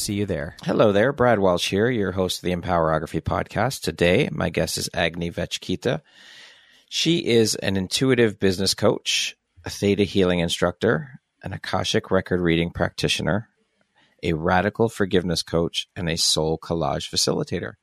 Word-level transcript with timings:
see 0.00 0.14
you 0.14 0.24
there. 0.24 0.56
Hello 0.64 0.92
there, 0.92 1.12
Brad 1.12 1.38
Walsh 1.38 1.68
here, 1.68 1.90
your 1.90 2.12
host 2.12 2.38
of 2.38 2.44
the 2.44 2.56
Empowerography 2.56 3.20
podcast. 3.20 3.82
Today, 3.82 4.30
my 4.32 4.48
guest 4.48 4.78
is 4.78 4.88
Agne 4.94 5.30
Veckyte. 5.30 6.00
She 6.88 7.18
is 7.18 7.54
an 7.56 7.76
intuitive 7.76 8.40
business 8.40 8.72
coach, 8.72 9.36
a 9.64 9.70
theta 9.70 10.04
healing 10.04 10.38
instructor, 10.38 11.20
an 11.42 11.52
Akashic 11.52 12.10
record 12.10 12.40
reading 12.40 12.70
practitioner, 12.70 13.50
a 14.22 14.32
radical 14.32 14.88
forgiveness 14.88 15.42
coach, 15.42 15.86
and 15.94 16.08
a 16.08 16.16
soul 16.16 16.58
collage 16.58 17.10
facilitator. 17.10 17.74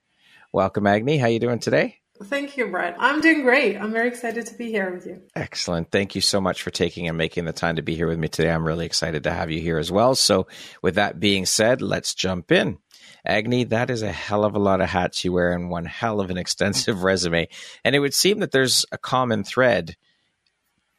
Welcome, 0.52 0.88
Agne. 0.88 1.20
How 1.20 1.27
you 1.27 1.39
doing 1.39 1.59
today? 1.59 1.97
Thank 2.23 2.58
you, 2.58 2.68
Brett. 2.68 2.96
I'm 3.00 3.22
doing 3.22 3.44
great. 3.44 3.78
I'm 3.78 3.92
very 3.92 4.08
excited 4.08 4.46
to 4.48 4.56
be 4.56 4.72
here 4.72 4.92
with 4.92 5.06
you. 5.06 5.22
Excellent. 5.36 5.92
Thank 5.92 6.16
you 6.16 6.22
so 6.22 6.42
much 6.42 6.64
for 6.64 6.72
taking 6.72 7.08
and 7.08 7.18
making 7.18 7.46
the 7.46 7.54
time 7.54 7.76
to 7.76 7.82
be 7.82 7.96
here 7.96 8.08
with 8.08 8.18
me 8.18 8.28
today. 8.28 8.52
I'm 8.52 8.66
really 8.66 8.86
excited 8.86 9.23
to 9.23 9.32
have 9.32 9.52
you 9.52 9.60
here 9.60 9.78
as 9.78 9.92
well. 9.92 10.16
So, 10.16 10.48
with 10.82 10.95
that 10.95 11.20
being 11.20 11.45
said, 11.45 11.82
let's 11.82 12.16
jump 12.16 12.52
in. 12.52 12.80
Agne, 13.26 13.66
that 13.66 13.90
is 13.90 14.02
a 14.02 14.12
hell 14.12 14.45
of 14.45 14.56
a 14.56 14.60
lot 14.60 14.82
of 14.82 14.90
hats 14.90 15.23
you 15.23 15.34
wear 15.34 15.52
and 15.52 15.70
one 15.70 15.86
hell 15.86 16.20
of 16.20 16.30
an 16.30 16.38
extensive 16.38 17.04
resume. 17.04 17.48
And 17.84 17.95
it 17.95 18.00
would 18.00 18.14
seem 18.14 18.40
that 18.40 18.52
there's 18.52 18.86
a 18.92 18.98
common 18.98 19.44
thread 19.44 19.95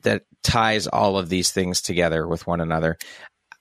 that 0.03 0.23
ties 0.43 0.87
all 0.87 1.19
of 1.19 1.29
these 1.29 1.51
things 1.51 1.81
together 1.81 2.27
with 2.29 2.47
one 2.47 2.61
another. 2.61 2.97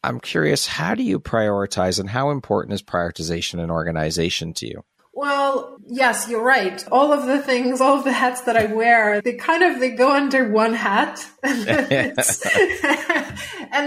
I'm 0.04 0.20
curious, 0.20 0.68
how 0.68 0.96
do 0.96 1.04
you 1.04 1.20
prioritize 1.20 2.00
and 2.00 2.10
how 2.10 2.30
important 2.30 2.74
is 2.74 2.84
prioritization 2.84 3.60
and 3.60 3.72
organization 3.72 4.54
to 4.56 4.68
you? 4.68 4.84
Well, 5.18 5.80
yes, 5.88 6.30
you're 6.30 6.44
right. 6.44 6.86
All 6.92 7.12
of 7.12 7.26
the 7.26 7.40
things, 7.40 7.82
all 7.82 7.98
of 7.98 8.04
the 8.04 8.12
hats 8.12 8.42
that 8.42 8.56
I 8.56 8.68
wear, 8.68 9.20
they 9.20 9.34
kind 9.34 9.64
of 9.64 9.80
they 9.80 9.90
go 9.90 10.12
under 10.12 10.48
one 10.48 10.76
hat. 10.76 11.26
and 11.44 11.56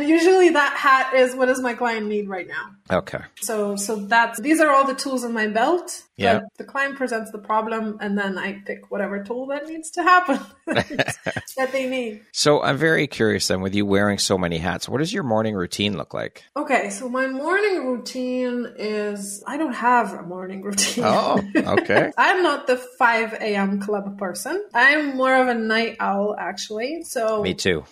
usually 0.09 0.49
that 0.49 0.75
hat 0.77 1.15
is 1.15 1.37
what 1.37 1.47
does 1.47 1.61
my 1.61 1.75
client 1.75 2.09
need 2.09 2.29
right 2.29 2.49
now? 2.49 2.73
Okay. 2.99 3.21
So 3.43 3.77
so 3.77 3.95
that's 3.95 4.41
these 4.41 4.61
are 4.61 4.71
all 4.71 4.85
the 4.85 4.97
tools 4.97 5.23
in 5.23 5.33
my 5.33 5.47
belt. 5.47 6.03
Yeah. 6.25 6.41
The 6.59 6.65
client 6.65 6.97
presents 6.97 7.31
the 7.31 7.39
problem 7.39 7.99
and 8.01 8.17
then 8.19 8.37
I 8.39 8.61
pick 8.65 8.91
whatever 8.91 9.23
tool 9.25 9.47
that 9.47 9.67
needs 9.67 9.91
to 9.93 10.03
happen 10.03 10.39
that 10.67 11.71
they 11.73 11.89
need. 11.89 12.23
So 12.33 12.63
I'm 12.63 12.77
very 12.77 13.07
curious 13.07 13.49
then 13.49 13.61
with 13.61 13.75
you 13.75 13.87
wearing 13.87 14.19
so 14.19 14.37
many 14.37 14.59
hats, 14.59 14.89
what 14.89 14.99
does 14.99 15.13
your 15.13 15.23
morning 15.23 15.55
routine 15.55 15.97
look 15.97 16.13
like? 16.15 16.45
Okay, 16.57 16.91
so 16.91 17.09
my 17.09 17.27
morning 17.27 17.87
routine 17.87 18.67
is 18.77 19.43
I 19.47 19.57
don't 19.57 19.73
have 19.75 20.13
a 20.13 20.23
morning 20.23 20.63
routine. 20.69 21.05
Oh, 21.07 21.41
okay. 21.57 22.13
I'm 22.19 22.43
not 22.43 22.67
the 22.67 22.77
5 22.77 23.35
a.m. 23.35 23.81
club 23.81 24.19
person. 24.19 24.65
I'm 24.75 25.17
more 25.17 25.35
of 25.37 25.49
a 25.49 25.55
night 25.55 25.97
owl 26.01 26.37
actually. 26.39 27.03
So 27.05 27.43
Me 27.43 27.55
too. 27.55 27.85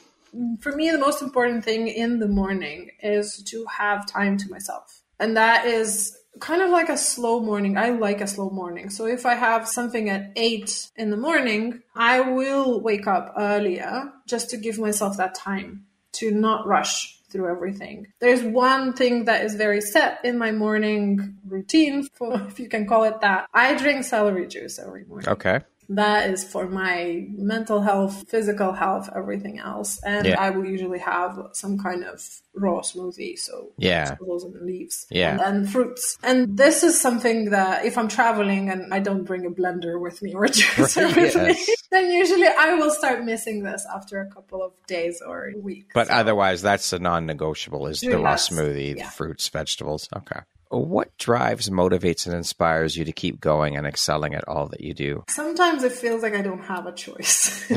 for 0.61 0.73
me, 0.73 0.91
the 0.91 0.99
most 0.99 1.23
important 1.23 1.65
thing 1.65 1.89
in 1.89 2.19
the 2.19 2.29
morning 2.29 2.91
is 3.03 3.43
to 3.45 3.65
have 3.67 4.07
time 4.07 4.37
to 4.39 4.51
myself. 4.51 5.01
And 5.21 5.37
that 5.37 5.67
is 5.67 6.18
kind 6.41 6.63
of 6.63 6.71
like 6.71 6.89
a 6.89 6.97
slow 6.97 7.41
morning. 7.41 7.77
I 7.77 7.91
like 7.91 8.21
a 8.21 8.27
slow 8.27 8.51
morning. 8.51 8.91
So 8.91 9.07
if 9.07 9.27
I 9.27 9.35
have 9.35 9.69
something 9.69 10.09
at 10.09 10.33
eight 10.37 10.91
in 10.97 11.11
the 11.11 11.17
morning, 11.17 11.83
I 11.95 12.21
will 12.21 12.81
wake 12.81 13.07
up 13.07 13.35
earlier 13.37 14.13
just 14.27 14.51
to 14.51 14.57
give 14.57 14.79
myself 14.79 15.17
that 15.17 15.35
time 15.35 15.87
to 16.13 16.31
not 16.31 16.67
rush 16.67 17.19
through 17.31 17.51
everything. 17.51 18.07
There's 18.21 18.43
one 18.43 18.95
thing 18.95 19.27
that 19.27 19.45
is 19.45 19.55
very 19.55 19.81
set 19.81 20.25
in 20.25 20.39
my 20.39 20.51
morning 20.51 21.37
routine, 21.47 22.09
if 22.21 22.59
you 22.59 22.69
can 22.69 22.87
call 22.87 23.05
it 23.05 23.21
that. 23.21 23.49
I 23.53 23.75
drink 23.75 24.05
celery 24.05 24.47
juice 24.47 24.79
every 24.79 25.05
morning 25.05 25.29
Okay. 25.29 25.61
That 25.91 26.29
is 26.31 26.45
for 26.45 26.67
my 26.69 27.25
mental 27.37 27.81
health, 27.81 28.29
physical 28.29 28.73
health, 28.73 29.09
everything 29.17 29.59
else. 29.59 29.99
And 30.05 30.27
Yeah. 30.27 30.41
I 30.41 30.51
will 30.51 30.67
usually 30.67 30.99
have 30.99 31.39
some 31.53 31.79
kind 31.79 32.05
of 32.05 32.23
raw 32.55 32.81
smoothie, 32.81 33.39
so 33.39 33.73
Yeah. 33.79 34.05
vegetables 34.11 34.45
and 34.45 34.61
leaves, 34.67 35.07
Yeah. 35.11 35.31
and, 35.33 35.41
and 35.41 35.71
fruits. 35.73 36.19
And 36.23 36.59
this 36.59 36.83
is 36.83 37.01
something 37.01 37.51
that 37.51 37.87
if 37.87 37.97
I'm 37.97 38.09
traveling 38.09 38.69
and 38.69 38.93
I 38.93 38.99
don't 38.99 39.25
bring 39.25 39.47
a 39.47 39.51
blender 39.51 39.99
with 39.99 40.21
me 40.21 40.35
or 40.35 40.45
a 40.45 40.49
juicer 40.51 41.05
Right, 41.07 41.17
with 41.17 41.35
yes. 41.37 41.69
me, 41.69 41.75
then 41.91 42.11
usually 42.11 42.47
I 42.49 42.75
will 42.75 42.91
start 42.91 43.25
missing 43.25 43.63
this 43.63 43.87
after 43.95 44.21
a 44.21 44.27
couple 44.31 44.63
of 44.63 44.73
days 44.87 45.23
or 45.27 45.49
a 45.55 45.59
week. 45.59 45.87
But 45.95 46.09
So- 46.09 46.15
otherwess, 46.15 46.61
that's 46.61 46.93
a 46.93 46.99
non-negotiable. 46.99 47.87
Is 47.87 48.01
the 48.01 48.19
raw 48.19 48.35
smoothie, 48.35 48.97
Yeah. 48.99 49.09
fruits, 49.09 49.49
vegetables? 49.49 50.09
Okay. 50.15 50.41
What 50.71 51.17
drives, 51.19 51.71
motivates, 51.71 52.27
and 52.27 52.35
inspires 52.35 52.97
you 52.97 53.05
to 53.05 53.13
keep 53.13 53.41
going 53.41 53.77
and 53.77 53.87
excelling 53.87 54.35
at 54.35 54.47
all 54.47 54.69
that 54.69 54.81
you 54.81 54.95
do? 54.95 55.25
sometimes 55.29 55.83
it 55.83 55.93
feels 55.93 56.23
like 56.23 56.35
I 56.35 56.43
don't 56.43 56.63
have 56.63 56.87
a 56.87 56.93
choice. 56.93 57.71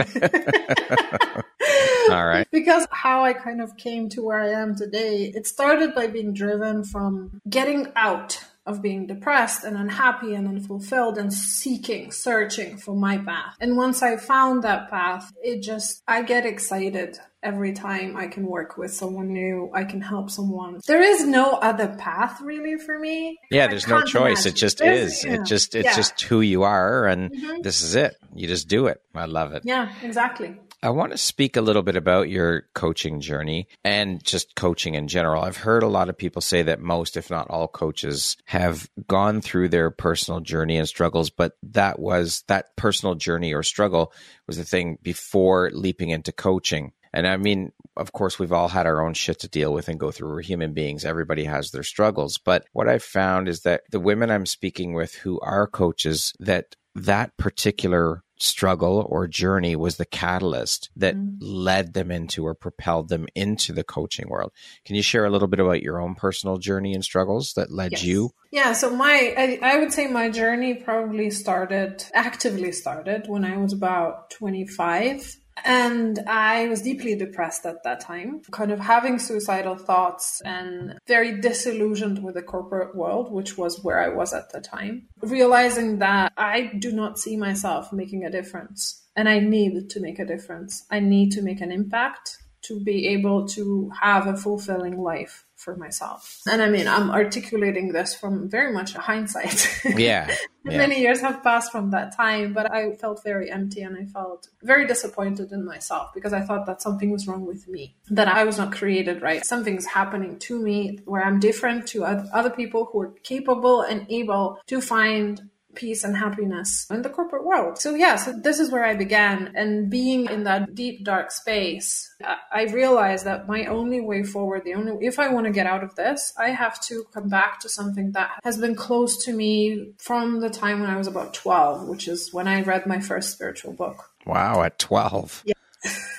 All 2.09 2.25
right. 2.25 2.47
Because 2.51 2.87
how 2.91 3.23
I 3.23 3.33
kind 3.33 3.61
of 3.61 3.77
came 3.77 4.09
to 4.09 4.23
where 4.23 4.41
I 4.41 4.49
am 4.49 4.75
today, 4.75 5.31
it 5.33 5.47
started 5.47 5.95
by 5.95 6.07
being 6.07 6.33
driven 6.33 6.83
from 6.83 7.41
getting 7.49 7.91
out 7.95 8.43
of 8.65 8.81
being 8.81 9.07
depressed 9.07 9.63
and 9.63 9.75
unhappy 9.75 10.35
and 10.35 10.47
unfulfilled 10.47 11.17
and 11.17 11.33
seeking, 11.33 12.11
searching 12.11 12.77
for 12.77 12.95
my 12.95 13.17
path. 13.17 13.55
And 13.59 13.75
once 13.75 14.03
I 14.03 14.17
found 14.17 14.63
that 14.63 14.89
path, 14.89 15.31
it 15.43 15.61
just, 15.63 16.03
I 16.07 16.21
get 16.21 16.45
excited 16.45 17.17
every 17.43 17.73
time 17.73 18.15
I 18.15 18.27
can 18.27 18.45
work 18.45 18.77
with 18.77 18.93
someone 18.93 19.29
new, 19.33 19.71
I 19.73 19.83
can 19.83 19.99
help 19.99 20.29
someone. 20.29 20.79
There 20.85 21.01
is 21.01 21.25
no 21.25 21.53
other 21.53 21.87
path 21.97 22.39
really 22.41 22.77
for 22.77 22.99
me. 22.99 23.39
Yeah, 23.49 23.65
there's 23.65 23.87
no 23.87 24.01
choice. 24.03 24.45
imagine. 24.45 24.51
It 24.51 24.55
just 24.55 24.77
There's- 24.77 25.11
is. 25.17 25.23
yeah. 25.25 25.33
It 25.33 25.45
just 25.45 25.73
it's 25.73 25.85
Yeah. 25.85 25.95
just 25.95 26.21
who 26.21 26.41
you 26.41 26.61
are, 26.61 27.07
and 27.07 27.31
Mhm. 27.31 27.63
this 27.63 27.81
is 27.81 27.95
it. 27.95 28.15
You 28.35 28.47
just 28.47 28.67
do 28.67 28.85
it. 28.85 29.01
I 29.15 29.25
love 29.25 29.53
it. 29.53 29.63
Yeah, 29.65 29.89
exactly. 30.03 30.55
I 30.83 30.89
want 30.89 31.11
to 31.11 31.17
speak 31.17 31.57
a 31.57 31.61
little 31.61 31.83
bit 31.83 31.95
about 31.95 32.29
your 32.29 32.63
coaching 32.73 33.21
journey 33.21 33.67
and 33.83 34.23
just 34.23 34.55
coaching 34.55 34.95
in 34.95 35.07
general. 35.07 35.43
I've 35.43 35.57
heard 35.57 35.83
a 35.83 35.87
lot 35.87 36.09
of 36.09 36.17
people 36.17 36.41
say 36.41 36.63
that 36.63 36.79
most, 36.79 37.17
if 37.17 37.29
not 37.29 37.51
all, 37.51 37.67
coaches 37.67 38.35
have 38.45 38.89
gone 39.07 39.41
through 39.41 39.69
their 39.69 39.91
personal 39.91 40.39
journey 40.39 40.77
and 40.77 40.87
struggles, 40.87 41.29
but 41.29 41.53
that 41.61 41.99
was 41.99 42.43
that 42.47 42.75
personal 42.77 43.13
journey 43.13 43.53
or 43.53 43.61
struggle 43.61 44.11
was 44.47 44.57
the 44.57 44.63
thing 44.63 44.97
before 45.03 45.69
leaping 45.71 46.09
into 46.09 46.31
coaching. 46.31 46.93
And 47.13 47.27
I 47.27 47.37
mean, 47.37 47.73
of 47.95 48.11
course, 48.11 48.39
we've 48.39 48.53
all 48.53 48.69
had 48.69 48.87
our 48.87 49.05
own 49.05 49.13
shit 49.13 49.39
to 49.41 49.49
deal 49.49 49.73
with 49.73 49.87
and 49.87 49.99
go 49.99 50.09
through. 50.09 50.29
We're 50.29 50.41
human 50.41 50.73
beings. 50.73 51.05
Everybody 51.05 51.43
has 51.43 51.69
their 51.69 51.83
struggles. 51.83 52.39
But 52.39 52.65
what 52.73 52.89
I've 52.89 53.03
found 53.03 53.47
is 53.47 53.61
that 53.61 53.83
the 53.91 53.99
women 53.99 54.31
I'm 54.31 54.47
speaking 54.47 54.93
with 54.93 55.13
who 55.13 55.39
are 55.41 55.67
coaches, 55.67 56.33
that 56.39 56.75
that 56.95 57.37
particular 57.37 58.23
struggle 58.41 59.05
or 59.09 59.27
journey 59.27 59.75
was 59.75 59.97
the 59.97 60.05
catalyst 60.05 60.89
that 60.95 61.15
Mm. 61.15 61.37
led 61.41 61.93
them 61.93 62.11
into 62.11 62.45
or 62.45 62.53
propelled 62.53 63.09
them 63.09 63.27
into 63.35 63.73
the 63.73 63.83
coaching 63.83 64.27
world. 64.29 64.51
Can 64.85 64.95
you 64.95 65.01
share 65.01 65.25
a 65.25 65.29
little 65.29 65.47
bit 65.47 65.59
about 65.59 65.81
your 65.81 65.99
own 66.01 66.15
personal 66.15 66.57
journey 66.57 66.93
and 66.93 67.03
struggles 67.03 67.53
that 67.53 67.71
led 67.71 67.91
Yes. 67.93 68.03
you? 68.03 68.31
Yeah, 68.51 68.73
so 68.73 68.89
my 68.95 69.33
I, 69.37 69.59
I 69.61 69.79
would 69.79 69.93
say 69.93 70.07
my 70.07 70.29
journey 70.29 70.73
probably 70.73 71.29
started 71.29 72.03
actively 72.13 72.71
started 72.71 73.27
when 73.27 73.45
I 73.45 73.57
was 73.57 73.73
about 73.73 74.29
25 74.31 75.37
and 75.63 76.19
I 76.27 76.67
was 76.67 76.81
deeply 76.81 77.15
depressed 77.15 77.65
at 77.65 77.83
that 77.83 77.99
time, 77.99 78.41
kind 78.51 78.71
of 78.71 78.79
having 78.79 79.19
suicidal 79.19 79.75
thoughts 79.75 80.41
and 80.45 80.97
very 81.07 81.39
disillusioned 81.39 82.23
with 82.23 82.35
the 82.35 82.41
corporate 82.41 82.95
world, 82.95 83.31
which 83.31 83.57
was 83.57 83.83
where 83.83 83.99
I 83.99 84.09
was 84.09 84.33
at 84.33 84.51
the 84.51 84.61
time. 84.61 85.07
Realizing 85.21 85.99
that 85.99 86.33
I 86.37 86.71
do 86.79 86.91
not 86.91 87.19
see 87.19 87.37
myself 87.37 87.91
making 87.93 88.25
a 88.25 88.31
difference 88.31 89.05
and 89.15 89.27
I 89.27 89.39
need 89.39 89.89
to 89.89 89.99
make 89.99 90.19
a 90.19 90.25
difference. 90.25 90.85
I 90.89 90.99
need 90.99 91.31
to 91.33 91.41
make 91.41 91.61
an 91.61 91.71
impact 91.71 92.37
to 92.63 92.79
be 92.79 93.07
able 93.07 93.47
to 93.47 93.91
have 94.01 94.27
a 94.27 94.37
fulfilling 94.37 95.01
life 95.01 95.45
for 95.61 95.75
myself. 95.75 96.41
And 96.51 96.61
I 96.61 96.69
mean, 96.69 96.87
I'm 96.87 97.11
articulating 97.11 97.93
this 97.93 98.15
from 98.15 98.49
very 98.49 98.73
much 98.73 98.93
hindsight. 98.93 99.67
Yeah. 100.01 100.33
yeah. 100.65 100.77
Many 100.77 101.01
years 101.01 101.21
have 101.21 101.43
passed 101.43 101.71
from 101.71 101.91
that 101.91 102.15
time, 102.15 102.53
but 102.53 102.71
I 102.71 102.93
felt 102.93 103.23
very 103.23 103.51
empty 103.51 103.81
and 103.81 103.95
I 103.97 104.05
felt 104.05 104.47
very 104.63 104.87
disappointed 104.87 105.51
in 105.51 105.65
myself 105.65 106.11
because 106.13 106.33
I 106.33 106.41
thought 106.41 106.65
that 106.65 106.81
something 106.81 107.11
was 107.11 107.27
wrong 107.27 107.45
with 107.45 107.67
me, 107.67 107.95
that 108.09 108.27
I 108.27 108.43
was 108.43 108.57
not 108.57 108.71
created 108.71 109.21
right. 109.21 109.45
Something's 109.45 109.85
happening 109.85 110.39
to 110.39 110.59
me 110.59 110.99
where 111.05 111.23
I'm 111.23 111.39
different 111.39 111.87
to 111.89 112.05
other 112.05 112.49
people 112.49 112.89
who 112.91 113.01
are 113.01 113.13
capable 113.23 113.81
and 113.81 114.05
able 114.09 114.59
to 114.67 114.81
find 114.81 115.50
peace 115.75 116.03
and 116.03 116.15
happiness 116.15 116.87
in 116.89 117.01
the 117.01 117.09
corporate 117.09 117.45
world. 117.45 117.77
So 117.79 117.95
yeah, 117.95 118.15
so 118.15 118.33
this 118.33 118.59
is 118.59 118.71
where 118.71 118.85
I 118.85 118.95
began 118.95 119.51
and 119.55 119.89
being 119.89 120.25
in 120.27 120.43
that 120.43 120.75
deep 120.75 121.03
dark 121.03 121.31
space, 121.31 122.13
I 122.51 122.63
realized 122.63 123.25
that 123.25 123.47
my 123.47 123.65
only 123.65 124.01
way 124.01 124.23
forward, 124.23 124.63
the 124.63 124.73
only 124.73 125.05
if 125.05 125.19
I 125.19 125.29
want 125.29 125.45
to 125.47 125.51
get 125.51 125.65
out 125.65 125.83
of 125.83 125.95
this, 125.95 126.33
I 126.37 126.49
have 126.49 126.79
to 126.81 127.05
come 127.13 127.29
back 127.29 127.59
to 127.61 127.69
something 127.69 128.11
that 128.13 128.31
has 128.43 128.57
been 128.57 128.75
close 128.75 129.23
to 129.25 129.33
me 129.33 129.93
from 129.97 130.39
the 130.39 130.49
time 130.49 130.81
when 130.81 130.89
I 130.89 130.97
was 130.97 131.07
about 131.07 131.33
12, 131.33 131.87
which 131.87 132.07
is 132.07 132.33
when 132.33 132.47
I 132.47 132.61
read 132.61 132.85
my 132.85 132.99
first 132.99 133.31
spiritual 133.31 133.73
book. 133.73 134.11
Wow, 134.25 134.63
at 134.63 134.77
12. 134.79 135.43
Yeah. 135.45 135.53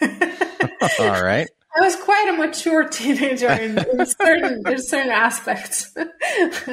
All 0.98 1.22
right. 1.22 1.48
I 1.74 1.80
was 1.80 1.96
quite 1.96 2.28
a 2.28 2.36
mature 2.36 2.86
teenager 2.86 3.50
in, 3.50 3.78
in 3.78 4.06
certain 4.06 4.62
in 4.66 4.82
certain 4.82 5.10
aspects, 5.10 5.94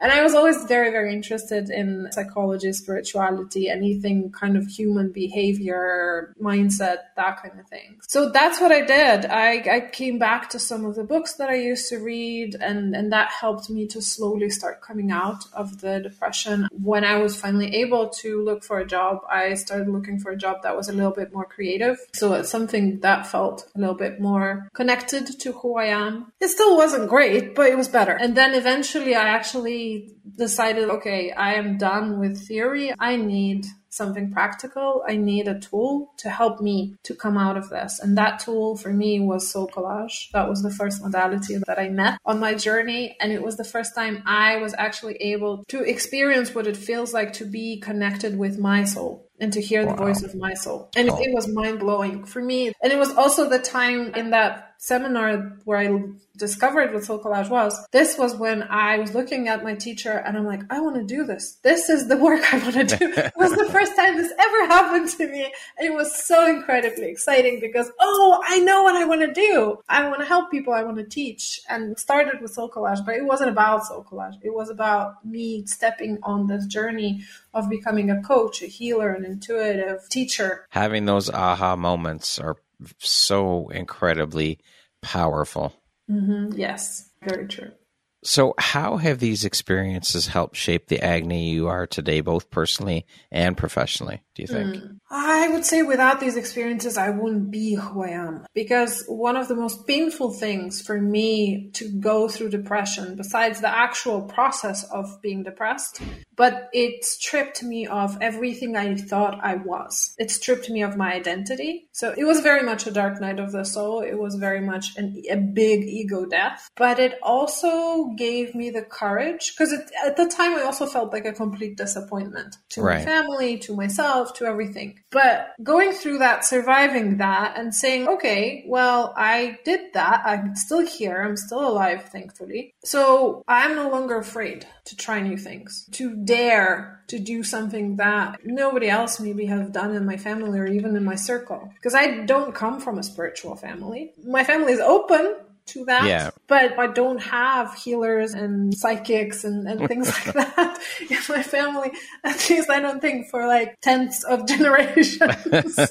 and 0.00 0.12
I 0.12 0.22
was 0.22 0.34
always 0.34 0.64
very 0.64 0.90
very 0.90 1.12
interested 1.12 1.70
in 1.70 2.08
psychology, 2.12 2.72
spirituality, 2.72 3.68
anything 3.68 4.30
kind 4.32 4.56
of 4.56 4.66
human 4.66 5.10
behavior, 5.10 6.34
mindset, 6.40 6.98
that 7.16 7.42
kind 7.42 7.58
of 7.58 7.66
thing. 7.68 7.98
So 8.08 8.30
that's 8.30 8.60
what 8.60 8.72
I 8.72 8.82
did. 8.82 9.26
I, 9.26 9.76
I 9.76 9.80
came 9.92 10.18
back 10.18 10.50
to 10.50 10.58
some 10.58 10.84
of 10.84 10.94
the 10.96 11.04
books 11.04 11.34
that 11.34 11.48
I 11.48 11.54
used 11.54 11.88
to 11.90 11.98
read, 11.98 12.56
and 12.60 12.94
and 12.94 13.12
that 13.12 13.30
helped 13.30 13.70
me 13.70 13.86
to 13.88 14.02
slowly 14.02 14.50
start 14.50 14.80
coming 14.82 15.10
out 15.10 15.44
of 15.52 15.80
the 15.80 16.00
depression. 16.00 16.68
When 16.72 17.04
I 17.04 17.16
was 17.16 17.36
finally 17.36 17.74
able 17.76 18.08
to 18.20 18.42
look 18.44 18.64
for 18.64 18.78
a 18.78 18.86
job, 18.86 19.20
I 19.30 19.54
started 19.54 19.88
looking 19.88 20.18
for 20.18 20.30
a 20.30 20.36
job 20.36 20.62
that 20.62 20.76
was 20.76 20.88
a 20.88 20.92
little 20.92 21.12
bit 21.12 21.32
more 21.32 21.44
creative. 21.44 21.98
So 22.12 22.34
it's 22.34 22.50
something 22.50 23.00
that 23.00 23.26
felt 23.26 23.70
a 23.74 23.78
little 23.78 23.94
bit 23.94 24.20
more 24.20 24.68
connected 24.74 25.26
to 25.40 25.52
who 25.52 25.76
I 25.76 25.86
am. 25.86 26.32
It 26.40 26.48
still 26.48 26.76
wasn't 26.76 27.08
great, 27.08 27.54
but 27.54 27.66
it 27.68 27.76
was 27.76 27.88
better. 27.88 28.12
And 28.12 28.36
then 28.36 28.54
eventually 28.54 28.89
I 28.96 29.28
actually 29.28 30.10
decided, 30.36 30.88
okay, 30.90 31.32
I 31.32 31.54
am 31.54 31.78
done 31.78 32.18
with 32.18 32.46
theory. 32.46 32.92
I 32.98 33.16
need 33.16 33.66
something 33.90 34.30
practical. 34.32 35.02
I 35.06 35.16
need 35.16 35.48
a 35.48 35.58
tool 35.58 36.12
to 36.18 36.30
help 36.30 36.60
me 36.60 36.94
to 37.02 37.14
come 37.14 37.36
out 37.36 37.56
of 37.56 37.68
this. 37.68 37.98
And 37.98 38.16
that 38.16 38.38
tool 38.38 38.76
for 38.76 38.92
me 38.92 39.20
was 39.20 39.50
soul 39.50 39.68
collage. 39.68 40.30
That 40.32 40.48
was 40.48 40.62
the 40.62 40.70
first 40.70 41.02
modality 41.02 41.58
that 41.66 41.78
I 41.78 41.88
met 41.88 42.18
on 42.24 42.38
my 42.38 42.54
journey. 42.54 43.16
And 43.20 43.32
it 43.32 43.42
was 43.42 43.56
the 43.56 43.64
first 43.64 43.94
time 43.94 44.22
I 44.26 44.56
was 44.58 44.74
actually 44.78 45.16
able 45.16 45.64
to 45.68 45.82
experience 45.82 46.54
what 46.54 46.66
it 46.66 46.76
feels 46.76 47.12
like 47.12 47.32
to 47.34 47.44
be 47.44 47.80
connected 47.80 48.38
with 48.38 48.58
my 48.58 48.84
soul 48.84 49.28
and 49.40 49.52
to 49.52 49.60
hear 49.60 49.84
wow. 49.84 49.94
the 49.94 50.02
voice 50.02 50.22
of 50.22 50.34
my 50.34 50.54
soul. 50.54 50.90
And 50.96 51.08
it 51.08 51.34
was 51.34 51.48
mind 51.48 51.80
blowing 51.80 52.24
for 52.24 52.42
me. 52.42 52.72
And 52.82 52.92
it 52.92 52.98
was 52.98 53.10
also 53.16 53.48
the 53.48 53.58
time 53.58 54.14
in 54.14 54.30
that 54.30 54.69
seminar 54.80 55.58
where 55.66 55.78
I 55.78 56.02
discovered 56.38 56.94
what 56.94 57.04
soul 57.04 57.22
collage 57.22 57.50
was, 57.50 57.78
this 57.92 58.16
was 58.16 58.34
when 58.34 58.62
I 58.62 58.98
was 58.98 59.14
looking 59.14 59.46
at 59.46 59.62
my 59.62 59.74
teacher 59.74 60.10
and 60.10 60.38
I'm 60.38 60.46
like, 60.46 60.62
I 60.70 60.80
want 60.80 60.96
to 60.96 61.04
do 61.04 61.24
this. 61.24 61.58
This 61.62 61.90
is 61.90 62.08
the 62.08 62.16
work 62.16 62.42
I 62.52 62.58
want 62.58 62.74
to 62.88 62.96
do. 62.96 63.12
it 63.14 63.32
was 63.36 63.52
the 63.52 63.68
first 63.70 63.94
time 63.94 64.16
this 64.16 64.32
ever 64.38 64.66
happened 64.66 65.10
to 65.10 65.28
me. 65.28 65.52
And 65.78 65.86
it 65.86 65.92
was 65.92 66.16
so 66.16 66.48
incredibly 66.48 67.10
exciting 67.10 67.60
because, 67.60 67.92
oh, 68.00 68.42
I 68.48 68.58
know 68.60 68.82
what 68.82 68.96
I 68.96 69.04
want 69.04 69.20
to 69.20 69.32
do. 69.32 69.78
I 69.90 70.08
want 70.08 70.20
to 70.20 70.26
help 70.26 70.50
people. 70.50 70.72
I 70.72 70.82
want 70.82 70.96
to 70.96 71.04
teach. 71.04 71.60
And 71.68 71.98
started 71.98 72.40
with 72.40 72.52
soul 72.52 72.70
collage, 72.70 73.04
but 73.04 73.16
it 73.16 73.26
wasn't 73.26 73.50
about 73.50 73.84
soul 73.84 74.06
collage. 74.10 74.38
It 74.40 74.54
was 74.54 74.70
about 74.70 75.24
me 75.26 75.66
stepping 75.66 76.18
on 76.22 76.46
this 76.46 76.64
journey 76.64 77.22
of 77.52 77.68
becoming 77.68 78.10
a 78.10 78.22
coach, 78.22 78.62
a 78.62 78.66
healer, 78.66 79.12
an 79.12 79.26
intuitive 79.26 80.08
teacher. 80.08 80.66
Having 80.70 81.04
those 81.04 81.28
aha 81.28 81.76
moments 81.76 82.38
are 82.38 82.56
so 82.98 83.68
incredibly 83.68 84.58
powerful. 85.02 85.72
Mm-hmm. 86.10 86.58
Yes, 86.58 87.10
very 87.22 87.46
true. 87.46 87.72
So, 88.22 88.54
how 88.58 88.98
have 88.98 89.18
these 89.18 89.44
experiences 89.44 90.26
helped 90.26 90.56
shape 90.56 90.88
the 90.88 91.00
Agne 91.00 91.50
you 91.50 91.68
are 91.68 91.86
today, 91.86 92.20
both 92.20 92.50
personally 92.50 93.06
and 93.30 93.56
professionally, 93.56 94.22
do 94.34 94.42
you 94.42 94.46
think? 94.46 94.76
Mm. 94.76 95.00
I 95.10 95.48
would 95.48 95.64
say 95.64 95.82
without 95.82 96.20
these 96.20 96.36
experiences, 96.36 96.96
I 96.96 97.10
wouldn't 97.10 97.50
be 97.50 97.74
who 97.74 98.04
I 98.04 98.10
am. 98.10 98.46
Because 98.54 99.04
one 99.08 99.36
of 99.36 99.48
the 99.48 99.56
most 99.56 99.86
painful 99.86 100.32
things 100.32 100.80
for 100.80 101.00
me 101.00 101.70
to 101.72 101.88
go 101.98 102.28
through 102.28 102.50
depression, 102.50 103.16
besides 103.16 103.60
the 103.60 103.74
actual 103.74 104.22
process 104.22 104.84
of 104.84 105.20
being 105.22 105.42
depressed, 105.42 106.00
but 106.36 106.68
it 106.72 107.04
stripped 107.04 107.62
me 107.62 107.86
of 107.86 108.18
everything 108.20 108.76
I 108.76 108.94
thought 108.94 109.40
I 109.42 109.56
was. 109.56 110.14
It 110.18 110.30
stripped 110.30 110.70
me 110.70 110.82
of 110.82 110.96
my 110.96 111.12
identity. 111.12 111.88
So 111.92 112.14
it 112.16 112.24
was 112.24 112.40
very 112.40 112.62
much 112.62 112.86
a 112.86 112.92
dark 112.92 113.20
night 113.20 113.40
of 113.40 113.50
the 113.52 113.64
soul. 113.64 114.00
It 114.00 114.18
was 114.18 114.36
very 114.36 114.60
much 114.60 114.96
an, 114.96 115.20
a 115.28 115.36
big 115.36 115.82
ego 115.82 116.24
death. 116.26 116.70
But 116.76 116.98
it 116.98 117.18
also 117.22 118.09
gave 118.16 118.54
me 118.54 118.70
the 118.70 118.82
courage 118.82 119.54
because 119.54 119.72
at 120.04 120.16
the 120.16 120.26
time 120.26 120.56
I 120.56 120.62
also 120.62 120.86
felt 120.86 121.12
like 121.12 121.24
a 121.24 121.32
complete 121.32 121.76
disappointment 121.76 122.56
to 122.70 122.82
right. 122.82 122.98
my 122.98 123.04
family, 123.04 123.58
to 123.58 123.74
myself, 123.74 124.34
to 124.34 124.46
everything. 124.46 125.00
But 125.10 125.54
going 125.62 125.92
through 125.92 126.18
that, 126.18 126.44
surviving 126.44 127.18
that, 127.18 127.56
and 127.56 127.74
saying, 127.74 128.08
okay, 128.08 128.64
well, 128.66 129.14
I 129.16 129.58
did 129.64 129.92
that. 129.94 130.22
I'm 130.24 130.56
still 130.56 130.86
here. 130.86 131.22
I'm 131.22 131.36
still 131.36 131.66
alive, 131.66 132.04
thankfully. 132.04 132.74
So 132.84 133.42
I'm 133.48 133.74
no 133.74 133.90
longer 133.90 134.16
afraid 134.16 134.66
to 134.84 134.96
try 134.96 135.20
new 135.20 135.36
things, 135.36 135.86
to 135.92 136.16
dare 136.16 137.00
to 137.08 137.18
do 137.18 137.42
something 137.42 137.96
that 137.96 138.38
nobody 138.44 138.88
else 138.88 139.18
maybe 139.18 139.46
have 139.46 139.72
done 139.72 139.94
in 139.94 140.06
my 140.06 140.16
family 140.16 140.58
or 140.58 140.66
even 140.66 140.96
in 140.96 141.04
my 141.04 141.16
circle. 141.16 141.70
Because 141.74 141.94
I 141.94 142.24
don't 142.24 142.54
come 142.54 142.80
from 142.80 142.98
a 142.98 143.02
spiritual 143.02 143.56
family. 143.56 144.12
My 144.24 144.44
family 144.44 144.72
is 144.72 144.80
open 144.80 145.34
to 145.66 145.84
that. 145.86 146.06
Yeah. 146.06 146.30
But 146.46 146.78
I 146.78 146.88
don't 146.88 147.20
have 147.22 147.74
healers 147.74 148.34
and 148.34 148.74
psychics 148.74 149.44
and, 149.44 149.66
and 149.68 149.86
things 149.88 150.08
like 150.26 150.34
that 150.34 150.80
in 151.08 151.18
my 151.28 151.42
family. 151.42 151.92
At 152.24 152.48
least 152.48 152.70
I 152.70 152.80
don't 152.80 153.00
think 153.00 153.28
for 153.28 153.46
like 153.46 153.80
tenths 153.80 154.24
of 154.24 154.46
generations. 154.52 155.18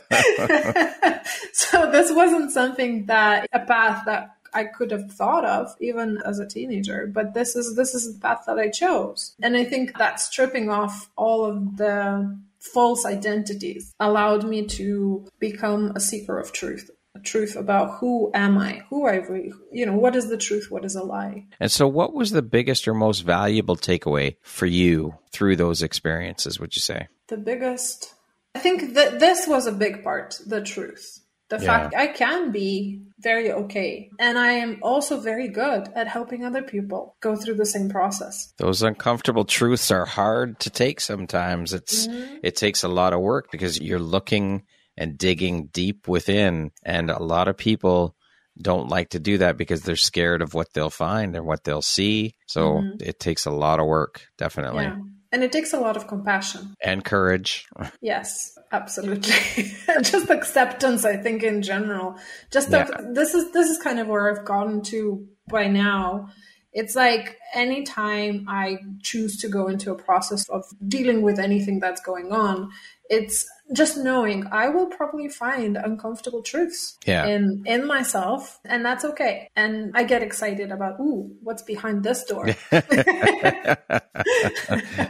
so 1.53 1.91
this 1.91 2.11
wasn't 2.11 2.51
something 2.51 3.05
that 3.07 3.47
a 3.53 3.59
path 3.59 4.03
that 4.05 4.35
I 4.53 4.63
could 4.65 4.91
have 4.91 5.11
thought 5.11 5.45
of 5.45 5.75
even 5.79 6.19
as 6.25 6.39
a 6.39 6.47
teenager, 6.47 7.07
but 7.07 7.33
this 7.33 7.55
is 7.55 7.75
this 7.75 7.93
is 7.93 8.13
the 8.13 8.19
path 8.19 8.43
that 8.47 8.57
I 8.57 8.69
chose. 8.69 9.35
And 9.41 9.55
I 9.55 9.63
think 9.63 9.97
that 9.97 10.19
stripping 10.19 10.69
off 10.69 11.09
all 11.15 11.45
of 11.45 11.77
the 11.77 12.37
false 12.59 13.05
identities 13.05 13.93
allowed 13.99 14.43
me 14.43 14.65
to 14.65 15.27
become 15.39 15.93
a 15.95 15.99
seeker 15.99 16.37
of 16.39 16.51
truth 16.51 16.89
truth 17.23 17.55
about 17.55 17.99
who 17.99 18.31
am 18.33 18.57
I, 18.57 18.81
who 18.89 19.07
I, 19.07 19.15
really, 19.15 19.51
you 19.71 19.85
know, 19.85 19.95
what 19.95 20.15
is 20.15 20.29
the 20.29 20.37
truth, 20.37 20.67
what 20.69 20.85
is 20.85 20.95
a 20.95 21.03
lie. 21.03 21.45
And 21.59 21.71
so, 21.71 21.87
what 21.87 22.13
was 22.13 22.31
the 22.31 22.41
biggest 22.41 22.87
or 22.87 22.93
most 22.93 23.21
valuable 23.21 23.75
takeaway 23.75 24.35
for 24.41 24.65
you 24.65 25.15
through 25.31 25.55
those 25.55 25.81
experiences? 25.81 26.59
Would 26.59 26.75
you 26.75 26.81
say 26.81 27.07
the 27.27 27.37
biggest? 27.37 28.13
I 28.55 28.59
think 28.59 28.93
that 28.95 29.19
this 29.19 29.47
was 29.47 29.67
a 29.67 29.71
big 29.71 30.03
part, 30.03 30.39
the 30.45 30.61
truth. 30.61 31.19
The 31.49 31.57
yeah. 31.57 31.65
fact 31.65 31.95
I 31.95 32.07
can 32.07 32.51
be 32.51 33.01
very 33.19 33.51
okay. 33.51 34.11
And 34.19 34.37
I 34.37 34.51
am 34.51 34.79
also 34.83 35.19
very 35.19 35.47
good 35.47 35.89
at 35.95 36.07
helping 36.07 36.45
other 36.45 36.61
people 36.61 37.15
go 37.21 37.35
through 37.35 37.55
the 37.55 37.65
same 37.65 37.89
process. 37.89 38.53
Those 38.57 38.83
uncomfortable 38.83 39.45
truths 39.45 39.89
are 39.89 40.05
hard 40.05 40.59
to 40.59 40.69
take 40.69 40.99
sometimes. 41.01 41.73
It's 41.73 42.07
mm-hmm. 42.07 42.37
it 42.43 42.55
takes 42.55 42.83
a 42.83 42.87
lot 42.87 43.13
of 43.13 43.21
work 43.21 43.49
because 43.51 43.81
you're 43.81 43.99
looking 43.99 44.63
and 44.99 45.17
digging 45.17 45.67
deep 45.67 46.07
within. 46.07 46.71
And 46.83 47.09
a 47.09 47.23
lot 47.23 47.47
of 47.47 47.57
people 47.57 48.15
don't 48.61 48.89
like 48.89 49.09
to 49.09 49.19
do 49.19 49.37
that 49.39 49.57
because 49.57 49.81
they're 49.81 49.95
scared 49.95 50.41
of 50.41 50.53
what 50.53 50.73
they'll 50.73 50.89
find 50.89 51.35
and 51.35 51.45
what 51.45 51.63
they'll 51.63 51.81
see. 51.81 52.35
So 52.45 52.73
mm-hmm. 52.73 52.97
it 52.99 53.19
takes 53.19 53.45
a 53.45 53.51
lot 53.51 53.79
of 53.79 53.87
work, 53.87 54.27
definitely. 54.37 54.83
Yeah. 54.83 54.97
And 55.31 55.43
it 55.43 55.51
takes 55.51 55.73
a 55.73 55.79
lot 55.79 55.95
of 55.95 56.07
compassion 56.07 56.75
and 56.83 57.03
courage. 57.03 57.65
Yes, 58.01 58.57
absolutely. 58.71 59.71
just 60.01 60.29
acceptance, 60.29 61.05
I 61.05 61.17
think, 61.17 61.43
in 61.43 61.61
general. 61.61 62.17
Just 62.51 62.69
yeah. 62.69 62.89
this 63.13 63.33
is 63.33 63.51
this 63.51 63.69
is 63.69 63.77
kind 63.81 63.99
of 63.99 64.07
where 64.07 64.29
I've 64.29 64.43
gotten 64.43 64.81
to 64.83 65.25
by 65.47 65.67
now. 65.67 66.29
It's 66.73 66.95
like 66.95 67.37
anytime 67.53 68.45
I 68.47 68.77
choose 69.01 69.37
to 69.37 69.49
go 69.49 69.67
into 69.67 69.91
a 69.91 69.95
process 69.95 70.47
of 70.49 70.65
dealing 70.87 71.21
with 71.21 71.39
anything 71.39 71.79
that's 71.79 72.01
going 72.01 72.31
on, 72.31 72.71
it's 73.09 73.47
just 73.73 73.97
knowing 73.97 74.45
I 74.51 74.69
will 74.69 74.87
probably 74.87 75.29
find 75.29 75.77
uncomfortable 75.77 76.41
truths 76.41 76.97
Yeah. 77.05 77.25
in 77.27 77.63
in 77.65 77.85
myself, 77.85 78.59
and 78.65 78.83
that's 78.85 79.05
okay. 79.05 79.49
And 79.55 79.91
I 79.95 80.03
get 80.03 80.23
excited 80.23 80.71
about, 80.71 80.99
ooh, 80.99 81.31
what's 81.43 81.61
behind 81.63 82.03
this 82.03 82.23
door? 82.23 82.47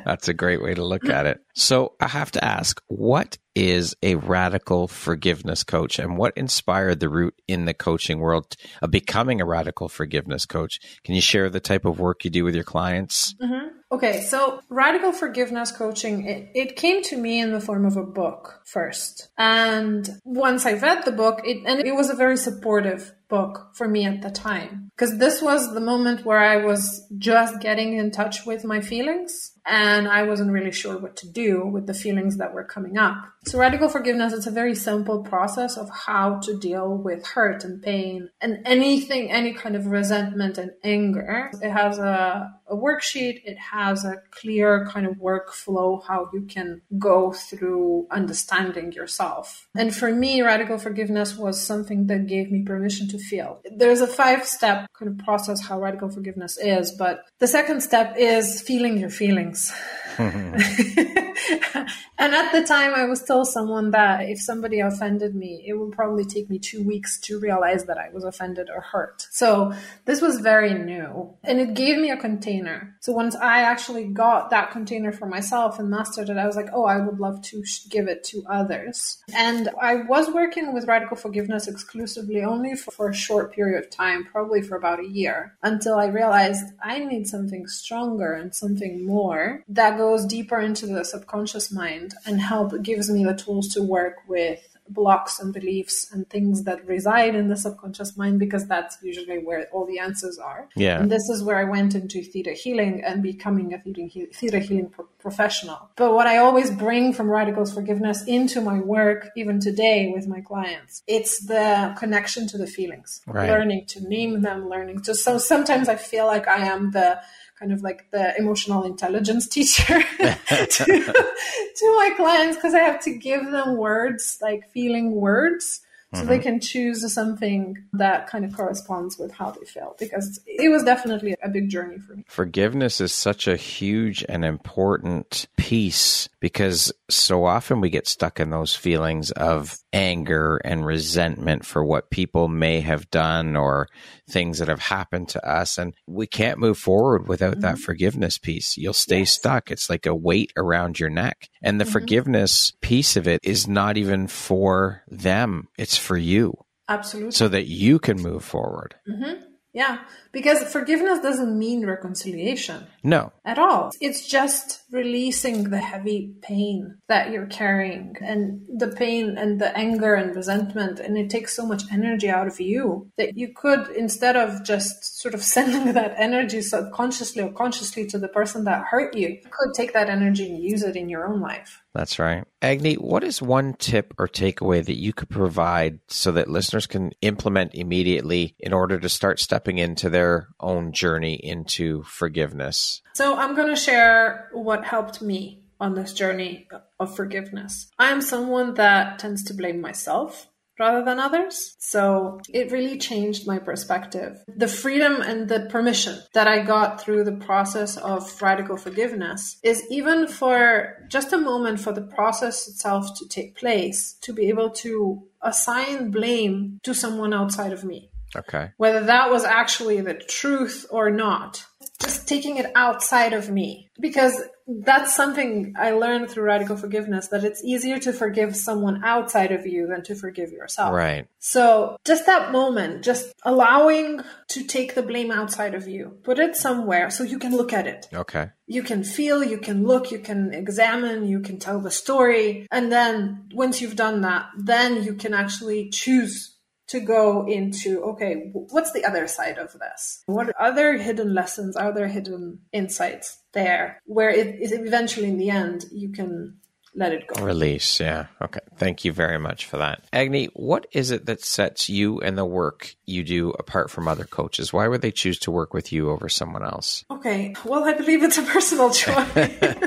That's 0.06 0.28
a 0.28 0.34
great 0.34 0.62
way 0.62 0.74
to 0.74 0.84
look 0.84 1.08
at 1.08 1.26
it. 1.26 1.40
So 1.56 1.94
I 2.00 2.08
have 2.08 2.32
to 2.32 2.44
ask, 2.44 2.82
what 2.88 3.38
is 3.60 3.94
a 4.02 4.16
radical 4.16 4.88
forgiveness 4.88 5.66
coach 5.66 6.00
and 6.00 6.18
what 6.18 6.32
inspired 6.38 7.02
the 7.02 7.10
route 7.10 7.38
in 7.46 7.66
the 7.66 7.74
coaching 7.74 8.20
world 8.20 8.56
of 8.82 8.90
becoming 8.90 9.42
a 9.42 9.46
radical 9.46 9.90
forgiveness 9.90 10.46
coach? 10.46 10.80
Can 11.04 11.14
you 11.14 11.20
share 11.20 11.50
the 11.50 11.60
type 11.60 11.84
of 11.84 12.00
work 12.00 12.24
you 12.24 12.30
do 12.30 12.46
with 12.46 12.56
your 12.56 12.64
clients? 12.64 13.34
Mm-hmm. 13.34 13.68
Okay, 13.92 14.22
so 14.22 14.62
radical 14.70 15.12
forgiveness 15.12 15.74
coaching, 15.74 16.26
it, 16.26 16.52
it 16.56 16.76
came 16.78 17.04
to 17.04 17.18
me 17.18 17.42
in 17.42 17.52
the 17.52 17.60
form 17.60 17.86
of 17.86 17.98
a 17.98 18.04
book 18.04 18.62
first. 18.64 19.28
And 19.38 20.08
once 20.24 20.66
I 20.66 20.74
read 20.74 21.04
the 21.04 21.12
book, 21.12 21.42
it, 21.44 21.62
and 21.66 21.86
it 21.86 21.96
was 21.96 22.10
a 22.10 22.16
very 22.16 22.38
supportive 22.38 23.14
book 23.30 23.70
for 23.76 23.88
me 23.88 24.06
at 24.06 24.22
the 24.22 24.32
time. 24.32 24.92
Because 24.98 25.18
this 25.18 25.42
was 25.42 25.74
the 25.74 25.80
moment 25.80 26.26
where 26.26 26.40
I 26.40 26.58
was 26.58 27.08
just 27.18 27.62
getting 27.62 27.94
in 27.94 28.12
touch 28.12 28.46
with 28.46 28.66
my 28.66 28.82
feelings 28.82 29.54
and 29.66 30.08
I 30.08 30.24
wasn't 30.24 30.52
really 30.52 30.72
sure 30.72 30.98
what 30.98 31.16
to 31.18 31.32
do 31.32 31.66
with 31.66 31.86
the 31.86 31.94
feelings 31.94 32.38
that 32.38 32.54
were 32.54 32.64
coming 32.64 32.98
up. 32.98 33.18
So 33.46 33.60
radical 33.60 33.88
forgiveness 33.88 34.34
is 34.34 34.48
a 34.48 34.52
very 34.52 34.74
simple 34.74 35.24
process 35.24 35.78
of 35.78 35.90
how 35.92 36.40
to 36.40 36.58
deal 36.58 36.98
with 36.98 37.26
hurt 37.26 37.64
and 37.64 37.82
pain 37.82 38.30
and 38.42 38.60
anything, 38.66 39.32
any 39.32 39.54
kind 39.54 39.76
of 39.76 39.86
resentment 39.86 40.58
and 40.58 40.72
anger. 40.84 41.52
It 41.62 41.72
has 41.72 42.00
a, 42.00 42.52
a 42.70 42.76
worksheet. 42.76 43.42
It 43.46 43.58
has 43.58 44.06
a 44.06 44.22
clear 44.32 44.86
kind 44.86 45.06
of 45.06 45.16
workflow, 45.16 46.04
how 46.06 46.30
you 46.34 46.42
can 46.42 46.82
go 46.98 47.32
through 47.32 48.08
understanding 48.12 48.92
yourself. 48.92 49.68
And 49.76 49.96
for 49.96 50.12
me, 50.12 50.42
radical 50.42 50.78
forgiveness 50.78 51.36
was 51.36 51.60
something 51.60 52.08
that 52.08 52.28
gave 52.28 52.52
me 52.52 52.64
permission 52.64 53.08
to 53.10 53.18
feel. 53.18 53.62
There's 53.72 54.02
a 54.02 54.08
five 54.08 54.46
step 54.46 54.88
kind 54.98 55.12
of 55.12 55.26
process 55.26 55.66
how 55.66 55.80
radical 55.80 56.10
forgiveness 56.10 56.58
is, 56.58 56.92
but 56.92 57.26
the 57.40 57.48
second 57.48 57.82
step 57.82 58.16
is 58.18 58.62
feeling 58.62 58.98
your 58.98 59.10
feelings. 59.10 59.72
and 62.18 62.36
at 62.36 62.52
the 62.52 62.64
time, 62.68 62.94
I 62.94 63.06
was 63.06 63.22
still 63.22 63.46
someone 63.46 63.92
that 63.92 64.28
if 64.28 64.40
somebody 64.40 64.82
offended 64.82 65.34
me, 65.34 65.64
it 65.66 65.74
would 65.74 65.94
probably 65.94 66.26
take 66.26 66.50
me 66.50 66.60
two 66.60 66.84
weeks 66.84 67.20
to 67.22 67.40
realize 67.40 67.86
that 67.86 67.98
I 67.98 68.10
was 68.10 68.24
offended 68.24 68.70
or 68.70 68.82
hurt. 68.82 69.28
So 69.32 69.74
this 70.06 70.22
was 70.22 70.40
very 70.40 70.74
new 70.74 71.34
and 71.44 71.60
it 71.60 71.74
gave 71.74 71.98
me 71.98 72.12
a 72.12 72.18
container. 72.18 72.96
So 73.00 73.14
once 73.14 73.36
I 73.36 73.62
actually 73.62 74.06
got 74.06 74.50
that 74.50 74.72
container 74.72 75.12
for 75.14 75.26
myself 75.26 75.80
and 75.80 75.90
mastered 75.90 76.30
it, 76.30 76.38
I 76.38 76.46
was 76.46 76.56
like, 76.56 76.70
oh, 76.74 76.86
I 76.86 76.98
would 76.98 77.20
love 77.20 77.42
to 77.44 77.64
give 77.90 78.08
it 78.08 78.24
to 78.26 78.44
others. 78.50 79.24
And 79.34 79.70
I 79.82 79.96
was 79.96 80.30
working 80.30 80.74
with 80.74 80.88
radical 80.88 81.16
forgiveness 81.16 81.68
exclusively 81.68 82.44
only 82.44 82.76
for, 82.76 82.92
for 82.92 83.10
a 83.10 83.14
short 83.14 83.54
period 83.54 83.82
of 83.82 83.90
time, 83.90 84.26
probably 84.26 84.62
for 84.62 84.76
about 84.76 85.00
a 85.00 85.08
year, 85.08 85.56
until 85.64 85.96
I 85.96 86.08
realized 86.08 86.66
I 86.84 87.00
need 87.00 87.28
something 87.28 87.68
stronger 87.68 88.34
and 88.34 88.54
something 88.54 89.06
more 89.06 89.64
that 89.70 89.98
goes 89.98 90.09
deeper 90.26 90.60
into 90.60 90.86
the 90.88 91.04
subconscious 91.04 91.72
mind 91.72 92.14
and 92.26 92.40
help 92.40 92.82
gives 92.82 93.10
me 93.10 93.24
the 93.24 93.36
tools 93.36 93.68
to 93.74 93.82
work 93.82 94.16
with 94.28 94.60
blocks 94.92 95.40
and 95.40 95.54
beliefs 95.54 96.12
and 96.12 96.28
things 96.30 96.64
that 96.64 96.84
reside 96.88 97.36
in 97.36 97.48
the 97.48 97.56
subconscious 97.56 98.18
mind 98.18 98.40
because 98.40 98.66
that's 98.68 98.98
usually 99.04 99.38
where 99.38 99.68
all 99.72 99.86
the 99.86 100.00
answers 100.00 100.40
are. 100.40 100.68
Yeah. 100.76 101.00
And 101.00 101.12
this 101.12 101.30
is 101.30 101.44
where 101.44 101.58
I 101.58 101.64
went 101.64 101.94
into 101.94 102.24
theta 102.24 102.54
healing 102.54 103.04
and 103.06 103.22
becoming 103.22 103.72
a 103.74 103.80
theta 103.80 104.60
healing 104.60 104.90
pro- 104.90 105.06
professional. 105.20 105.92
But 105.96 106.14
what 106.14 106.26
I 106.26 106.38
always 106.38 106.72
bring 106.72 107.14
from 107.14 107.30
radicals 107.30 107.72
forgiveness 107.72 108.24
into 108.26 108.62
my 108.62 108.80
work, 108.80 109.30
even 109.36 109.60
today 109.60 110.12
with 110.12 110.28
my 110.28 110.42
clients, 110.42 111.04
it's 111.06 111.46
the 111.46 111.96
connection 112.00 112.48
to 112.48 112.58
the 112.58 112.68
feelings, 112.68 113.22
Right. 113.28 113.48
learning 113.50 113.86
to 113.90 114.02
name 114.08 114.42
them, 114.42 114.70
learning 114.70 115.02
to. 115.02 115.14
So 115.14 115.38
sometimes 115.38 115.88
I 115.88 115.98
feel 115.98 116.26
like 116.26 116.48
I 116.48 116.66
am 116.66 116.92
the 116.92 117.20
kind 117.60 117.74
of 117.74 117.82
like 117.82 118.10
the 118.12 118.38
emotional 118.38 118.84
intelligence 118.84 119.48
teacher 119.56 120.02
to, 120.20 120.86
to 120.86 121.96
my 121.98 122.14
clients 122.16 122.58
because 122.58 122.74
I 122.74 122.80
have 122.80 123.02
to 123.04 123.14
give 123.14 123.52
them 123.52 123.78
words, 123.78 124.40
like 124.42 124.72
feeling 124.72 125.12
words, 125.12 125.82
so 126.14 126.26
they 126.26 126.36
mm-hmm. 126.36 126.44
can 126.44 126.60
choose 126.60 127.14
something 127.14 127.78
that 127.94 128.28
kind 128.28 128.44
of 128.44 128.56
corresponds 128.56 129.20
with 129.20 129.32
how 129.32 129.52
they 129.52 129.66
feel. 129.66 129.96
Because 130.00 130.42
it 130.48 130.70
was 130.70 130.84
definitely 130.84 131.36
a 131.44 131.50
big 131.50 131.70
journey 131.70 132.00
for 132.00 132.16
me. 132.16 132.24
Forgiveness 132.28 133.00
is 133.00 133.12
such 133.14 133.48
a 133.48 133.56
huge 133.56 134.26
and 134.28 134.44
important 134.44 135.48
piece 135.56 136.28
because 136.40 136.92
so 137.10 137.46
often 137.46 137.80
we 137.80 137.92
get 137.92 138.08
stuck 138.08 138.40
in 138.40 138.50
those 138.50 138.76
feelings 138.76 139.30
of 139.32 139.78
anger 139.94 140.58
and 140.66 140.86
resentment 140.86 141.64
for 141.64 141.84
what 141.84 142.10
people 142.10 142.48
may 142.48 142.80
have 142.80 143.10
done 143.12 143.56
or 143.56 143.88
things 144.30 144.60
that 144.60 144.68
have 144.68 144.80
happened 144.80 145.30
to 145.30 145.48
us. 145.48 145.78
And 145.78 145.94
we 146.08 146.26
can't 146.26 146.60
move 146.60 146.78
forward 146.78 147.28
without 147.28 147.60
that 147.62 147.76
mm-hmm. 147.76 147.84
forgiveness 147.84 148.40
piece. 148.40 148.78
You'll 148.78 148.94
stay 148.94 149.26
stuck. 149.26 149.70
It's 149.70 149.90
like 149.90 150.08
a 150.08 150.16
weight 150.16 150.54
around 150.58 151.00
your 151.00 151.10
neck. 151.10 151.50
And 151.62 151.80
the 151.80 151.84
mm-hmm. 151.84 151.92
forgiveness 151.92 152.74
piece 152.82 153.16
of 153.16 153.28
it 153.28 153.42
is 153.44 153.68
not 153.68 153.98
even 153.98 154.28
for 154.28 155.04
them, 155.08 155.68
it's 155.78 155.99
for 156.00 156.18
you 156.18 156.54
Absolutely. 156.88 157.32
so 157.32 157.48
that 157.48 157.68
you 157.68 158.00
can 158.00 158.22
move 158.22 158.44
forward. 158.44 158.96
Mm-hmm. 159.08 159.44
Yeah. 159.80 160.00
Because 160.34 160.62
forgiveness 160.64 161.20
doesn't 161.20 161.58
mean 161.58 161.86
reconciliation. 161.86 162.86
No, 163.02 163.32
at 163.46 163.58
all. 163.58 163.92
It's 164.02 164.28
just 164.28 164.82
releasing 164.92 165.70
the 165.70 165.80
heavy 165.80 166.34
pain 166.42 166.98
that 167.08 167.32
you're 167.32 167.48
carrying 167.48 168.18
and 168.20 168.62
the 168.68 168.90
pain 168.90 169.38
and 169.38 169.60
the 169.60 169.76
anger 169.78 170.16
and 170.16 170.36
resentment. 170.36 171.00
And 171.00 171.18
it 171.18 171.30
takes 171.30 171.56
so 171.56 171.66
much 171.66 171.84
energy 171.94 172.30
out 172.30 172.46
of 172.46 172.60
you 172.60 173.10
that 173.18 173.38
you 173.38 173.54
could, 173.56 173.88
instead 173.96 174.36
of 174.36 174.66
just 174.66 175.20
sort 175.22 175.34
of 175.34 175.42
sending 175.56 175.94
that 175.94 176.14
energy 176.18 176.62
subconsciously 176.62 177.42
or 177.42 177.54
consciously 177.54 178.06
to 178.08 178.20
the 178.20 178.28
person 178.28 178.66
that 178.66 178.84
hurt 178.84 179.16
you, 179.16 179.30
you 179.30 179.50
could 179.50 179.74
take 179.74 179.94
that 179.94 180.10
energy 180.10 180.50
and 180.50 180.62
use 180.62 180.84
it 180.84 180.98
in 180.98 181.08
your 181.08 181.26
own 181.26 181.40
life. 181.40 181.82
That's 181.94 182.20
right. 182.20 182.44
Agne, 182.62 182.96
what 182.96 183.24
is 183.24 183.42
one 183.42 183.74
tip 183.74 184.14
or 184.20 184.28
takeaway 184.28 184.86
that 184.86 185.00
you 185.00 185.12
could 185.12 185.30
provide 185.30 186.00
so 186.08 186.32
that 186.34 186.50
listeners 186.50 186.86
can 186.86 187.12
implement 187.22 187.74
immediately 187.74 188.56
in 188.60 188.74
order 188.74 189.00
to 189.00 189.10
start 189.10 189.40
stepping 189.40 189.69
into 189.78 190.10
their 190.10 190.50
own 190.60 190.92
journey 190.92 191.36
into 191.36 192.04
forgiveness? 192.04 193.02
So 193.14 193.36
I'm 193.36 193.56
going 193.56 193.70
to 193.70 193.76
share 193.76 194.50
what 194.54 194.86
helped 194.86 195.22
me 195.22 195.64
on 195.80 195.96
this 195.96 196.14
journey 196.14 196.68
of 197.00 197.16
forgiveness. 197.16 197.90
I 197.98 198.12
am 198.12 198.22
someone 198.22 198.74
that 198.76 199.20
tends 199.20 199.44
to 199.46 199.54
blame 199.54 199.80
myself 199.80 200.48
rather 200.80 201.04
than 201.04 201.20
others. 201.20 201.76
So 201.80 202.40
it 202.50 202.72
really 202.72 202.98
changed 202.98 203.46
my 203.46 203.60
perspective. 203.60 204.42
The 204.48 204.68
freedom 204.68 205.22
and 205.22 205.50
the 205.50 205.68
permission 205.70 206.20
that 206.34 206.48
I 206.48 206.64
got 206.64 207.02
through 207.02 207.26
the 207.26 207.34
process 207.34 207.98
of 207.98 208.42
radical 208.42 208.78
forgiveness 208.78 209.60
is 209.62 209.84
even 209.92 210.28
for 210.28 211.06
just 211.10 211.34
a 211.34 211.38
moment 211.38 211.82
for 211.82 211.92
the 211.92 212.02
process 212.02 212.68
itself 212.68 213.18
to 213.20 213.28
take 213.28 213.58
place, 213.58 214.18
to 214.22 214.34
be 214.34 214.48
able 214.48 214.70
to 214.70 215.24
assign 215.42 216.12
blame 216.12 216.80
to 216.84 216.94
someone 216.94 217.34
outside 217.34 217.74
of 217.74 217.84
me 217.84 218.10
Okay. 218.36 218.72
whether 218.78 219.06
that 219.06 219.30
was 219.30 219.44
actually 219.44 220.02
the 220.02 220.14
truth 220.14 220.86
or 220.90 221.10
not. 221.10 221.66
Just 222.02 222.28
taking 222.30 222.58
it 222.58 222.72
outside 222.76 223.34
of 223.34 223.50
me. 223.50 223.90
Because 224.00 224.42
that's 224.68 225.16
something 225.16 225.74
I 225.78 225.92
learned 225.92 226.30
through 226.30 226.44
radical 226.44 226.78
forgiveness 226.78 227.28
that 227.30 227.44
it's 227.44 227.64
easier 227.64 227.98
to 228.00 228.14
forgive 228.14 228.56
someone 228.56 229.04
outside 229.04 229.52
of 229.52 229.66
you 229.66 229.88
than 229.88 230.04
to 230.04 230.16
forgive 230.16 230.52
yourself. 230.52 230.94
Right. 230.94 231.28
So 231.40 231.98
just 232.06 232.26
that 232.26 232.52
moment, 232.52 233.04
just 233.04 233.34
allowing 233.44 234.22
to 234.50 234.64
take 234.64 234.96
the 234.96 235.02
blame 235.02 235.32
outside 235.32 235.74
of 235.74 235.88
you, 235.88 236.18
put 236.24 236.40
it 236.40 236.56
somewhere 236.56 237.10
so 237.10 237.24
you 237.24 237.40
can 237.40 237.56
look 237.56 237.74
at 237.74 237.88
it. 237.88 238.08
Okay. 238.14 238.50
You 238.68 238.84
can 238.84 239.04
feel, 239.04 239.44
you 239.44 239.58
can 239.58 239.86
look, 239.86 240.12
you 240.12 240.20
can 240.20 240.54
examine, 240.54 241.28
you 241.28 241.40
can 241.40 241.58
tell 241.58 241.82
the 241.82 241.92
story. 241.92 242.68
And 242.72 242.92
then 242.92 243.50
once 243.54 243.82
you've 243.82 243.96
done 243.96 244.22
that, 244.22 244.46
then 244.58 245.04
you 245.04 245.16
can 245.16 245.34
actually 245.34 245.90
choose 245.90 246.56
to 246.90 247.00
go 247.00 247.46
into 247.48 248.02
okay 248.04 248.50
what's 248.54 248.92
the 248.92 249.06
other 249.06 249.28
side 249.28 249.58
of 249.58 249.72
this 249.80 250.24
what 250.26 250.50
are 250.50 250.62
other 250.62 250.98
hidden 250.98 251.34
lessons 251.34 251.76
are 251.76 251.94
there 251.94 252.08
hidden 252.08 252.60
insights 252.74 253.38
there 253.54 254.02
where 254.06 254.30
it 254.30 254.60
is 254.60 254.72
eventually 254.72 255.28
in 255.28 255.38
the 255.38 255.50
end 255.50 255.86
you 255.92 256.12
can 256.12 256.56
let 256.96 257.14
it 257.14 257.28
go 257.28 257.46
Release. 257.46 258.00
Yeah. 258.00 258.26
Okay. 258.42 258.60
Thank 258.78 259.06
you 259.06 259.14
very 259.14 259.38
much 259.38 259.68
for 259.68 259.78
that. 259.78 260.04
Agne, 260.12 260.48
what 260.54 260.88
is 260.92 261.12
it 261.12 261.28
that 261.28 261.46
sets 261.46 261.88
you 261.88 262.20
and 262.20 262.36
the 262.36 262.44
work 262.44 262.96
you 263.06 263.24
do 263.24 263.52
apart 263.52 263.92
from 263.92 264.08
other 264.08 264.26
coaches? 264.26 264.74
Why 264.74 264.88
would 264.88 265.04
they 265.04 265.12
choose 265.12 265.38
to 265.40 265.52
work 265.52 265.72
with 265.72 265.94
you 265.94 266.10
over 266.10 266.28
someone 266.28 266.64
else? 266.64 267.06
okay 267.12 267.54
well 267.64 267.84
i 267.84 267.94
believe 267.94 268.24
it's 268.24 268.40
a 268.40 268.44
personal 268.44 268.90
choice 269.02 269.30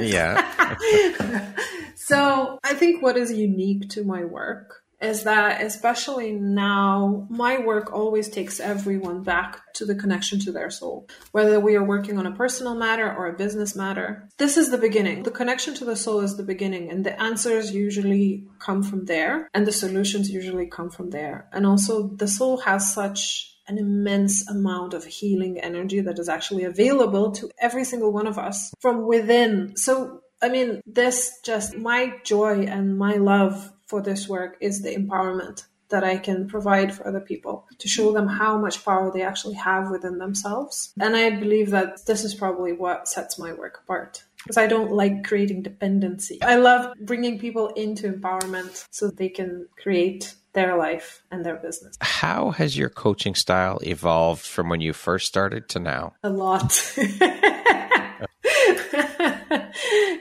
Yeah. 0.01 1.53
so 1.97 2.59
I 2.65 2.75
think 2.75 3.03
what 3.03 3.17
is 3.17 3.33
unique 3.33 3.89
to 3.91 4.05
my 4.05 4.25
work 4.25 4.82
is 5.03 5.25
that 5.25 5.63
especially 5.63 6.33
now, 6.33 7.27
my 7.29 7.59
work 7.59 7.93
always 7.93 8.29
takes 8.29 8.61
everyone 8.61 9.23
back 9.23 9.61
to 9.75 9.85
the 9.85 9.95
connection 9.95 10.39
to 10.41 10.53
their 10.53 10.71
soul. 10.71 11.09
Whether 11.33 11.59
we 11.59 11.77
are 11.77 11.85
working 11.85 12.19
on 12.19 12.27
a 12.27 12.37
personal 12.37 12.75
matter 12.75 13.13
or 13.13 13.27
a 13.27 13.37
business 13.37 13.75
matter, 13.75 14.29
this 14.39 14.57
is 14.57 14.71
the 14.71 14.79
beginning. 14.79 15.25
The 15.25 15.31
connection 15.31 15.75
to 15.75 15.85
the 15.85 15.97
soul 15.97 16.21
is 16.21 16.37
the 16.37 16.43
beginning, 16.43 16.91
and 16.91 17.05
the 17.05 17.21
answers 17.21 17.73
usually 17.73 18.45
come 18.59 18.83
from 18.83 19.07
there, 19.07 19.49
and 19.55 19.67
the 19.67 19.73
solutions 19.73 20.31
usually 20.31 20.67
come 20.67 20.91
from 20.91 21.11
there. 21.11 21.49
And 21.53 21.67
also, 21.67 22.09
the 22.09 22.29
soul 22.29 22.59
has 22.59 22.95
such 22.95 23.53
an 23.69 23.79
immense 23.79 24.49
amount 24.49 24.95
of 24.95 25.05
healing 25.05 25.59
energy 25.59 26.01
that 26.01 26.19
is 26.19 26.29
actually 26.29 26.65
available 26.65 27.31
to 27.33 27.51
every 27.61 27.85
single 27.85 28.13
one 28.13 28.27
of 28.27 28.39
us 28.39 28.73
from 28.81 29.07
within. 29.07 29.77
So, 29.77 30.21
I 30.43 30.49
mean, 30.49 30.81
this 30.87 31.39
just 31.45 31.77
my 31.77 32.15
joy 32.25 32.63
and 32.63 32.99
my 32.99 33.15
love 33.15 33.73
for 33.93 34.01
this 34.01 34.27
work 34.27 34.57
is 34.59 34.81
the 34.81 34.97
empowerment 34.97 35.67
that 35.91 36.03
I 36.03 36.17
can 36.17 36.49
provide 36.49 36.95
for 36.95 37.07
other 37.07 37.21
people 37.21 37.67
to 37.77 37.89
show 37.89 38.11
them 38.11 38.27
how 38.27 38.57
much 38.57 38.83
power 38.83 39.13
they 39.13 39.21
actually 39.21 39.57
have 39.57 39.91
within 39.91 40.17
themselves. 40.17 40.95
And 40.99 41.15
I 41.15 41.29
believe 41.29 41.69
that 41.73 42.07
this 42.07 42.25
is 42.25 42.35
probably 42.35 42.73
what 42.73 43.07
sets 43.07 43.39
my 43.39 43.53
work 43.53 43.81
apart 43.85 44.25
because 44.39 44.57
I 44.57 44.67
don't 44.67 44.93
like 44.93 45.25
creating 45.25 45.61
dependency. 45.63 46.39
I 46.41 46.57
love 46.57 46.95
bringing 47.03 47.39
people 47.39 47.69
into 47.75 48.11
empowerment 48.11 48.87
so 48.91 49.11
they 49.11 49.29
can 49.29 49.69
create 49.83 50.37
their 50.55 50.79
life 50.79 51.23
and 51.31 51.45
their 51.45 51.57
business. 51.57 51.99
How 52.01 52.53
has 52.53 52.75
your 52.75 52.89
coaching 52.89 53.35
style 53.35 53.79
evolved 53.83 54.47
from 54.47 54.71
when 54.71 54.81
you 54.81 54.95
first 54.95 55.27
started 55.27 55.69
to 55.69 55.81
now? 55.81 56.15
A 56.23 56.31
lot. 56.31 56.73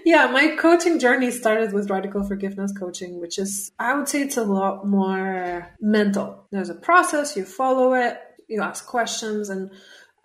yeah, 0.05 0.29
my 0.31 0.55
coaching 0.57 0.99
journey 0.99 1.31
started 1.31 1.73
with 1.73 1.89
radical 1.89 2.23
forgiveness 2.23 2.73
coaching, 2.77 3.19
which 3.19 3.37
is, 3.37 3.71
I 3.79 3.95
would 3.95 4.07
say 4.07 4.21
it's 4.21 4.37
a 4.37 4.43
lot 4.43 4.85
more 4.85 5.67
mental. 5.79 6.47
There's 6.51 6.69
a 6.69 6.75
process, 6.75 7.35
you 7.35 7.45
follow 7.45 7.93
it, 7.93 8.17
you 8.47 8.61
ask 8.61 8.85
questions. 8.85 9.49
And 9.49 9.71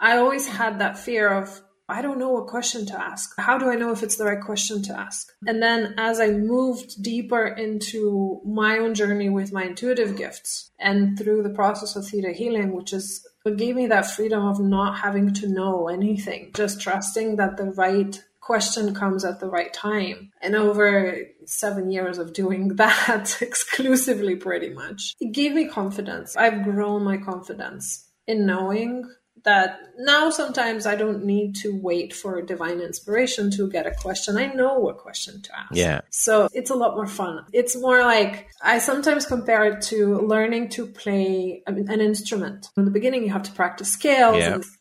I 0.00 0.16
always 0.18 0.46
had 0.46 0.80
that 0.80 0.98
fear 0.98 1.28
of, 1.28 1.60
I 1.88 2.02
don't 2.02 2.18
know 2.18 2.30
what 2.30 2.48
question 2.48 2.84
to 2.86 3.00
ask. 3.00 3.32
How 3.38 3.58
do 3.58 3.70
I 3.70 3.76
know 3.76 3.92
if 3.92 4.02
it's 4.02 4.16
the 4.16 4.24
right 4.24 4.40
question 4.40 4.82
to 4.84 4.98
ask? 4.98 5.32
And 5.46 5.62
then 5.62 5.94
as 5.98 6.18
I 6.18 6.30
moved 6.30 7.00
deeper 7.00 7.46
into 7.46 8.40
my 8.44 8.78
own 8.78 8.94
journey 8.94 9.28
with 9.28 9.52
my 9.52 9.64
intuitive 9.64 10.16
gifts 10.16 10.72
and 10.80 11.16
through 11.16 11.44
the 11.44 11.50
process 11.50 11.94
of 11.94 12.04
theta 12.04 12.32
healing, 12.32 12.74
which 12.74 12.92
is 12.92 13.24
what 13.44 13.56
gave 13.56 13.76
me 13.76 13.86
that 13.86 14.10
freedom 14.10 14.44
of 14.44 14.58
not 14.58 14.98
having 14.98 15.32
to 15.34 15.46
know 15.46 15.86
anything, 15.86 16.50
just 16.56 16.80
trusting 16.80 17.36
that 17.36 17.56
the 17.56 17.66
right 17.66 18.20
question 18.46 18.94
comes 18.94 19.24
at 19.24 19.40
the 19.40 19.48
right 19.48 19.72
time. 19.72 20.30
And 20.40 20.54
over 20.54 21.18
seven 21.46 21.90
years 21.90 22.18
of 22.18 22.32
doing 22.32 22.68
that 22.76 23.38
exclusively, 23.42 24.36
pretty 24.36 24.70
much, 24.70 25.14
it 25.20 25.32
gave 25.32 25.52
me 25.52 25.66
confidence. 25.66 26.36
I've 26.36 26.62
grown 26.62 27.02
my 27.02 27.16
confidence 27.16 28.08
in 28.26 28.46
knowing 28.46 29.04
that 29.44 29.78
now 29.98 30.30
sometimes 30.30 30.86
I 30.86 30.96
don't 30.96 31.24
need 31.24 31.54
to 31.56 31.78
wait 31.80 32.12
for 32.12 32.40
divine 32.42 32.80
inspiration 32.80 33.50
to 33.52 33.68
get 33.68 33.86
a 33.86 33.92
question. 33.92 34.36
I 34.36 34.46
know 34.46 34.78
what 34.78 34.98
question 34.98 35.42
to 35.42 35.58
ask. 35.58 35.74
Yeah. 35.74 36.00
So 36.10 36.48
it's 36.52 36.70
a 36.70 36.74
lot 36.74 36.96
more 36.96 37.06
fun. 37.06 37.44
It's 37.52 37.76
more 37.76 38.00
like 38.00 38.48
I 38.62 38.78
sometimes 38.78 39.26
compare 39.26 39.64
it 39.64 39.82
to 39.82 40.18
learning 40.20 40.70
to 40.70 40.86
play 40.86 41.62
an 41.66 42.00
instrument. 42.00 42.68
In 42.76 42.84
the 42.84 42.90
beginning, 42.90 43.22
you 43.22 43.32
have 43.32 43.44
to 43.44 43.52
practice 43.52 43.92
scales. 43.92 44.38
Yeah. 44.38 44.56
it's 44.56 44.76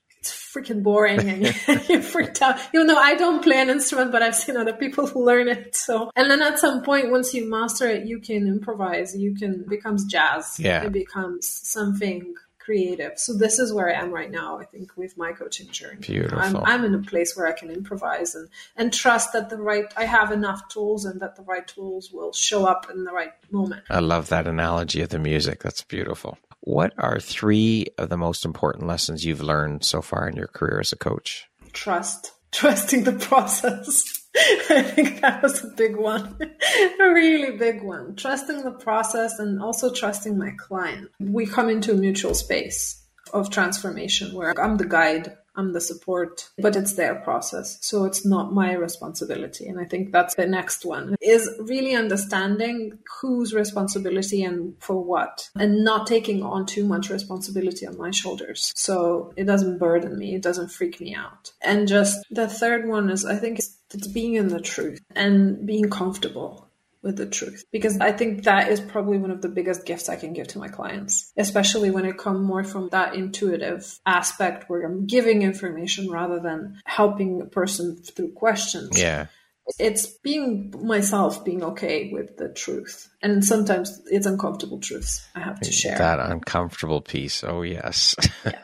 freaking 0.55 0.83
boring 0.83 1.19
and 1.29 1.43
you're 1.89 2.01
freaked 2.01 2.41
out. 2.41 2.59
Even 2.74 2.88
though 2.88 2.97
I 2.97 3.15
don't 3.15 3.43
play 3.43 3.59
an 3.59 3.69
instrument, 3.69 4.12
but 4.12 4.21
I've 4.21 4.35
seen 4.35 4.57
other 4.57 4.74
people 4.74 5.07
who 5.12 5.25
learn 5.25 5.47
it. 5.47 5.75
So, 5.75 6.12
and 6.15 6.29
then 6.31 6.41
at 6.41 6.59
some 6.59 6.83
point, 6.83 7.12
once 7.12 7.33
you 7.33 7.50
master 7.50 7.88
it, 7.88 8.05
you 8.05 8.19
can 8.19 8.47
improvise. 8.47 9.15
You 9.15 9.35
can 9.35 9.65
becomes 9.67 10.05
jazz. 10.05 10.59
Yeah. 10.59 10.83
It 10.83 10.91
becomes 10.91 11.47
something 11.47 12.35
creative. 12.65 13.19
So 13.19 13.38
this 13.38 13.59
is 13.59 13.71
where 13.71 13.89
I 13.89 14.01
am 14.01 14.12
right 14.12 14.31
now. 14.31 14.57
I 14.57 14.65
think 14.65 14.97
with 14.97 15.15
my 15.17 15.33
coaching 15.33 15.69
journey, 15.69 16.00
Beautiful. 16.01 16.39
I'm, 16.39 16.63
I'm 16.65 16.83
in 16.83 16.95
a 16.95 17.03
place 17.03 17.38
where 17.38 17.45
I 17.45 17.51
can 17.51 17.69
improvise 17.69 18.33
and 18.33 18.50
and 18.75 18.91
trust 18.91 19.33
that 19.33 19.51
the 19.51 19.57
right 19.57 19.85
I 19.95 20.05
have 20.05 20.31
enough 20.31 20.67
tools 20.69 21.05
and 21.05 21.21
that 21.21 21.35
the 21.35 21.43
right 21.43 21.67
tools 21.67 22.12
will 22.12 22.33
show 22.33 22.65
up 22.65 22.89
in 22.89 23.03
the 23.03 23.12
right 23.12 23.33
moment. 23.51 23.83
I 23.89 24.00
love 24.00 24.29
that 24.29 24.47
analogy 24.47 25.01
of 25.01 25.09
the 25.09 25.19
music. 25.19 25.62
That's 25.62 25.83
beautiful. 25.83 26.39
What 26.65 26.93
are 26.98 27.19
three 27.19 27.86
of 28.00 28.10
the 28.10 28.17
most 28.17 28.43
important 28.43 28.88
lessons 28.88 29.24
you've 29.24 29.43
learned 29.43 29.86
so 29.86 30.01
far 30.01 30.27
in 30.27 30.36
your 30.36 30.48
career 30.48 30.79
as 30.79 30.91
a 30.91 30.95
coach? 30.95 31.45
Trust, 31.74 32.31
trusting 32.51 33.03
the 33.03 33.13
process. 33.13 34.03
I 34.36 34.81
think 34.81 35.22
that 35.22 35.43
was 35.43 35.63
a 35.63 35.67
big 35.67 35.95
one, 35.95 36.36
a 37.00 37.13
really 37.13 37.55
big 37.55 37.84
one. 37.84 38.15
Trusting 38.15 38.63
the 38.63 38.72
process 38.72 39.38
and 39.38 39.62
also 39.62 39.93
trusting 39.93 40.39
my 40.39 40.53
client. 40.57 41.12
We 41.19 41.45
come 41.45 41.69
into 41.69 41.91
a 41.91 41.98
mutual 41.98 42.34
space 42.34 43.00
of 43.31 43.51
transformation 43.51 44.34
where 44.34 44.60
I'm 44.60 44.77
the 44.77 44.88
guide, 44.88 45.38
I'm 45.57 45.74
the 45.74 45.81
support, 45.81 46.50
but 46.57 46.75
it's 46.75 46.93
their 46.93 47.15
process. 47.15 47.77
So 47.81 48.05
it's 48.05 48.25
not 48.25 48.53
my 48.53 48.74
responsibility. 48.74 49.67
And 49.67 49.79
I 49.79 49.85
think 49.85 50.12
that's 50.12 50.35
the 50.35 50.47
next 50.47 50.85
one 50.85 51.15
is 51.22 51.50
really 51.59 51.96
understanding 51.96 53.00
whose 53.22 53.53
responsibility 53.53 54.44
and 54.44 54.75
for 54.79 55.03
what 55.03 55.50
and 55.55 55.83
not 55.83 56.07
taking 56.07 56.44
on 56.44 56.65
too 56.65 56.85
much 56.85 57.09
responsibility 57.09 57.87
on 57.87 57.98
my 57.98 58.11
shoulders. 58.11 58.72
So 58.75 59.33
it 59.35 59.46
doesn't 59.46 59.79
burden 59.79 60.18
me. 60.18 60.35
It 60.35 60.41
doesn't 60.41 60.72
freak 60.72 61.00
me 61.00 61.15
out. 61.15 61.51
And 61.61 61.87
just 61.87 62.25
the 62.29 62.48
third 62.48 62.87
one 62.87 63.09
is 63.09 63.25
I 63.25 63.35
think 63.35 63.59
it's, 63.59 63.77
it's 63.94 64.07
being 64.07 64.35
in 64.35 64.50
the 64.50 64.59
truth 64.59 65.00
and 65.15 65.65
being 65.65 65.89
comfortable 65.89 66.64
with 67.05 67.15
the 67.15 67.25
truth 67.25 67.63
because 67.72 67.98
i 68.01 68.11
think 68.11 68.44
that 68.44 68.70
is 68.70 68.81
probably 68.81 69.18
one 69.18 69.31
of 69.31 69.41
the 69.41 69.48
biggest 69.48 69.85
gifts 69.85 70.09
i 70.09 70.15
can 70.18 70.33
give 70.33 70.48
to 70.48 70.59
my 70.59 70.68
clients 70.68 71.31
especially 71.37 71.91
when 71.91 72.03
it 72.03 72.18
comes 72.18 72.46
more 72.46 72.63
from 72.63 72.89
that 72.89 73.13
intuitive 73.15 73.98
aspect 74.05 74.70
where 74.70 74.81
i'm 74.83 75.05
giving 75.05 75.41
information 75.44 76.09
rather 76.11 76.39
than 76.39 76.81
helping 76.85 77.39
a 77.41 77.46
person 77.46 77.96
through 77.96 78.31
questions 78.33 79.00
Yeah. 79.00 79.27
it's 79.79 80.07
being 80.07 80.74
myself 80.83 81.46
being 81.46 81.63
okay 81.63 82.09
with 82.11 82.35
the 82.37 82.50
truth 82.50 83.07
and 83.22 83.46
sometimes 83.46 84.01
it's 84.07 84.25
uncomfortable 84.25 84.79
truths 84.79 85.25
i 85.35 85.39
have 85.39 85.59
to 85.61 85.72
share 85.72 85.98
That 85.98 86.20
uncomfortable 86.20 87.01
piece. 87.01 87.44
Oh, 87.44 87.61
yes. 87.61 88.15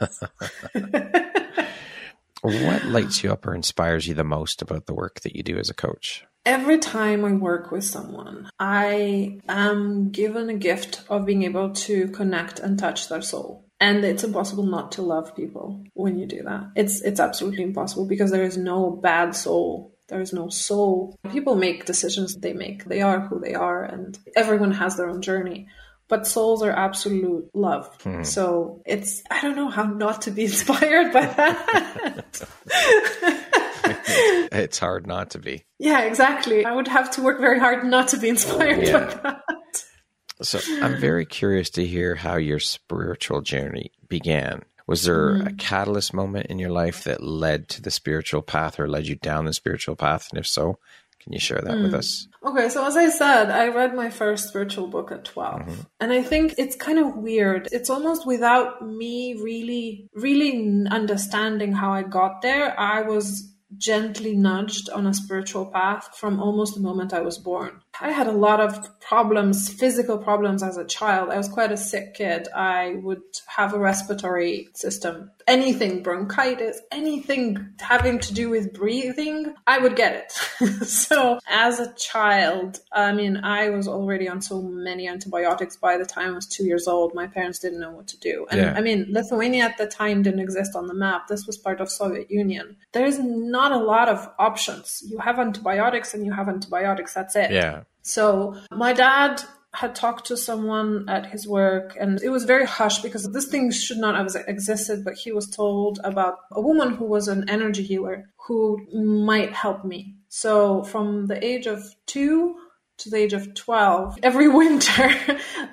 what 2.41 2.85
lights 2.85 3.23
you 3.23 3.31
up 3.31 3.45
or 3.45 3.53
inspires 3.53 4.07
you 4.07 4.13
the 4.15 4.23
most 4.23 4.61
about 4.61 4.87
the 4.87 4.93
work 4.93 5.21
that 5.21 5.35
you 5.35 5.43
do 5.43 5.57
as 5.57 5.69
a 5.69 5.73
coach? 5.75 6.25
Every 6.45 6.79
time 6.79 7.23
I 7.23 7.33
work 7.33 7.71
with 7.71 7.83
someone, 7.83 8.49
I 8.59 9.39
am 9.47 10.09
given 10.09 10.49
a 10.49 10.55
gift 10.55 11.03
of 11.07 11.25
being 11.25 11.43
able 11.43 11.71
to 11.71 12.07
connect 12.07 12.59
and 12.59 12.79
touch 12.79 13.09
their 13.09 13.21
soul. 13.21 13.65
And 13.79 14.03
it's 14.03 14.23
impossible 14.23 14.63
not 14.63 14.93
to 14.93 15.01
love 15.01 15.35
people 15.35 15.83
when 15.93 16.17
you 16.17 16.25
do 16.25 16.43
that. 16.43 16.71
It's 16.75 17.01
it's 17.01 17.19
absolutely 17.19 17.63
impossible 17.63 18.05
because 18.05 18.31
there 18.31 18.43
is 18.43 18.57
no 18.57 18.91
bad 18.91 19.35
soul. 19.35 19.95
There 20.07 20.21
is 20.21 20.33
no 20.33 20.49
soul. 20.49 21.15
People 21.31 21.55
make 21.55 21.85
decisions 21.85 22.35
they 22.35 22.53
make. 22.53 22.85
They 22.85 23.01
are 23.01 23.21
who 23.21 23.39
they 23.39 23.53
are 23.53 23.83
and 23.83 24.17
everyone 24.35 24.71
has 24.71 24.97
their 24.97 25.09
own 25.09 25.21
journey. 25.21 25.67
But 26.07 26.27
souls 26.27 26.61
are 26.61 26.71
absolute 26.71 27.49
love. 27.53 27.95
Hmm. 28.03 28.23
So 28.23 28.81
it's 28.85 29.23
I 29.31 29.41
don't 29.41 29.55
know 29.55 29.69
how 29.69 29.83
not 29.83 30.23
to 30.23 30.31
be 30.31 30.43
inspired 30.43 31.13
by 31.13 31.25
that. 31.25 33.45
It's 34.51 34.79
hard 34.79 35.07
not 35.07 35.31
to 35.31 35.39
be. 35.39 35.63
Yeah, 35.79 36.01
exactly. 36.01 36.65
I 36.65 36.73
would 36.73 36.87
have 36.87 37.11
to 37.11 37.21
work 37.21 37.39
very 37.39 37.59
hard 37.59 37.83
not 37.85 38.09
to 38.09 38.17
be 38.17 38.29
inspired 38.29 38.85
Yeah. 38.85 39.05
by 39.05 39.21
that. 39.23 39.85
So 40.41 40.59
I'm 40.81 40.99
very 40.99 41.25
curious 41.25 41.69
to 41.71 41.85
hear 41.85 42.15
how 42.15 42.37
your 42.37 42.59
spiritual 42.59 43.41
journey 43.41 43.91
began. 44.07 44.63
Was 44.87 45.03
there 45.03 45.35
a 45.35 45.39
mm-hmm. 45.39 45.55
catalyst 45.57 46.13
moment 46.13 46.47
in 46.47 46.57
your 46.59 46.71
life 46.71 47.03
that 47.03 47.23
led 47.23 47.69
to 47.69 47.81
the 47.81 47.91
spiritual 47.91 48.41
path 48.41 48.79
or 48.79 48.89
led 48.89 49.07
you 49.07 49.15
down 49.15 49.45
the 49.45 49.53
spiritual 49.53 49.95
path? 49.95 50.27
And 50.31 50.39
if 50.39 50.47
so, 50.47 50.79
can 51.21 51.33
you 51.33 51.39
share 51.39 51.61
that 51.61 51.77
with 51.77 51.93
us? 51.93 52.27
Mm. 52.43 52.51
Okay, 52.51 52.69
so 52.69 52.85
as 52.85 52.97
I 52.97 53.09
said, 53.09 53.51
I 53.51 53.67
read 53.67 53.93
my 53.93 54.09
first 54.09 54.47
spiritual 54.47 54.87
book 54.87 55.11
at 55.11 55.23
12. 55.23 55.61
Mm-hmm. 55.61 55.81
And 55.99 56.11
I 56.11 56.23
think 56.23 56.55
it's 56.57 56.75
kind 56.75 56.97
of 56.97 57.15
weird. 57.15 57.69
It's 57.71 57.91
almost 57.91 58.25
without 58.25 58.85
me 58.85 59.35
really, 59.35 60.09
really 60.15 60.87
understanding 60.89 61.73
how 61.73 61.93
I 61.93 62.01
got 62.01 62.41
there. 62.41 62.77
I 62.79 63.03
was 63.03 63.47
gently 63.77 64.35
nudged 64.35 64.89
on 64.89 65.05
a 65.07 65.13
spiritual 65.13 65.65
path 65.67 66.15
from 66.17 66.39
almost 66.39 66.75
the 66.75 66.81
moment 66.81 67.13
I 67.13 67.21
was 67.21 67.37
born. 67.37 67.80
I 67.99 68.11
had 68.11 68.27
a 68.27 68.31
lot 68.31 68.59
of 68.59 68.99
problems, 68.99 69.69
physical 69.69 70.17
problems 70.17 70.63
as 70.63 70.77
a 70.77 70.85
child. 70.85 71.29
I 71.29 71.37
was 71.37 71.49
quite 71.49 71.71
a 71.71 71.77
sick 71.77 72.13
kid. 72.13 72.47
I 72.55 72.95
would 73.03 73.21
have 73.47 73.73
a 73.73 73.79
respiratory 73.79 74.69
system, 74.73 75.31
anything, 75.47 76.01
bronchitis, 76.01 76.79
anything 76.91 77.73
having 77.79 78.19
to 78.19 78.33
do 78.33 78.49
with 78.49 78.73
breathing, 78.73 79.53
I 79.67 79.79
would 79.79 79.95
get 79.95 80.15
it. 80.15 80.31
so 80.87 81.39
as 81.47 81.79
a 81.79 81.93
child, 81.95 82.79
I 82.91 83.13
mean, 83.13 83.37
I 83.37 83.69
was 83.69 83.87
already 83.87 84.27
on 84.29 84.41
so 84.41 84.61
many 84.61 85.07
antibiotics 85.07 85.75
by 85.75 85.97
the 85.97 86.05
time 86.05 86.31
I 86.31 86.35
was 86.35 86.47
two 86.47 86.65
years 86.65 86.87
old. 86.87 87.13
My 87.13 87.27
parents 87.27 87.59
didn't 87.59 87.79
know 87.79 87.91
what 87.91 88.07
to 88.07 88.19
do. 88.19 88.47
And 88.49 88.61
Yeah. 88.61 88.73
I 88.75 88.81
mean, 88.81 89.07
Lithuania 89.09 89.65
at 89.65 89.77
the 89.77 89.87
time 89.87 90.23
didn't 90.23 90.39
exist 90.39 90.75
on 90.75 90.87
the 90.87 90.93
map. 90.93 91.27
This 91.27 91.45
was 91.45 91.57
part 91.57 91.81
of 91.81 91.89
Soviet 91.91 92.31
Union. 92.31 92.77
There's 92.93 93.19
not 93.19 93.71
a 93.71 93.77
lot 93.77 94.09
of 94.09 94.27
options. 94.39 95.03
You 95.05 95.19
have 95.19 95.37
antibiotics 95.39 96.13
and 96.13 96.25
you 96.25 96.31
have 96.31 96.47
antibiotics. 96.47 97.13
That's 97.13 97.35
it. 97.35 97.51
Yeah. 97.51 97.83
So 98.01 98.55
my 98.71 98.93
dad 98.93 99.41
had 99.73 99.95
talked 99.95 100.25
to 100.27 100.35
someone 100.35 101.07
at 101.07 101.27
his 101.27 101.47
work 101.47 101.95
and 101.99 102.21
it 102.21 102.29
was 102.29 102.43
very 102.43 102.65
hush 102.65 103.01
because 103.01 103.31
this 103.31 103.47
thing 103.47 103.71
should 103.71 103.97
not 103.97 104.15
have 104.15 104.43
existed, 104.47 105.03
but 105.05 105.13
he 105.13 105.31
was 105.31 105.49
told 105.49 105.99
about 106.03 106.35
a 106.51 106.61
woman 106.61 106.95
who 106.95 107.05
was 107.05 107.27
an 107.27 107.49
energy 107.49 107.83
healer 107.83 108.29
who 108.47 108.77
might 108.93 109.53
help 109.53 109.85
me. 109.85 110.15
So 110.27 110.83
from 110.83 111.27
the 111.27 111.43
age 111.43 111.67
of 111.67 111.83
two 112.05 112.55
to 112.97 113.09
the 113.09 113.17
age 113.17 113.33
of 113.33 113.53
12, 113.55 114.19
every 114.23 114.47
winter 114.61 115.09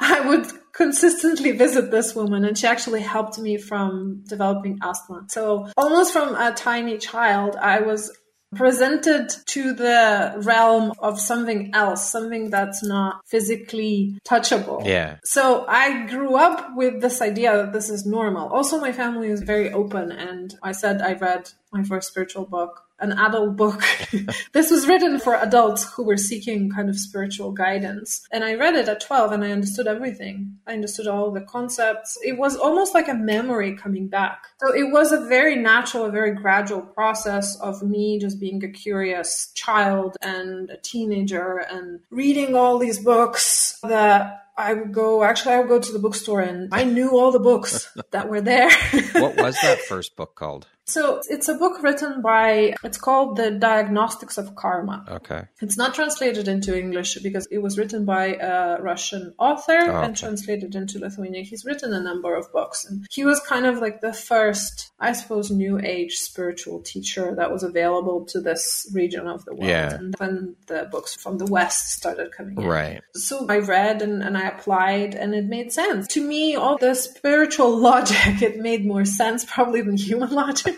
I 0.01 0.23
would 0.29 0.47
consistently 0.73 1.51
visit 1.51 1.91
this 1.91 2.15
woman 2.15 2.45
and 2.45 2.57
she 2.57 2.69
actually 2.69 3.01
helped 3.01 3.37
me 3.39 3.57
from 3.57 4.23
developing 4.29 4.79
asthma. 4.81 5.27
So 5.29 5.69
almost 5.77 6.13
from 6.13 6.37
a 6.37 6.53
tiny 6.53 6.99
child, 6.99 7.57
I 7.57 7.81
was 7.81 8.17
presented 8.55 9.29
to 9.47 9.73
the 9.73 10.35
realm 10.39 10.93
of 11.01 11.21
something 11.21 11.71
else, 11.75 12.11
something 12.11 12.51
that's 12.51 12.83
not 12.83 13.21
physically 13.27 14.19
touchable. 14.25 14.85
Yeah. 14.87 15.17
So 15.25 15.67
I 15.69 16.07
grew 16.07 16.37
up 16.37 16.77
with 16.77 17.01
this 17.01 17.21
idea 17.21 17.57
that 17.57 17.73
this 17.73 17.91
is 17.91 18.07
normal. 18.07 18.49
Also, 18.49 18.81
my 18.81 18.93
family 18.93 19.29
is 19.29 19.43
very 19.43 19.73
open, 19.73 20.13
and 20.13 20.55
I 20.63 20.73
said 20.73 21.03
I 21.03 21.13
read 21.15 21.51
my 21.73 21.83
first 21.83 22.09
spiritual 22.09 22.47
book 22.47 22.89
an 23.01 23.13
adult 23.13 23.57
book. 23.57 23.83
this 24.53 24.71
was 24.71 24.87
written 24.87 25.19
for 25.21 25.35
adults 25.35 25.85
who 25.93 26.05
were 26.05 26.17
seeking 26.17 26.71
kind 26.71 26.89
of 26.89 26.99
spiritual 26.99 27.53
guidance. 27.53 28.27
And 28.33 28.45
I 28.45 28.55
read 28.55 28.75
it 28.75 28.89
at 28.89 29.01
12 29.01 29.33
and 29.33 29.45
I 29.45 29.53
understood 29.53 29.87
everything. 29.87 30.59
I 30.67 30.73
understood 30.73 31.07
all 31.07 31.31
the 31.31 31.41
concepts. 31.43 32.19
It 32.25 32.39
was 32.39 32.57
almost 32.57 32.95
like 32.95 33.09
a 33.09 33.15
memory 33.15 33.77
coming 33.77 34.09
back. 34.09 34.47
So 34.61 34.75
it 34.75 34.91
was 34.93 35.13
a 35.13 35.27
very 35.27 35.57
natural, 35.57 36.07
a 36.07 36.11
very 36.11 36.35
gradual 36.35 36.83
process 36.83 37.59
of 37.61 37.83
me 37.83 38.19
just 38.19 38.41
being 38.41 38.63
a 38.65 38.69
curious 38.69 39.53
child 39.55 40.17
and 40.21 40.71
a 40.71 40.77
teenager 40.77 41.59
and 41.59 42.01
reading 42.11 42.55
all 42.55 42.79
these 42.79 42.99
books 42.99 43.79
that 43.83 44.45
I 44.57 44.75
would 44.75 44.93
go, 44.93 45.23
actually, 45.23 45.55
I 45.55 45.61
would 45.61 45.69
go 45.69 45.79
to 45.79 45.93
the 45.93 46.01
bookstore 46.01 46.41
and 46.41 46.69
I 46.73 46.83
knew 46.83 47.17
all 47.17 47.31
the 47.31 47.39
books 47.39 47.89
that 48.11 48.29
were 48.29 48.41
there. 48.41 48.69
what 49.13 49.37
was 49.37 49.57
that 49.63 49.79
first 49.89 50.17
book 50.17 50.35
called? 50.35 50.67
So 50.89 51.21
it's 51.29 51.49
a 51.49 51.55
book 51.55 51.83
written 51.83 52.23
by, 52.23 52.75
it's 52.83 52.97
called 52.97 53.37
The 53.37 53.51
Diagnostics 53.51 54.39
of 54.39 54.55
Karma. 54.57 55.05
Okay. 55.09 55.43
It's 55.61 55.77
not 55.77 55.95
translated 55.95 56.49
into 56.49 56.77
English 56.77 57.19
because 57.23 57.47
it 57.51 57.59
was 57.59 57.77
written 57.77 58.07
by 58.07 58.37
a 58.37 58.81
Russian 58.81 59.35
author 59.39 59.79
oh, 59.79 59.97
okay. 59.97 60.07
and 60.07 60.17
translated 60.17 60.75
into 60.75 60.99
Lithuanian. 60.99 61.45
He's 61.45 61.65
written 61.65 61.93
a 61.93 62.01
number 62.01 62.35
of 62.35 62.51
books 62.53 62.87
and 62.87 63.07
he 63.11 63.25
was 63.25 63.39
kind 63.41 63.67
of 63.67 63.79
like 63.79 64.01
the 64.01 64.15
first, 64.15 64.91
I 64.99 65.13
suppose, 65.13 65.51
new 65.51 65.79
age 65.79 66.17
spiritual 66.17 66.81
teacher 66.81 67.35
that 67.37 67.53
was 67.53 67.63
available 67.63 68.25
to 68.27 68.41
this 68.41 68.91
region 68.95 69.29
of 69.29 69.45
the 69.45 69.55
world. 69.55 69.69
Yeah. 69.69 69.95
And 69.95 70.15
then 70.15 70.57
the 70.69 70.89
books 70.91 71.15
from 71.15 71.37
the 71.37 71.47
West 71.47 71.93
started 71.93 72.33
coming 72.33 72.57
in. 72.59 72.67
Right. 72.67 73.03
So 73.15 73.47
I 73.49 73.59
read 73.59 74.01
and, 74.01 74.23
and 74.23 74.39
I 74.39 74.49
applied 74.49 75.15
and 75.15 75.35
it 75.35 75.45
made 75.45 75.71
sense. 75.71 76.09
To 76.09 76.27
me, 76.27 76.57
all 76.57 76.79
the 76.79 76.95
spiritual 76.95 77.77
logic, 77.91 78.41
it 78.41 78.59
made 78.59 78.87
more 78.87 79.05
sense 79.05 79.45
probably 79.45 79.83
than 79.83 79.99
human 79.99 80.31
logic. 80.43 80.78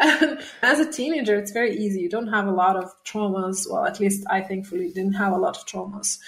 as 0.62 0.80
a 0.80 0.90
teenager, 0.90 1.36
it's 1.36 1.52
very 1.52 1.76
easy. 1.76 2.00
You 2.00 2.08
don't 2.08 2.28
have 2.28 2.46
a 2.46 2.52
lot 2.52 2.76
of 2.76 2.92
traumas. 3.04 3.66
Well, 3.70 3.84
at 3.84 4.00
least 4.00 4.24
I 4.30 4.40
thankfully 4.42 4.90
didn't 4.92 5.14
have 5.14 5.32
a 5.32 5.38
lot 5.38 5.56
of 5.56 5.66
traumas 5.66 6.18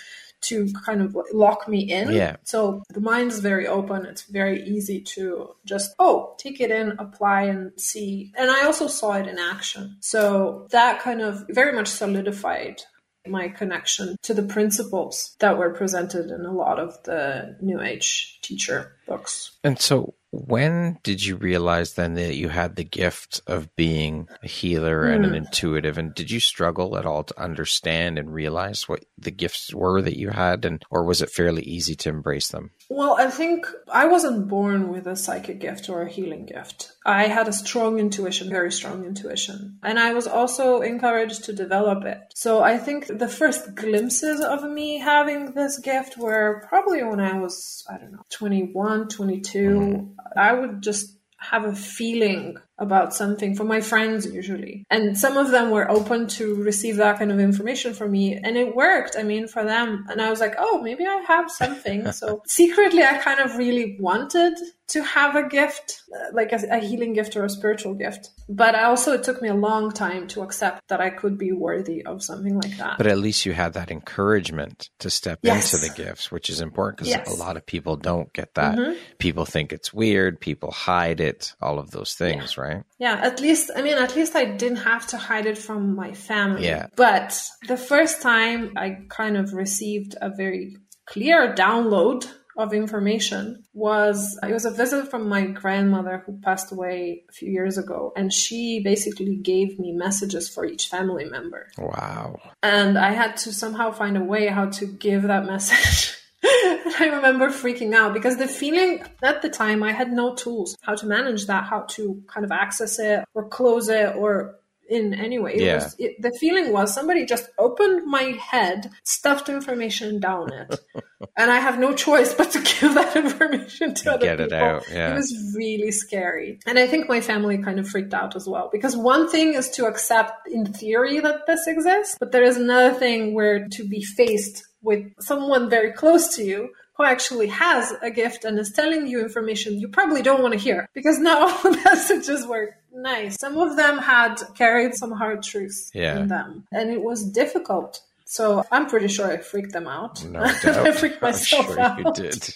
to 0.43 0.73
kind 0.85 1.01
of 1.01 1.17
lock 1.33 1.69
me 1.69 1.81
in. 1.81 2.11
Yeah. 2.11 2.37
So 2.45 2.83
the 2.91 3.01
mind 3.01 3.31
is 3.31 3.39
very 3.39 3.67
open. 3.67 4.05
It's 4.07 4.23
very 4.23 4.63
easy 4.65 5.01
to 5.01 5.55
just, 5.65 5.95
oh, 5.99 6.35
take 6.39 6.61
it 6.61 6.71
in, 6.71 6.93
apply 6.99 7.43
and 7.45 7.73
see. 7.81 8.33
And 8.37 8.51
I 8.51 8.65
also 8.65 8.89
saw 8.89 9.13
it 9.13 9.29
in 9.29 9.39
action. 9.39 9.97
So 10.01 10.67
that 10.71 11.01
kind 11.01 11.21
of 11.23 11.45
very 11.49 11.73
much 11.73 11.89
solidified 11.89 12.83
my 13.27 13.49
connection 13.49 14.17
to 14.23 14.35
the 14.35 14.43
principles 14.43 15.37
that 15.39 15.57
were 15.57 15.71
presented 15.71 16.31
in 16.31 16.45
a 16.45 16.53
lot 16.53 16.81
of 16.81 17.01
the 17.05 17.57
New 17.61 17.81
Age 17.81 18.41
teacher 18.43 18.97
books. 19.07 19.53
And 19.63 19.79
so, 19.79 20.15
when 20.33 20.99
did 21.03 21.25
you 21.25 21.37
realize 21.37 21.93
then 21.93 22.15
that 22.15 22.37
you 22.37 22.49
had 22.49 22.75
the 22.75 22.85
gift 22.85 23.43
of 23.47 23.75
being 23.77 24.29
a 24.43 24.49
healer 24.49 25.05
mm. 25.05 25.15
and 25.15 25.25
an 25.27 25.31
hmm. 25.31 25.37
intuitive? 25.37 25.99
And 25.99 26.15
did 26.15 26.31
you 26.31 26.41
struggle 26.41 26.97
at 26.97 27.05
all 27.05 27.23
to 27.25 27.41
understand 27.41 28.19
and 28.19 28.33
realize 28.33 28.89
what 28.89 29.05
the 29.19 29.31
gifts 29.31 29.75
were 29.75 30.01
that 30.01 30.19
you 30.19 30.31
had, 30.31 30.65
and 30.65 30.83
or 30.91 31.05
was 31.05 31.21
it 31.21 31.31
fairly 31.31 31.63
easy 31.63 31.95
to 31.97 32.09
embrace 32.09 32.49
them? 32.49 32.71
Well, 32.89 33.17
I 33.19 33.31
think 33.31 33.67
I 33.93 34.07
wasn't 34.07 34.49
born 34.49 34.89
with 34.89 35.07
a 35.07 35.17
psychic 35.17 35.61
gift 35.61 35.91
or 35.91 36.03
a 36.03 36.11
healing 36.11 36.47
gift. 36.47 36.93
I 37.05 37.27
had 37.27 37.49
a 37.49 37.53
strong 37.53 37.99
intuition, 37.99 38.49
very 38.49 38.73
strong 38.73 39.05
intuition, 39.05 39.79
and 39.83 39.99
I 39.99 40.15
was 40.15 40.27
also 40.27 40.81
encouraged 40.81 41.45
to 41.45 41.53
develop 41.53 42.05
it. 42.05 42.21
So 42.35 42.63
I 42.63 42.79
think 42.79 43.07
the 43.07 43.29
first 43.29 43.75
glimpses 43.75 44.41
of 44.41 44.63
me 44.69 44.99
having 44.99 45.53
this 45.53 45.79
gift 45.79 46.17
were 46.17 46.65
probably 46.69 47.03
when 47.03 47.21
I 47.21 47.39
was, 47.39 47.85
I 47.91 47.99
don't 47.99 48.13
know, 48.13 48.25
21, 48.31 49.09
22. 49.09 49.59
Mm-hmm 49.59 50.13
I 50.37 50.53
would 50.53 50.83
just 50.83 51.17
have 51.39 51.65
a 51.65 51.75
feeling 51.75 52.57
about 52.83 53.15
something 53.15 53.55
from 53.55 53.69
my 53.69 53.81
friends 53.81 54.27
usually. 54.27 54.85
And 54.91 55.17
some 55.17 55.37
of 55.37 55.51
them 55.53 55.71
were 55.71 55.91
open 55.91 56.27
to 56.39 56.57
receive 56.57 56.97
that 56.97 57.19
kind 57.19 57.31
of 57.31 57.39
information 57.39 57.95
from 57.95 58.11
me 58.11 58.35
and 58.35 58.57
it 58.57 58.75
worked. 58.75 59.17
I 59.17 59.23
mean, 59.23 59.47
for 59.47 59.65
them. 59.65 60.05
And 60.11 60.21
I 60.21 60.29
was 60.29 60.41
like, 60.41 60.57
oh, 60.59 60.83
maybe 60.83 61.07
I 61.07 61.23
have 61.29 61.51
something. 61.51 62.11
so 62.13 62.43
secretly, 62.47 63.03
I 63.03 63.19
kind 63.19 63.41
of 63.41 63.57
really 63.57 63.97
wanted 64.01 64.55
to 64.89 65.03
have 65.03 65.37
a 65.37 65.49
gift, 65.49 66.03
like 66.35 66.53
a, 66.53 66.59
a, 66.71 66.79
healing 66.79 67.15
gift 67.15 67.35
or 67.35 67.45
a 67.45 67.49
spiritual 67.49 67.95
gift. 67.95 68.29
But 68.47 68.75
I 68.75 68.85
also, 68.85 69.13
it 69.13 69.23
took 69.23 69.41
me 69.41 69.49
a 69.49 69.55
long 69.55 69.91
time 69.91 70.27
to 70.29 70.43
accept 70.43 70.87
that 70.89 71.01
I 71.01 71.09
could 71.09 71.39
be 71.39 71.51
worthy 71.53 72.05
of 72.05 72.23
something 72.23 72.59
like 72.61 72.77
that. 72.77 72.99
But 72.99 73.07
at 73.07 73.17
least 73.17 73.47
you 73.47 73.55
had 73.55 73.73
that 73.73 73.91
encouragement 73.91 74.91
to 74.99 75.09
step 75.09 75.39
yes. 75.43 75.73
into 75.73 75.89
the 75.89 75.95
gifts, 75.95 76.31
which 76.31 76.51
is 76.51 76.61
important 76.61 76.99
because 76.99 77.09
yes. 77.09 77.33
a 77.33 77.35
lot 77.35 77.57
of 77.57 77.65
people 77.65 77.97
don't 77.97 78.31
get 78.35 78.55
that. 78.55 78.77
Mm-hmm. 78.77 78.99
People 79.17 79.47
think 79.47 79.73
it's 79.73 79.95
weird, 79.95 80.41
people 80.41 80.71
hide 80.71 81.21
it, 81.21 81.55
all 81.63 81.79
of 81.79 81.91
those 81.91 82.13
things, 82.15 82.57
yeah. 82.59 82.63
right? 82.63 82.72
Yeah, 82.99 83.21
at 83.23 83.41
least, 83.41 83.71
I 83.77 83.83
mean, 83.83 83.99
at 83.99 84.17
least 84.17 84.35
I 84.37 84.45
didn't 84.45 84.85
have 84.85 85.07
to 85.09 85.17
hide 85.17 85.47
it 85.47 85.59
from 85.59 85.95
my 85.95 86.13
family. 86.13 86.67
Yeah. 86.67 86.87
But 86.97 87.41
the 87.69 87.77
first 87.77 88.23
time 88.23 88.73
I 88.77 88.99
kind 89.09 89.37
of 89.37 89.53
received 89.53 90.15
a 90.21 90.31
very 90.31 90.77
clear 91.07 91.55
download 91.55 92.27
of 92.57 92.75
information 92.75 93.65
was 93.73 94.39
it 94.43 94.53
was 94.53 94.65
a 94.65 94.71
visit 94.71 95.09
from 95.09 95.29
my 95.29 95.47
grandmother 95.47 96.23
who 96.27 96.39
passed 96.41 96.71
away 96.71 97.25
a 97.29 97.33
few 97.33 97.51
years 97.51 97.79
ago 97.79 98.13
and 98.15 98.33
she 98.33 98.81
basically 98.81 99.37
gave 99.37 99.79
me 99.79 99.93
messages 99.93 100.49
for 100.49 100.67
each 100.67 100.89
family 100.89 101.25
member 101.25 101.69
wow 101.79 102.39
and 102.63 102.99
i 102.99 103.11
had 103.13 103.39
to 103.39 103.53
somehow 103.55 103.91
find 103.91 104.19
a 104.19 104.23
way 104.23 104.49
how 104.49 104.67
to 104.67 104.85
give 104.85 105.23
that 105.23 105.47
message 105.55 106.15
I 106.45 107.11
remember 107.13 107.51
freaking 107.51 107.95
out 107.95 108.15
because 108.15 108.37
the 108.37 108.49
feeling 108.49 109.03
at 109.23 109.43
the 109.43 109.49
time 109.49 109.83
I 109.83 109.93
had 109.93 110.13
no 110.13 110.35
tools 110.35 110.77
how 110.83 110.95
to 110.97 111.07
manage 111.07 111.47
that, 111.47 111.65
how 111.65 111.83
to 111.91 112.23
kind 112.27 112.45
of 112.45 112.51
access 112.51 112.99
it 112.99 113.25
or 113.35 113.49
close 113.49 113.89
it 113.89 114.17
or 114.17 114.57
in 114.93 115.15
anyway. 115.15 115.55
It 115.55 115.63
yeah. 115.63 115.75
was, 115.75 115.97
it, 115.99 116.21
the 116.21 116.33
feeling 116.39 116.73
was 116.73 116.95
somebody 116.95 117.25
just 117.25 117.49
opened 117.59 118.07
my 118.07 118.37
head, 118.41 118.91
stuffed 119.05 119.49
information 119.49 120.21
down 120.21 120.53
it, 120.53 120.81
and 121.37 121.51
I 121.51 121.59
have 121.61 121.79
no 121.79 121.95
choice 121.95 122.35
but 122.35 122.51
to 122.53 122.59
give 122.59 122.95
that 122.95 123.17
information 123.17 123.95
to 123.95 124.13
other 124.13 124.27
Get 124.27 124.39
people. 124.39 124.57
It, 124.57 124.63
out. 124.63 124.85
Yeah. 124.91 125.13
it 125.13 125.15
was 125.15 125.55
really 125.57 125.91
scary, 125.91 126.59
and 126.67 126.79
I 126.79 126.87
think 126.87 127.09
my 127.09 127.21
family 127.21 127.59
kind 127.59 127.79
of 127.79 127.89
freaked 127.89 128.15
out 128.15 128.37
as 128.37 128.49
well 128.49 128.69
because 128.71 128.97
one 128.97 129.29
thing 129.29 129.55
is 129.55 129.71
to 129.71 129.87
accept 129.87 130.49
in 130.49 130.67
theory 130.67 131.21
that 131.21 131.47
this 131.47 131.67
exists, 131.67 132.17
but 132.19 132.33
there 132.33 132.45
is 132.45 132.57
another 132.57 132.95
thing 132.95 133.35
where 133.35 133.69
to 133.69 133.89
be 133.89 134.03
faced 134.03 134.65
with 134.83 135.13
someone 135.21 135.71
very 135.71 135.93
close 135.93 136.37
to 136.37 136.45
you 136.45 136.71
who 136.95 137.05
actually 137.05 137.47
has 137.47 137.93
a 138.03 138.11
gift 138.11 138.45
and 138.45 138.59
is 138.59 138.71
telling 138.73 139.07
you 139.07 139.21
information 139.21 139.79
you 139.79 139.89
probably 139.89 140.23
don't 140.23 140.43
want 140.43 140.53
to 140.53 140.61
hear 140.61 140.89
because 140.95 141.19
not 141.19 141.43
all 141.43 141.71
the 141.71 141.77
messages 141.85 142.47
were 142.47 142.77
nice. 142.93 143.39
Some 143.39 143.57
of 143.59 143.77
them 143.77 143.99
had 143.99 144.37
carried 144.55 144.95
some 144.95 145.13
hard 145.13 145.43
truths 145.43 145.91
yeah. 145.95 146.19
in 146.19 146.29
them, 146.29 146.67
and 146.73 146.91
it 146.91 147.03
was 147.03 147.25
difficult. 147.25 148.01
So 148.25 148.65
I'm 148.71 148.87
pretty 148.87 149.09
sure 149.09 149.31
I 149.31 149.39
freaked 149.39 149.73
them 149.73 149.87
out. 149.87 150.25
No 150.25 150.41
doubt. 150.63 150.87
I 150.87 150.93
freaked 150.93 151.21
myself 151.21 151.67
I'm 151.69 151.75
sure 151.75 151.81
out. 151.81 151.99
You 151.99 152.13
did. 152.15 152.55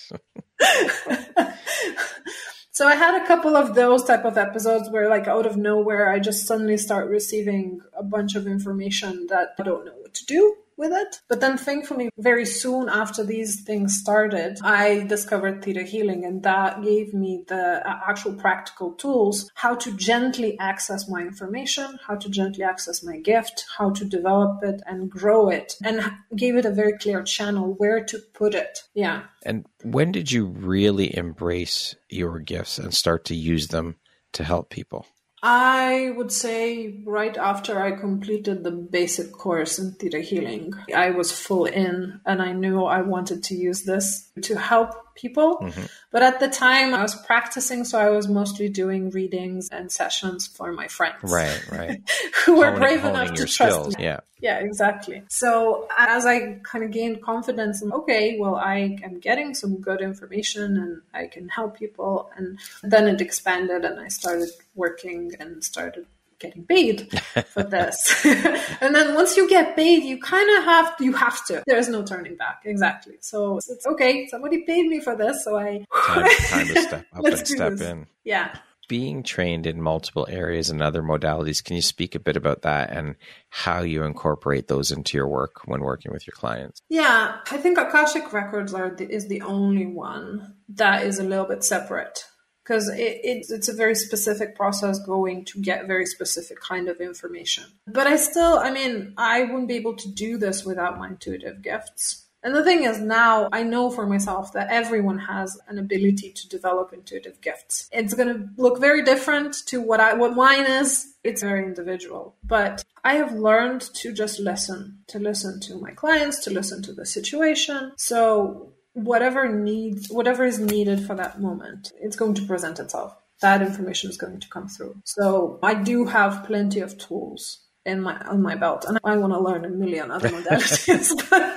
so 2.71 2.87
I 2.87 2.95
had 2.95 3.23
a 3.23 3.27
couple 3.27 3.57
of 3.57 3.75
those 3.75 4.05
type 4.05 4.25
of 4.25 4.39
episodes 4.39 4.89
where, 4.91 5.09
like, 5.11 5.29
out 5.29 5.45
of 5.45 5.57
nowhere, 5.57 6.11
I 6.11 6.19
just 6.19 6.47
suddenly 6.47 6.79
start 6.79 7.11
receiving 7.11 7.81
a 7.95 8.03
bunch 8.03 8.37
of 8.37 8.47
information 8.47 9.27
that 9.29 9.51
I 9.59 9.63
don't 9.65 9.85
know 9.85 10.06
to 10.19 10.27
do 10.27 10.57
with 10.77 10.93
it. 10.93 11.21
But 11.29 11.41
then 11.41 11.57
thankfully, 11.57 12.11
very 12.19 12.45
soon 12.45 12.89
after 12.89 13.25
these 13.25 13.63
things 13.63 13.99
started, 13.99 14.59
I 14.63 15.05
discovered 15.05 15.65
theta 15.65 15.83
healing 15.83 16.25
and 16.25 16.43
that 16.43 16.83
gave 16.83 17.15
me 17.15 17.45
the 17.47 17.89
uh, 17.89 18.01
actual 18.07 18.35
practical 18.35 18.93
tools 18.93 19.51
how 19.55 19.75
to 19.77 19.97
gently 19.97 20.59
access 20.59 21.09
my 21.09 21.23
information, 21.23 21.99
how 22.07 22.17
to 22.17 22.29
gently 22.29 22.65
access 22.65 23.03
my 23.03 23.19
gift, 23.19 23.65
how 23.79 23.91
to 23.91 24.05
develop 24.05 24.63
it 24.63 24.83
and 24.87 25.11
grow 25.11 25.49
it 25.49 25.75
and 25.83 26.03
gave 26.37 26.57
it 26.57 26.67
a 26.67 26.71
very 26.71 26.97
clear 26.99 27.23
channel 27.23 27.75
where 27.79 28.05
to 28.05 28.19
put 28.35 28.55
it. 28.55 28.81
Yeah. 28.95 29.23
And 29.45 29.67
when 29.83 30.13
did 30.13 30.31
you 30.31 30.47
really 30.47 31.17
embrace 31.17 31.95
your 32.09 32.39
gifts 32.39 32.79
and 32.79 32.93
start 32.93 33.25
to 33.27 33.35
use 33.35 33.69
them 33.69 33.97
to 34.33 34.45
help 34.45 34.71
people? 34.71 35.07
I 35.43 36.13
would 36.17 36.33
say 36.33 37.01
right 37.05 37.37
after 37.37 37.81
I 37.81 37.93
completed 37.93 38.65
the 38.65 38.71
basic 38.71 39.33
course 39.33 39.79
in 39.79 39.93
theta 39.93 40.21
healing, 40.21 40.73
I 40.95 41.11
was 41.11 41.31
full 41.31 41.67
in 41.67 42.21
and 42.25 42.41
I 42.43 42.53
knew 42.53 42.85
I 42.85 43.03
wanted 43.03 43.45
to 43.45 43.55
use 43.55 43.83
this 43.83 44.26
to 44.43 44.59
help 44.59 45.15
people. 45.15 45.59
Mm-hmm. 45.59 45.85
But 46.11 46.23
at 46.23 46.41
the 46.41 46.49
time 46.49 46.95
I 46.95 47.03
was 47.03 47.15
practicing, 47.15 47.85
so 47.85 47.99
I 47.99 48.11
was 48.11 48.29
mostly 48.29 48.69
doing 48.69 49.11
readings 49.11 49.69
and 49.71 49.91
sessions 49.91 50.47
for 50.47 50.73
my 50.73 50.89
friends. 50.89 51.17
Right, 51.23 51.71
right. 51.71 52.01
who 52.45 52.57
were 52.57 52.77
brave 52.77 53.05
enough 53.05 53.33
to 53.35 53.47
trust 53.47 53.55
skills. 53.55 53.99
me. 53.99 54.05
Yeah. 54.05 54.21
Yeah, 54.41 54.59
exactly. 54.59 55.23
So 55.29 55.89
as 55.97 56.27
I 56.27 56.59
kind 56.63 56.85
of 56.85 56.91
gained 56.91 57.23
confidence, 57.23 57.81
and 57.81 57.93
okay, 57.93 58.39
well, 58.39 58.57
I 58.57 58.99
am 59.03 59.19
getting 59.19 59.55
some 59.55 59.81
good 59.81 60.03
information 60.03 60.77
and 60.77 61.01
I 61.15 61.27
can 61.27 61.49
help 61.49 61.79
people. 61.79 62.31
And 62.37 62.59
then 62.83 63.09
it 63.09 63.21
expanded 63.21 63.85
and 63.85 63.99
I 63.99 64.09
started 64.09 64.51
working 64.75 65.33
and 65.41 65.65
started 65.65 66.07
getting 66.39 66.65
paid 66.65 67.11
for 67.49 67.63
this. 67.77 68.25
and 68.81 68.95
then 68.95 69.15
once 69.15 69.37
you 69.37 69.49
get 69.49 69.77
paid, 69.77 70.05
you 70.05 70.19
kind 70.21 70.59
of 70.59 70.65
have 70.65 70.95
you 71.01 71.13
have 71.13 71.45
to. 71.47 71.63
There's 71.67 71.89
no 71.89 72.03
turning 72.03 72.37
back. 72.37 72.63
Exactly. 72.65 73.15
So 73.21 73.59
it's 73.59 73.87
okay. 73.87 74.27
Somebody 74.29 74.63
paid 74.65 74.87
me 74.87 75.01
for 75.01 75.17
this, 75.17 75.45
so 75.45 75.59
I 75.59 75.85
time, 76.07 76.29
time 76.49 76.67
to 76.69 76.83
step 76.83 77.07
up 77.15 77.25
and 77.25 77.47
step 77.47 77.73
this. 77.73 77.81
in. 77.83 78.07
Yeah. 78.25 78.57
Being 78.89 79.25
trained 79.25 79.67
in 79.67 79.83
multiple 79.83 80.29
areas 80.31 80.71
and 80.71 80.81
other 80.81 81.03
modalities, 81.03 81.63
can 81.65 81.75
you 81.75 81.83
speak 81.83 82.15
a 82.15 82.21
bit 82.21 82.37
about 82.37 82.63
that 82.63 82.91
and 82.91 83.17
how 83.51 83.81
you 83.81 84.05
incorporate 84.05 84.69
those 84.69 84.93
into 84.93 85.17
your 85.17 85.27
work 85.27 85.63
when 85.67 85.81
working 85.81 86.13
with 86.13 86.25
your 86.25 86.35
clients? 86.35 86.81
Yeah, 86.89 87.39
I 87.51 87.57
think 87.57 87.79
Akashic 87.79 88.33
Records 88.33 88.73
are 88.75 88.95
the, 88.95 89.11
is 89.13 89.27
the 89.27 89.43
only 89.43 89.87
one 89.87 90.55
that 90.69 91.03
is 91.03 91.19
a 91.19 91.25
little 91.25 91.47
bit 91.47 91.65
separate 91.65 92.27
because 92.67 92.89
it, 92.89 93.21
it, 93.23 93.47
it's 93.49 93.69
a 93.69 93.73
very 93.73 93.95
specific 93.95 94.57
process 94.57 94.99
going 94.99 95.45
to 95.45 95.61
get 95.61 95.87
very 95.87 96.07
specific 96.07 96.61
kind 96.61 96.89
of 96.89 97.01
information. 97.01 97.65
But 97.87 98.09
I 98.09 98.17
still, 98.17 98.59
I 98.59 98.71
mean, 98.71 99.15
I 99.17 99.45
wouldn't 99.45 99.69
be 99.69 99.77
able 99.77 99.95
to 99.97 100.11
do 100.11 100.37
this 100.37 100.65
without 100.65 100.99
my 100.99 101.09
intuitive 101.09 101.63
gifts. 101.63 102.25
And 102.43 102.55
the 102.55 102.65
thing 102.65 102.85
is, 102.85 103.01
now 103.01 103.49
I 103.53 103.63
know 103.63 103.91
for 103.91 104.07
myself 104.07 104.53
that 104.53 104.69
everyone 104.71 105.19
has 105.19 105.59
an 105.69 105.79
ability 105.79 106.33
to 106.33 106.49
develop 106.49 106.93
intuitive 106.93 107.41
gifts. 107.41 107.89
It's 107.93 108.15
going 108.15 108.29
to 108.29 108.49
look 108.57 108.81
very 108.81 109.03
different 109.03 109.55
to 109.67 109.81
what 109.81 110.01
I 110.01 110.15
what 110.15 110.35
mine 110.35 110.65
is. 110.67 111.15
It's 111.25 111.43
very 111.43 111.65
individual, 111.65 112.37
but 112.45 112.85
I 113.03 113.15
have 113.15 113.33
learned 113.33 113.81
to 113.95 114.13
just 114.13 114.39
listen, 114.39 114.99
to 115.09 115.19
listen 115.19 115.61
to 115.63 115.77
my 115.77 115.91
clients, 115.91 116.45
to 116.45 116.51
listen 116.51 116.83
to 116.83 116.93
the 116.93 117.07
situation. 117.07 117.93
So 117.97 118.75
whatever 118.97 119.47
needs 119.47 120.09
whatever 120.09 120.43
is 120.47 120.59
needed 120.59 121.07
for 121.07 121.15
that 121.15 121.39
moment 121.39 121.93
it's 122.01 122.17
going 122.17 122.33
to 122.33 122.43
present 122.47 122.79
itself. 122.79 123.15
That 123.43 123.61
information 123.61 124.09
is 124.09 124.17
going 124.17 124.41
to 124.41 124.49
come 124.49 124.69
through. 124.69 124.97
So 125.05 125.59
i 125.63 125.75
do 125.75 126.07
have 126.07 126.45
plenty 126.47 126.81
of 126.81 126.97
tools 126.97 127.59
in 127.85 128.01
my 128.01 128.19
on 128.21 128.41
my 128.41 128.55
belt 128.57 128.87
and 128.89 128.99
i 129.05 129.17
want 129.17 129.33
to 129.35 129.39
learn 129.39 129.65
a 129.67 129.69
million 129.69 130.11
other 130.11 130.29
modalities 130.37 131.09
but 131.31 131.57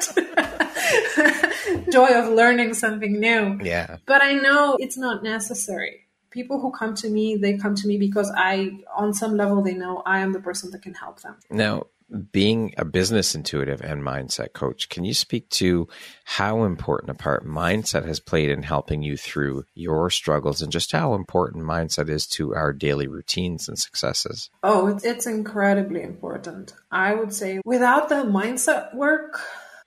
joy 1.92 2.10
of 2.10 2.30
learning 2.34 2.74
something 2.74 3.20
new. 3.20 3.58
Yeah. 3.64 3.98
But 4.06 4.22
i 4.22 4.34
know 4.34 4.76
it's 4.80 4.98
not 4.98 5.24
necessary. 5.24 6.08
People 6.32 6.60
who 6.60 6.72
come 6.72 6.94
to 6.96 7.10
me 7.10 7.38
they 7.38 7.58
come 7.58 7.76
to 7.76 7.88
me 7.88 7.98
because 7.98 8.30
i 8.36 8.72
on 8.98 9.14
some 9.14 9.38
level 9.38 9.62
they 9.62 9.76
know 9.76 10.04
i 10.06 10.20
am 10.20 10.34
the 10.34 10.42
person 10.42 10.72
that 10.72 10.82
can 10.82 10.94
help 10.94 11.22
them. 11.22 11.38
Now 11.50 11.84
being 12.32 12.74
a 12.78 12.86
business 12.86 13.36
intuitive 13.36 13.82
and 13.82 14.02
mindset 14.02 14.54
coach, 14.54 14.90
can 14.90 15.04
you 15.04 15.14
speak 15.14 15.50
to 15.50 15.88
how 16.24 16.64
important 16.64 17.12
a 17.12 17.14
part 17.14 17.46
mindset 17.46 18.06
has 18.06 18.20
played 18.20 18.50
in 18.50 18.64
helping 18.64 19.04
you 19.04 19.16
through 19.16 19.66
your 19.76 20.10
struggles 20.10 20.62
and 20.62 20.72
just 20.72 20.92
how 20.92 21.14
important 21.14 21.64
mindset 21.64 22.10
is 22.10 22.26
to 22.28 22.56
our 22.56 22.74
daily 22.74 23.08
routines 23.08 23.68
and 23.68 23.78
successes? 23.78 24.50
Oh, 24.64 25.00
it's, 25.04 25.28
incredibly 25.30 26.02
important. 26.02 26.74
I 26.92 27.14
would 27.14 27.34
say 27.34 27.60
without 27.64 28.10
the 28.10 28.16
mindset 28.16 28.96
work, 28.96 29.40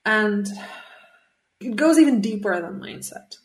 and 0.05 0.47
it 1.59 1.75
goes 1.75 1.97
even 1.97 2.21
deeper 2.21 2.59
than 2.61 2.79
mindset. 2.79 3.35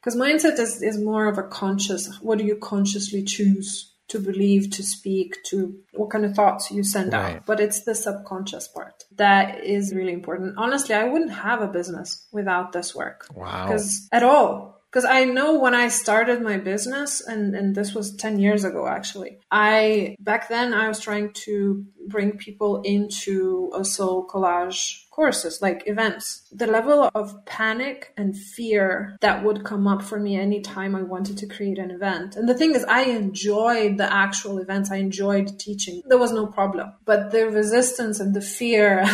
Because 0.00 0.16
mindset 0.18 0.58
is, 0.58 0.82
is 0.82 0.98
more 0.98 1.28
of 1.28 1.38
a 1.38 1.42
conscious, 1.42 2.18
what 2.20 2.38
do 2.38 2.44
you 2.44 2.56
consciously 2.56 3.22
choose 3.22 3.89
to 4.10 4.18
believe, 4.18 4.70
to 4.70 4.82
speak, 4.82 5.42
to 5.44 5.74
what 5.94 6.10
kind 6.10 6.24
of 6.24 6.34
thoughts 6.34 6.70
you 6.70 6.82
send 6.82 7.12
right. 7.12 7.36
out. 7.36 7.46
But 7.46 7.60
it's 7.60 7.84
the 7.84 7.94
subconscious 7.94 8.68
part 8.68 9.04
that 9.16 9.64
is 9.64 9.94
really 9.94 10.12
important. 10.12 10.54
Honestly, 10.58 10.94
I 10.94 11.04
wouldn't 11.04 11.32
have 11.32 11.62
a 11.62 11.68
business 11.68 12.26
without 12.32 12.72
this 12.72 12.94
work. 12.94 13.26
Wow. 13.34 13.66
Because 13.66 14.08
at 14.12 14.22
all. 14.22 14.79
Because 14.90 15.04
I 15.04 15.24
know 15.24 15.56
when 15.58 15.74
I 15.74 15.86
started 15.86 16.42
my 16.42 16.56
business, 16.56 17.20
and, 17.20 17.54
and 17.54 17.76
this 17.76 17.94
was 17.94 18.16
10 18.16 18.40
years 18.40 18.64
ago 18.64 18.88
actually, 18.88 19.38
I 19.50 20.16
back 20.18 20.48
then 20.48 20.74
I 20.74 20.88
was 20.88 20.98
trying 20.98 21.32
to 21.44 21.84
bring 22.08 22.36
people 22.36 22.82
into 22.82 23.70
a 23.72 23.84
soul 23.84 24.26
collage 24.26 25.08
courses, 25.10 25.62
like 25.62 25.84
events. 25.86 26.48
The 26.50 26.66
level 26.66 27.08
of 27.14 27.44
panic 27.46 28.12
and 28.16 28.36
fear 28.36 29.16
that 29.20 29.44
would 29.44 29.64
come 29.64 29.86
up 29.86 30.02
for 30.02 30.18
me 30.18 30.36
anytime 30.36 30.96
I 30.96 31.02
wanted 31.02 31.38
to 31.38 31.46
create 31.46 31.78
an 31.78 31.92
event. 31.92 32.34
And 32.34 32.48
the 32.48 32.54
thing 32.54 32.74
is, 32.74 32.84
I 32.84 33.02
enjoyed 33.02 33.96
the 33.96 34.12
actual 34.12 34.58
events, 34.58 34.90
I 34.90 34.96
enjoyed 34.96 35.58
teaching. 35.60 36.02
There 36.06 36.18
was 36.18 36.32
no 36.32 36.46
problem. 36.46 36.92
But 37.04 37.30
the 37.30 37.48
resistance 37.48 38.18
and 38.18 38.34
the 38.34 38.40
fear, 38.40 39.04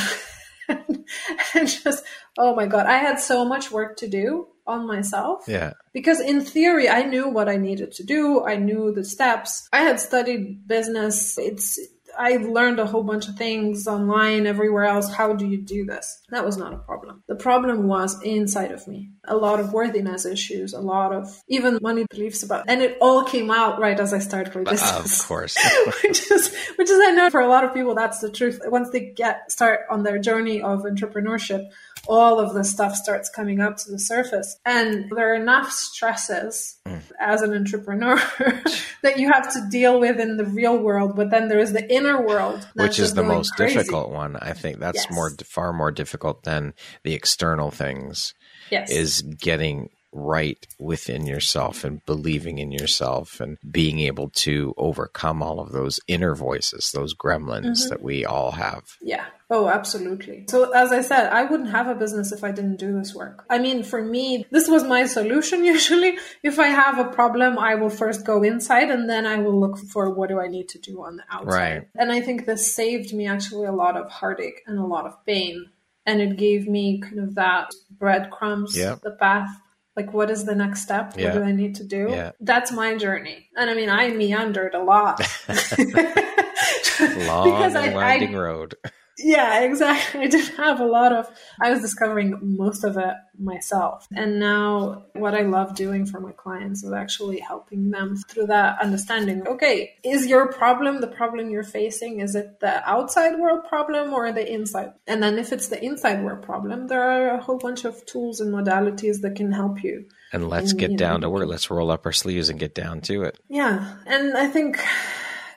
and 0.69 1.69
just, 1.69 2.03
oh 2.39 2.55
my 2.55 2.67
God, 2.67 2.87
I 2.87 2.97
had 2.97 3.21
so 3.21 3.45
much 3.45 3.71
work 3.71 3.99
to 3.99 4.09
do 4.09 4.49
on 4.67 4.87
myself. 4.87 5.45
Yeah. 5.47 5.73
Because 5.93 6.21
in 6.21 6.41
theory, 6.41 6.89
I 6.89 7.03
knew 7.03 7.29
what 7.29 7.49
I 7.49 7.57
needed 7.57 7.93
to 7.93 8.05
do. 8.05 8.45
I 8.45 8.57
knew 8.57 8.93
the 8.93 9.05
steps. 9.05 9.69
I 9.73 9.81
had 9.81 10.01
studied 10.01 10.67
business. 10.67 11.39
It's 11.39 11.79
I 12.19 12.37
learned 12.37 12.81
a 12.81 12.87
whole 12.87 13.03
bunch 13.03 13.29
of 13.29 13.37
things 13.37 13.87
online, 13.87 14.47
everywhere 14.47 14.85
else. 14.85 15.13
How 15.13 15.35
do 15.35 15.47
you 15.47 15.59
do 15.59 15.85
this? 15.85 16.23
That 16.31 16.45
was 16.45 16.57
not 16.57 16.73
a 16.73 16.79
problem. 16.79 17.23
The 17.27 17.35
problem 17.35 17.87
was 17.87 18.21
inside 18.23 18.73
of 18.73 18.87
me. 18.89 19.11
A 19.25 19.37
lot 19.37 19.61
of 19.61 19.73
worthiness 19.73 20.25
issues, 20.25 20.73
a 20.73 20.81
lot 20.81 21.13
of 21.13 21.43
even 21.49 21.79
money 21.83 22.07
beliefs 22.09 22.43
about, 22.43 22.65
and 22.69 22.81
it 22.81 22.97
all 23.01 23.25
came 23.25 23.51
out 23.51 23.81
right 23.81 23.99
as 23.99 24.13
I 24.13 24.19
started 24.19 24.55
my 24.55 24.71
business. 24.71 25.21
Of 25.21 25.29
course. 25.29 25.57
which 26.03 26.31
is, 26.31 26.55
which 26.77 26.91
is, 26.91 27.01
I 27.03 27.11
know 27.11 27.31
for 27.31 27.41
a 27.41 27.49
lot 27.49 27.65
of 27.65 27.75
people, 27.75 27.95
that's 27.95 28.21
the 28.21 28.31
truth. 28.31 28.61
Once 28.67 28.91
they 28.91 29.11
get, 29.11 29.51
start 29.51 29.81
on 29.91 30.03
their 30.03 30.19
journey 30.19 30.63
of 30.63 30.85
entrepreneurship, 30.85 31.69
all 32.09 32.41
of 32.41 32.55
the 32.55 32.65
stuff 32.65 32.95
starts 32.95 33.29
coming 33.29 33.61
up 33.61 33.77
to 33.79 33.91
the 33.91 33.99
surface. 33.99 34.57
And 34.65 35.11
there 35.11 35.33
are 35.33 35.35
enough 35.35 35.71
stresses 35.71 36.79
mm. 36.87 37.01
as 37.21 37.43
an 37.43 37.53
entrepreneur 37.55 38.17
that 39.03 39.19
you 39.19 39.31
have 39.33 39.53
to 39.53 39.67
deal 39.71 40.01
with 40.01 40.21
in 40.21 40.37
the 40.37 40.45
real 40.45 40.79
world. 40.79 41.17
But 41.17 41.31
then 41.31 41.49
there 41.49 41.59
is 41.59 41.73
the 41.73 41.93
inner 41.93 42.25
world, 42.25 42.67
which 42.75 42.99
is 42.99 43.15
the 43.15 43.23
most 43.23 43.55
crazy. 43.55 43.75
difficult 43.75 44.11
one. 44.11 44.37
I 44.37 44.53
think 44.53 44.79
that's 44.79 45.05
yes. 45.05 45.11
more, 45.11 45.31
far 45.45 45.73
more 45.73 45.91
difficult 45.91 46.45
than 46.45 46.75
the 47.03 47.15
external 47.15 47.71
things. 47.71 48.35
Yes. 48.71 48.91
Is 48.91 49.23
getting 49.23 49.91
right 50.17 50.67
within 50.79 51.27
yourself 51.27 51.85
and 51.85 52.05
believing 52.07 52.59
in 52.59 52.73
yourself 52.73 53.39
and 53.39 53.59
being 53.71 54.01
able 54.01 54.31
to 54.31 54.75
overcome 54.79 55.43
all 55.43 55.61
of 55.61 55.73
those 55.73 56.01
inner 56.09 56.35
voices, 56.35 56.91
those 56.93 57.15
gremlins 57.15 57.65
mm-hmm. 57.65 57.89
that 57.91 58.03
we 58.03 58.25
all 58.25 58.53
have. 58.53 58.83
Yeah. 59.03 59.27
Oh, 59.49 59.69
absolutely. 59.69 60.45
So, 60.49 60.73
as 60.73 60.91
I 60.91 61.03
said, 61.03 61.33
I 61.33 61.45
wouldn't 61.45 61.71
have 61.71 61.87
a 61.87 61.95
business 61.95 62.33
if 62.33 62.43
I 62.43 62.51
didn't 62.51 62.77
do 62.77 62.93
this 62.99 63.15
work. 63.15 63.45
I 63.49 63.59
mean, 63.59 63.85
for 63.85 64.03
me, 64.03 64.45
this 64.51 64.69
was 64.69 64.83
my 64.83 65.07
solution 65.07 65.65
usually. 65.75 66.19
If 66.43 66.59
I 66.59 66.67
have 66.67 66.99
a 66.99 67.05
problem, 67.05 67.57
I 67.57 67.77
will 67.77 67.91
first 67.91 68.27
go 68.27 68.43
inside 68.43 68.91
and 68.91 69.09
then 69.09 69.25
I 69.25 69.39
will 69.39 69.59
look 69.59 69.79
for 69.79 70.11
what 70.11 70.31
do 70.31 70.41
I 70.41 70.49
need 70.49 70.69
to 70.71 70.79
do 70.79 71.03
on 71.05 71.17
the 71.17 71.23
outside. 71.31 71.77
Right. 71.77 71.89
And 71.95 72.11
I 72.11 72.21
think 72.21 72.47
this 72.47 72.75
saved 72.75 73.15
me 73.15 73.29
actually 73.29 73.67
a 73.67 73.73
lot 73.73 73.97
of 73.97 74.11
heartache 74.11 74.63
and 74.67 74.79
a 74.79 74.85
lot 74.85 75.07
of 75.07 75.25
pain. 75.25 75.71
And 76.05 76.21
it 76.21 76.37
gave 76.37 76.67
me 76.69 77.01
kind 77.01 77.21
of 77.21 77.37
that 77.37 77.73
breadcrumbs, 77.91 78.77
yep. 78.77 79.03
the 79.03 79.13
path 79.13 79.49
like 79.97 80.13
what 80.13 80.31
is 80.31 80.45
the 80.45 80.55
next 80.55 80.83
step 80.83 81.15
yeah. 81.17 81.33
what 81.33 81.39
do 81.39 81.43
i 81.43 81.53
need 81.53 81.75
to 81.75 81.83
do 81.83 82.09
yeah. 82.11 82.33
that's 82.41 82.71
my 82.71 82.95
journey 82.95 83.49
and 83.57 83.71
i 83.71 83.75
mean 83.75 83.89
i 83.89 84.11
meandered 84.11 84.75
a 84.75 84.83
lot 84.83 85.19
long 85.49 87.45
because 87.51 87.75
I, 87.75 87.93
winding 87.95 88.37
I, 88.37 88.39
road 88.39 88.75
yeah, 89.19 89.61
exactly. 89.61 90.21
I 90.25 90.27
didn't 90.27 90.57
have 90.57 90.81
a 90.81 90.85
lot 90.85 91.13
of, 91.13 91.29
I 91.61 91.71
was 91.71 91.81
discovering 91.81 92.39
most 92.43 92.85
of 92.85 92.97
it 92.97 93.15
myself. 93.39 94.07
And 94.15 94.39
now 94.39 95.05
what 95.15 95.35
I 95.35 95.43
love 95.43 95.75
doing 95.75 96.07
for 96.07 96.21
my 96.21 96.33
clients 96.33 96.83
is 96.85 96.93
actually 96.93 97.41
helping 97.41 97.91
them 97.91 98.17
through 98.17 98.47
that 98.49 98.81
understanding. 98.81 99.47
Okay, 99.47 99.95
is 100.05 100.27
your 100.27 100.53
problem 100.53 101.01
the 101.01 101.07
problem 101.07 101.51
you're 101.51 101.63
facing? 101.63 102.21
Is 102.21 102.35
it 102.35 102.61
the 102.61 102.89
outside 102.89 103.39
world 103.39 103.67
problem 103.69 104.13
or 104.13 104.33
the 104.33 104.51
inside? 104.51 104.93
And 105.07 105.23
then 105.23 105.39
if 105.39 105.53
it's 105.53 105.69
the 105.69 105.83
inside 105.83 106.23
world 106.23 106.43
problem, 106.43 106.89
there 106.89 107.03
are 107.03 107.37
a 107.37 107.43
whole 107.43 107.59
bunch 107.59 107.85
of 107.85 108.05
tools 108.07 108.41
and 108.41 108.53
modalities 108.53 109.23
that 109.23 109.37
can 109.37 109.53
help 109.53 109.83
you. 109.83 110.07
And 110.33 110.49
let's 110.49 110.73
and, 110.73 110.81
get 110.81 110.97
down 110.97 111.21
know, 111.21 111.29
to 111.29 111.31
work. 111.31 111.49
Let's 111.49 111.71
roll 111.71 111.91
up 111.91 112.05
our 112.05 112.13
sleeves 112.13 112.49
and 112.51 112.59
get 112.59 112.75
down 112.75 113.01
to 113.03 113.23
it. 113.23 113.39
Yeah. 113.49 113.97
And 114.07 114.37
I 114.37 114.49
think 114.49 114.79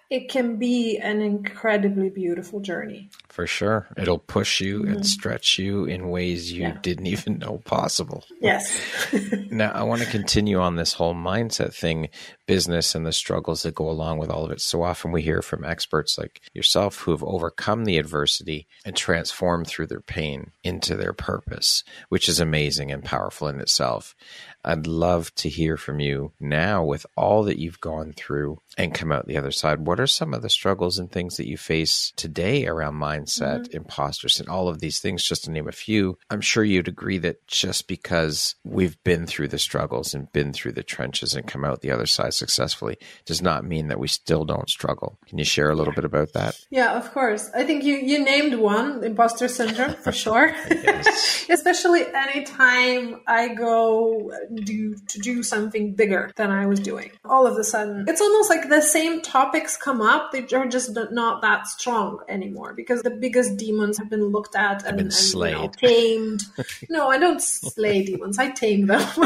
it 0.09 0.27
can 0.27 0.57
be 0.57 0.97
an 0.97 1.21
incredibly 1.21 2.09
beautiful 2.09 2.59
journey. 2.59 3.09
For 3.27 3.45
sure. 3.45 3.87
It'll 3.95 4.17
push 4.17 4.59
you 4.59 4.81
mm-hmm. 4.81 4.93
and 4.93 5.05
stretch 5.05 5.59
you 5.59 5.85
in 5.85 6.09
ways 6.09 6.51
you 6.51 6.63
yeah. 6.63 6.77
didn't 6.81 7.05
even 7.05 7.37
know 7.37 7.61
possible. 7.63 8.25
Yes. 8.41 8.81
now, 9.51 9.71
I 9.71 9.83
want 9.83 10.01
to 10.01 10.09
continue 10.09 10.59
on 10.59 10.77
this 10.77 10.93
whole 10.93 11.13
mindset 11.13 11.75
thing, 11.75 12.09
business 12.47 12.95
and 12.95 13.05
the 13.05 13.11
struggles 13.11 13.61
that 13.61 13.75
go 13.75 13.87
along 13.87 14.17
with 14.17 14.31
all 14.31 14.43
of 14.43 14.51
it. 14.51 14.61
So 14.61 14.81
often 14.81 15.11
we 15.11 15.21
hear 15.21 15.43
from 15.43 15.63
experts 15.63 16.17
like 16.17 16.41
yourself 16.53 16.97
who 17.01 17.11
have 17.11 17.23
overcome 17.23 17.85
the 17.85 17.99
adversity 17.99 18.67
and 18.83 18.95
transformed 18.95 19.67
through 19.67 19.87
their 19.87 20.01
pain 20.01 20.51
into 20.63 20.95
their 20.95 21.13
purpose, 21.13 21.83
which 22.09 22.27
is 22.27 22.39
amazing 22.39 22.91
and 22.91 23.03
powerful 23.03 23.47
in 23.47 23.61
itself. 23.61 24.15
I'd 24.63 24.87
love 24.87 25.33
to 25.35 25.49
hear 25.49 25.77
from 25.77 25.99
you 25.99 26.33
now 26.39 26.83
with 26.83 27.05
all 27.15 27.43
that 27.43 27.59
you've 27.59 27.81
gone 27.81 28.13
through 28.13 28.59
and 28.77 28.93
come 28.93 29.11
out 29.11 29.27
the 29.27 29.37
other 29.37 29.51
side. 29.51 29.85
What 29.85 29.99
are 29.99 30.07
some 30.07 30.33
of 30.33 30.41
the 30.41 30.49
struggles 30.49 30.99
and 30.99 31.11
things 31.11 31.37
that 31.37 31.47
you 31.47 31.57
face 31.57 32.13
today 32.15 32.67
around 32.67 32.95
mindset, 32.95 33.61
mm-hmm. 33.61 33.77
imposters, 33.77 34.39
and 34.39 34.49
all 34.49 34.67
of 34.67 34.79
these 34.79 34.99
things, 34.99 35.23
just 35.23 35.45
to 35.45 35.51
name 35.51 35.67
a 35.67 35.71
few? 35.71 36.17
I'm 36.29 36.41
sure 36.41 36.63
you'd 36.63 36.87
agree 36.87 37.17
that 37.19 37.47
just 37.47 37.87
because 37.87 38.55
we've 38.63 39.01
been 39.03 39.25
through 39.25 39.49
the 39.49 39.59
struggles 39.59 40.13
and 40.13 40.31
been 40.31 40.53
through 40.53 40.73
the 40.73 40.83
trenches 40.83 41.35
and 41.35 41.47
come 41.47 41.63
out 41.63 41.81
the 41.81 41.91
other 41.91 42.05
side 42.05 42.33
successfully 42.33 42.97
does 43.25 43.41
not 43.41 43.65
mean 43.65 43.87
that 43.87 43.99
we 43.99 44.07
still 44.07 44.45
don't 44.45 44.69
struggle. 44.69 45.17
Can 45.27 45.37
you 45.37 45.45
share 45.45 45.69
a 45.69 45.75
little 45.75 45.93
bit 45.93 46.05
about 46.05 46.33
that? 46.33 46.59
Yeah, 46.69 46.97
of 46.97 47.11
course. 47.13 47.49
I 47.55 47.63
think 47.63 47.83
you, 47.83 47.95
you 47.95 48.23
named 48.23 48.55
one, 48.55 49.03
imposter 49.03 49.47
syndrome, 49.47 49.95
for 49.95 50.11
sure. 50.19 50.53
Especially 51.49 52.05
anytime 52.13 53.21
I 53.27 53.49
go 53.49 54.31
do 54.55 54.95
to 54.95 55.19
do 55.19 55.43
something 55.43 55.93
bigger 55.93 56.31
than 56.35 56.51
I 56.51 56.65
was 56.65 56.79
doing. 56.79 57.11
All 57.25 57.47
of 57.47 57.57
a 57.57 57.63
sudden, 57.63 58.05
it's 58.07 58.21
almost 58.21 58.49
like 58.49 58.69
the 58.69 58.81
same 58.81 59.21
topics 59.21 59.77
come 59.77 60.01
up. 60.01 60.31
They 60.31 60.45
are 60.53 60.67
just 60.67 60.97
not 61.11 61.41
that 61.41 61.67
strong 61.67 62.19
anymore 62.27 62.73
because 62.73 63.01
the 63.01 63.11
biggest 63.11 63.57
demons 63.57 63.97
have 63.97 64.09
been 64.09 64.25
looked 64.25 64.55
at 64.55 64.85
and, 64.85 64.99
and 64.99 65.13
slayed. 65.13 65.53
You 65.53 65.61
know, 65.61 65.71
tamed. 65.77 66.41
no, 66.89 67.09
I 67.09 67.17
don't 67.17 67.41
slay 67.41 68.03
demons. 68.03 68.37
I 68.37 68.51
tame 68.51 68.87
them. 68.87 69.07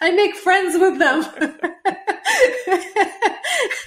I 0.00 0.10
make 0.10 0.36
friends 0.36 0.78
with 0.78 0.98
them. 0.98 1.24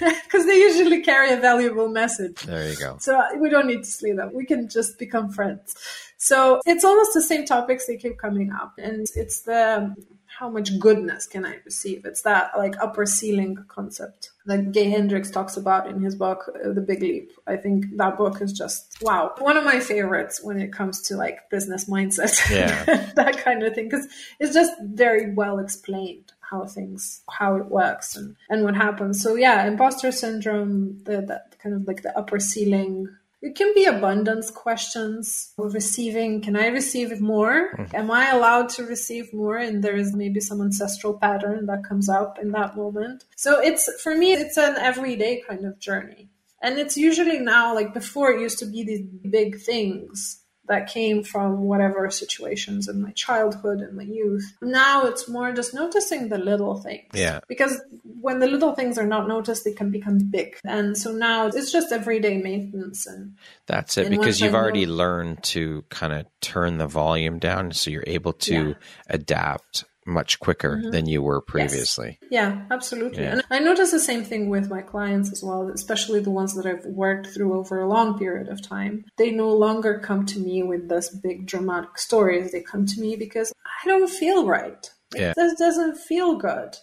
Because 0.00 0.46
they 0.46 0.56
usually 0.56 1.02
carry 1.02 1.32
a 1.32 1.36
valuable 1.36 1.88
message. 1.88 2.42
There 2.42 2.70
you 2.70 2.76
go. 2.76 2.96
So 3.00 3.18
uh, 3.18 3.28
we 3.38 3.50
don't 3.50 3.66
need 3.66 3.84
to 3.84 3.90
slay 3.90 4.12
them. 4.12 4.32
We 4.32 4.44
can 4.44 4.68
just 4.68 4.98
become 4.98 5.30
friends. 5.30 5.74
So 6.16 6.60
it's 6.66 6.84
almost 6.84 7.14
the 7.14 7.22
same 7.22 7.44
topics 7.44 7.86
they 7.86 7.96
keep 7.96 8.18
coming 8.18 8.52
up. 8.52 8.74
And 8.78 9.06
it's 9.14 9.42
the 9.42 9.94
how 10.38 10.48
much 10.48 10.78
goodness 10.78 11.26
can 11.26 11.44
I 11.44 11.56
receive? 11.64 12.04
It's 12.04 12.22
that 12.22 12.52
like 12.56 12.76
upper 12.80 13.06
ceiling 13.06 13.58
concept 13.66 14.30
that 14.46 14.70
Gay 14.70 14.88
Hendricks 14.88 15.32
talks 15.32 15.56
about 15.56 15.88
in 15.88 16.00
his 16.00 16.14
book, 16.14 16.48
uh, 16.64 16.72
The 16.72 16.80
Big 16.80 17.02
Leap. 17.02 17.32
I 17.48 17.56
think 17.56 17.86
that 17.96 18.16
book 18.16 18.40
is 18.40 18.52
just 18.52 18.98
wow. 19.02 19.34
One 19.38 19.56
of 19.56 19.64
my 19.64 19.80
favorites 19.80 20.40
when 20.40 20.60
it 20.60 20.72
comes 20.72 21.02
to 21.08 21.16
like 21.16 21.50
business 21.50 21.86
mindset, 21.86 22.38
yeah. 22.50 22.84
that 23.16 23.38
kind 23.38 23.64
of 23.64 23.74
thing, 23.74 23.88
because 23.88 24.06
it's 24.38 24.54
just 24.54 24.72
very 24.80 25.34
well 25.34 25.58
explained 25.58 26.32
how 26.40 26.64
things 26.64 27.22
how 27.28 27.56
it 27.56 27.66
works 27.66 28.16
and 28.16 28.34
and 28.48 28.64
what 28.64 28.74
happens 28.74 29.22
so 29.22 29.34
yeah 29.34 29.66
imposter 29.66 30.10
syndrome 30.10 30.98
the, 31.04 31.20
that 31.20 31.54
kind 31.62 31.74
of 31.74 31.86
like 31.86 32.02
the 32.02 32.18
upper 32.18 32.40
ceiling 32.40 33.06
it 33.40 33.54
can 33.54 33.72
be 33.74 33.84
abundance 33.84 34.50
questions 34.50 35.52
receiving. 35.56 36.42
Can 36.42 36.56
I 36.56 36.66
receive 36.68 37.20
more? 37.20 37.70
Mm-hmm. 37.76 37.96
Am 37.96 38.10
I 38.10 38.30
allowed 38.30 38.68
to 38.70 38.84
receive 38.84 39.32
more? 39.32 39.56
And 39.56 39.82
there 39.82 39.96
is 39.96 40.14
maybe 40.14 40.40
some 40.40 40.60
ancestral 40.60 41.14
pattern 41.14 41.66
that 41.66 41.84
comes 41.84 42.08
up 42.08 42.38
in 42.40 42.50
that 42.52 42.76
moment. 42.76 43.24
So 43.36 43.60
it's, 43.60 43.88
for 44.02 44.16
me, 44.16 44.32
it's 44.32 44.56
an 44.56 44.76
everyday 44.76 45.42
kind 45.48 45.64
of 45.64 45.78
journey. 45.78 46.30
And 46.60 46.78
it's 46.78 46.96
usually 46.96 47.38
now, 47.38 47.74
like 47.74 47.94
before, 47.94 48.32
it 48.32 48.40
used 48.40 48.58
to 48.58 48.66
be 48.66 48.82
these 48.82 49.06
big 49.30 49.60
things 49.60 50.42
that 50.68 50.88
came 50.88 51.22
from 51.22 51.62
whatever 51.62 52.10
situations 52.10 52.88
in 52.88 53.02
my 53.02 53.10
childhood 53.12 53.80
and 53.80 53.96
my 53.96 54.02
youth. 54.02 54.56
Now 54.62 55.06
it's 55.06 55.28
more 55.28 55.52
just 55.52 55.74
noticing 55.74 56.28
the 56.28 56.38
little 56.38 56.76
things. 56.76 57.08
Yeah. 57.14 57.40
Because 57.48 57.80
when 58.20 58.38
the 58.38 58.46
little 58.46 58.74
things 58.74 58.98
are 58.98 59.06
not 59.06 59.28
noticed, 59.28 59.64
they 59.64 59.72
can 59.72 59.90
become 59.90 60.18
big. 60.18 60.58
And 60.64 60.96
so 60.96 61.12
now 61.12 61.46
it's 61.46 61.72
just 61.72 61.92
everyday 61.92 62.38
maintenance. 62.38 63.06
And 63.06 63.36
that's 63.66 63.98
it, 63.98 64.10
because 64.10 64.40
you've 64.40 64.54
already 64.54 64.86
learned 64.86 65.42
to 65.44 65.84
kind 65.88 66.12
of 66.12 66.26
turn 66.40 66.78
the 66.78 66.86
volume 66.86 67.38
down 67.38 67.72
so 67.72 67.90
you're 67.90 68.04
able 68.06 68.32
to 68.32 68.68
yeah. 68.68 68.74
adapt 69.08 69.84
much 70.08 70.40
quicker 70.40 70.76
mm-hmm. 70.76 70.90
than 70.90 71.06
you 71.06 71.22
were 71.22 71.40
previously. 71.40 72.18
Yes. 72.22 72.30
Yeah, 72.30 72.62
absolutely. 72.70 73.22
Yeah. 73.22 73.32
And 73.32 73.44
I 73.50 73.58
notice 73.58 73.90
the 73.90 74.00
same 74.00 74.24
thing 74.24 74.48
with 74.48 74.70
my 74.70 74.80
clients 74.80 75.30
as 75.30 75.42
well, 75.42 75.68
especially 75.68 76.20
the 76.20 76.30
ones 76.30 76.54
that 76.56 76.66
I've 76.66 76.84
worked 76.86 77.28
through 77.28 77.58
over 77.58 77.80
a 77.80 77.88
long 77.88 78.18
period 78.18 78.48
of 78.48 78.62
time. 78.62 79.04
They 79.16 79.30
no 79.30 79.50
longer 79.50 79.98
come 79.98 80.26
to 80.26 80.40
me 80.40 80.62
with 80.62 80.88
this 80.88 81.10
big 81.10 81.46
dramatic 81.46 81.98
stories. 81.98 82.52
They 82.52 82.62
come 82.62 82.86
to 82.86 83.00
me 83.00 83.16
because 83.16 83.52
I 83.84 83.88
don't 83.88 84.10
feel 84.10 84.46
right. 84.46 84.90
Yeah. 85.14 85.34
This 85.36 85.54
doesn't 85.58 85.96
feel 85.96 86.36
good. 86.36 86.76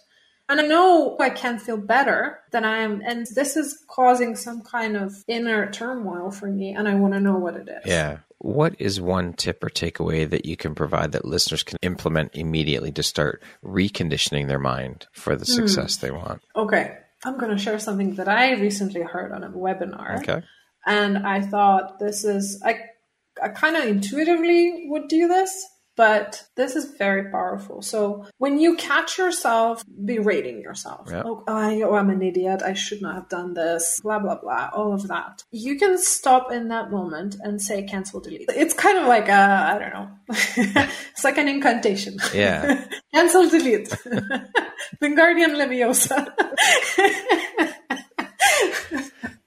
And 0.48 0.60
I 0.60 0.66
know 0.66 1.16
I 1.18 1.30
can 1.30 1.58
feel 1.58 1.76
better 1.76 2.38
than 2.52 2.64
I 2.64 2.78
am. 2.78 3.02
And 3.04 3.26
this 3.34 3.56
is 3.56 3.84
causing 3.88 4.36
some 4.36 4.62
kind 4.62 4.96
of 4.96 5.24
inner 5.26 5.68
turmoil 5.70 6.30
for 6.30 6.46
me. 6.46 6.72
And 6.72 6.86
I 6.86 6.94
want 6.94 7.14
to 7.14 7.20
know 7.20 7.36
what 7.36 7.56
it 7.56 7.68
is. 7.68 7.82
Yeah. 7.84 8.18
What 8.46 8.76
is 8.78 9.00
one 9.00 9.32
tip 9.32 9.64
or 9.64 9.68
takeaway 9.68 10.30
that 10.30 10.46
you 10.46 10.56
can 10.56 10.76
provide 10.76 11.10
that 11.12 11.24
listeners 11.24 11.64
can 11.64 11.78
implement 11.82 12.36
immediately 12.36 12.92
to 12.92 13.02
start 13.02 13.42
reconditioning 13.64 14.46
their 14.46 14.60
mind 14.60 15.08
for 15.12 15.34
the 15.34 15.44
hmm. 15.44 15.52
success 15.52 15.96
mm. 15.96 16.00
they 16.00 16.10
want? 16.12 16.42
Okay. 16.54 16.96
I'm 17.24 17.38
going 17.38 17.50
to 17.50 17.60
share 17.60 17.80
something 17.80 18.14
that 18.14 18.28
I 18.28 18.52
recently 18.52 19.02
heard 19.02 19.32
on 19.32 19.42
a 19.42 19.50
webinar. 19.50 20.20
Okay. 20.20 20.46
And 20.86 21.26
I 21.26 21.40
thought 21.40 21.98
this 21.98 22.22
is, 22.24 22.62
I, 22.64 22.82
I 23.42 23.48
kind 23.48 23.74
of 23.74 23.84
intuitively 23.84 24.84
would 24.90 25.08
do 25.08 25.26
this, 25.26 25.66
but 25.96 26.44
this 26.56 26.76
is 26.76 26.94
very 26.98 27.30
powerful. 27.30 27.80
So 27.80 28.26
when 28.36 28.60
you 28.60 28.76
catch 28.76 29.16
yourself 29.16 29.82
berating 30.04 30.60
yourself, 30.60 31.08
yep. 31.10 31.24
oh, 31.26 31.42
I, 31.48 31.80
oh, 31.82 31.94
I'm 31.94 32.10
an 32.10 32.22
idiot. 32.22 32.62
I 32.62 32.74
should 32.74 33.00
not 33.00 33.14
have 33.14 33.28
done 33.30 33.54
this, 33.54 34.00
blah, 34.02 34.18
blah, 34.18 34.38
blah, 34.38 34.70
all 34.74 34.92
of 34.92 35.08
that. 35.08 35.42
You 35.50 35.78
can 35.78 35.98
stop 35.98 36.52
in 36.52 36.68
that 36.68 36.90
moment 36.90 37.36
and 37.40 37.60
say 37.60 37.82
cancel 37.82 38.20
delete. 38.20 38.50
It's 38.50 38.74
kind 38.74 38.98
of 38.98 39.06
like, 39.06 39.28
a, 39.28 39.32
I 39.32 39.78
don't 39.78 39.92
know, 39.94 40.10
it's 40.28 41.24
like 41.24 41.38
an 41.38 41.48
incantation. 41.48 42.18
Yeah. 42.34 42.86
cancel 43.14 43.48
delete. 43.48 43.88
Wingardium 45.02 45.56
Leviosa. 45.56 46.28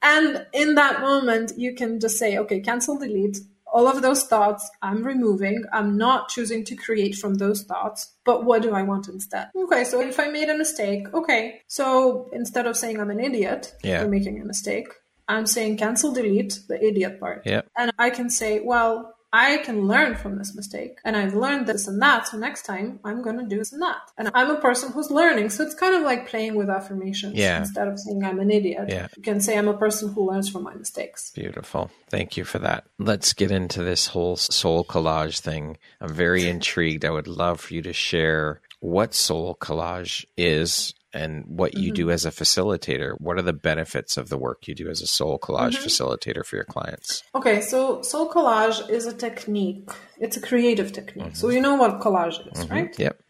and 0.01 0.45
in 0.53 0.75
that 0.75 1.01
moment, 1.01 1.53
you 1.57 1.75
can 1.75 1.99
just 1.99 2.17
say, 2.17 2.37
okay, 2.39 2.59
cancel 2.59 2.97
delete 2.97 3.37
all 3.71 3.87
of 3.87 4.01
those 4.01 4.23
thoughts 4.23 4.69
I'm 4.81 5.03
removing. 5.03 5.63
I'm 5.71 5.97
not 5.97 6.29
choosing 6.29 6.63
to 6.65 6.75
create 6.75 7.15
from 7.15 7.35
those 7.35 7.63
thoughts, 7.63 8.15
but 8.25 8.45
what 8.45 8.61
do 8.61 8.73
I 8.73 8.83
want 8.83 9.07
instead? 9.07 9.49
Okay, 9.55 9.83
so 9.83 10.01
if 10.01 10.19
I 10.19 10.27
made 10.27 10.49
a 10.49 10.57
mistake, 10.57 11.13
okay, 11.13 11.61
so 11.67 12.29
instead 12.33 12.65
of 12.65 12.75
saying 12.77 12.99
I'm 12.99 13.11
an 13.11 13.19
idiot 13.19 13.73
yeah. 13.83 14.01
for 14.01 14.07
making 14.07 14.41
a 14.41 14.45
mistake, 14.45 14.87
I'm 15.27 15.45
saying 15.45 15.77
cancel 15.77 16.11
delete 16.11 16.59
the 16.67 16.83
idiot 16.83 17.19
part. 17.19 17.43
Yeah. 17.45 17.61
And 17.77 17.91
I 17.99 18.09
can 18.09 18.29
say, 18.29 18.61
well, 18.61 19.15
I 19.31 19.57
can 19.57 19.87
learn 19.87 20.15
from 20.15 20.37
this 20.37 20.55
mistake 20.55 20.99
and 21.05 21.15
I've 21.15 21.35
learned 21.35 21.67
this 21.67 21.87
and 21.87 22.01
that. 22.01 22.27
So 22.27 22.37
next 22.37 22.63
time 22.63 22.99
I'm 23.03 23.21
going 23.21 23.37
to 23.37 23.45
do 23.45 23.57
this 23.57 23.71
and 23.71 23.81
that. 23.81 23.97
And 24.17 24.31
I'm 24.33 24.49
a 24.49 24.59
person 24.59 24.91
who's 24.91 25.11
learning. 25.11 25.49
So 25.49 25.63
it's 25.63 25.75
kind 25.75 25.95
of 25.95 26.01
like 26.01 26.27
playing 26.27 26.55
with 26.55 26.69
affirmations 26.69 27.35
yeah. 27.35 27.59
instead 27.59 27.87
of 27.87 27.99
saying 27.99 28.23
I'm 28.23 28.39
an 28.39 28.49
idiot. 28.49 28.85
Yeah. 28.89 29.07
You 29.15 29.21
can 29.21 29.39
say 29.39 29.57
I'm 29.57 29.67
a 29.67 29.77
person 29.77 30.13
who 30.13 30.29
learns 30.29 30.49
from 30.49 30.63
my 30.63 30.73
mistakes. 30.73 31.31
Beautiful. 31.31 31.91
Thank 32.09 32.37
you 32.37 32.43
for 32.43 32.59
that. 32.59 32.85
Let's 32.97 33.33
get 33.33 33.51
into 33.51 33.83
this 33.83 34.07
whole 34.07 34.35
soul 34.35 34.83
collage 34.83 35.39
thing. 35.39 35.77
I'm 36.01 36.13
very 36.13 36.47
intrigued. 36.49 37.05
I 37.05 37.11
would 37.11 37.27
love 37.27 37.59
for 37.61 37.73
you 37.75 37.83
to 37.83 37.93
share 37.93 38.61
what 38.79 39.13
soul 39.13 39.55
collage 39.59 40.25
is 40.37 40.93
and 41.13 41.43
what 41.47 41.75
you 41.75 41.87
mm-hmm. 41.87 41.95
do 41.95 42.11
as 42.11 42.25
a 42.25 42.31
facilitator. 42.31 43.19
What 43.19 43.37
are 43.37 43.41
the 43.43 43.53
benefits 43.53 44.17
of 44.17 44.29
the 44.29 44.37
work 44.37 44.67
you 44.67 44.75
do 44.75 44.89
as 44.89 45.01
a 45.01 45.07
soul 45.07 45.39
collage 45.39 45.77
mm-hmm. 45.77 45.85
facilitator 45.85 46.45
for 46.45 46.55
your 46.55 46.65
clients? 46.65 47.23
Okay, 47.33 47.61
so 47.61 48.01
soul 48.01 48.29
collage 48.29 48.89
is 48.89 49.05
a 49.05 49.13
technique. 49.13 49.89
It's 50.19 50.37
a 50.37 50.41
creative 50.41 50.91
technique. 50.91 51.27
Mm-hmm. 51.27 51.35
So 51.35 51.49
you 51.49 51.61
know 51.61 51.75
what 51.75 51.99
collage 51.99 52.39
is, 52.51 52.63
mm-hmm. 52.63 52.73
right? 52.73 52.99
Yep. 52.99 53.21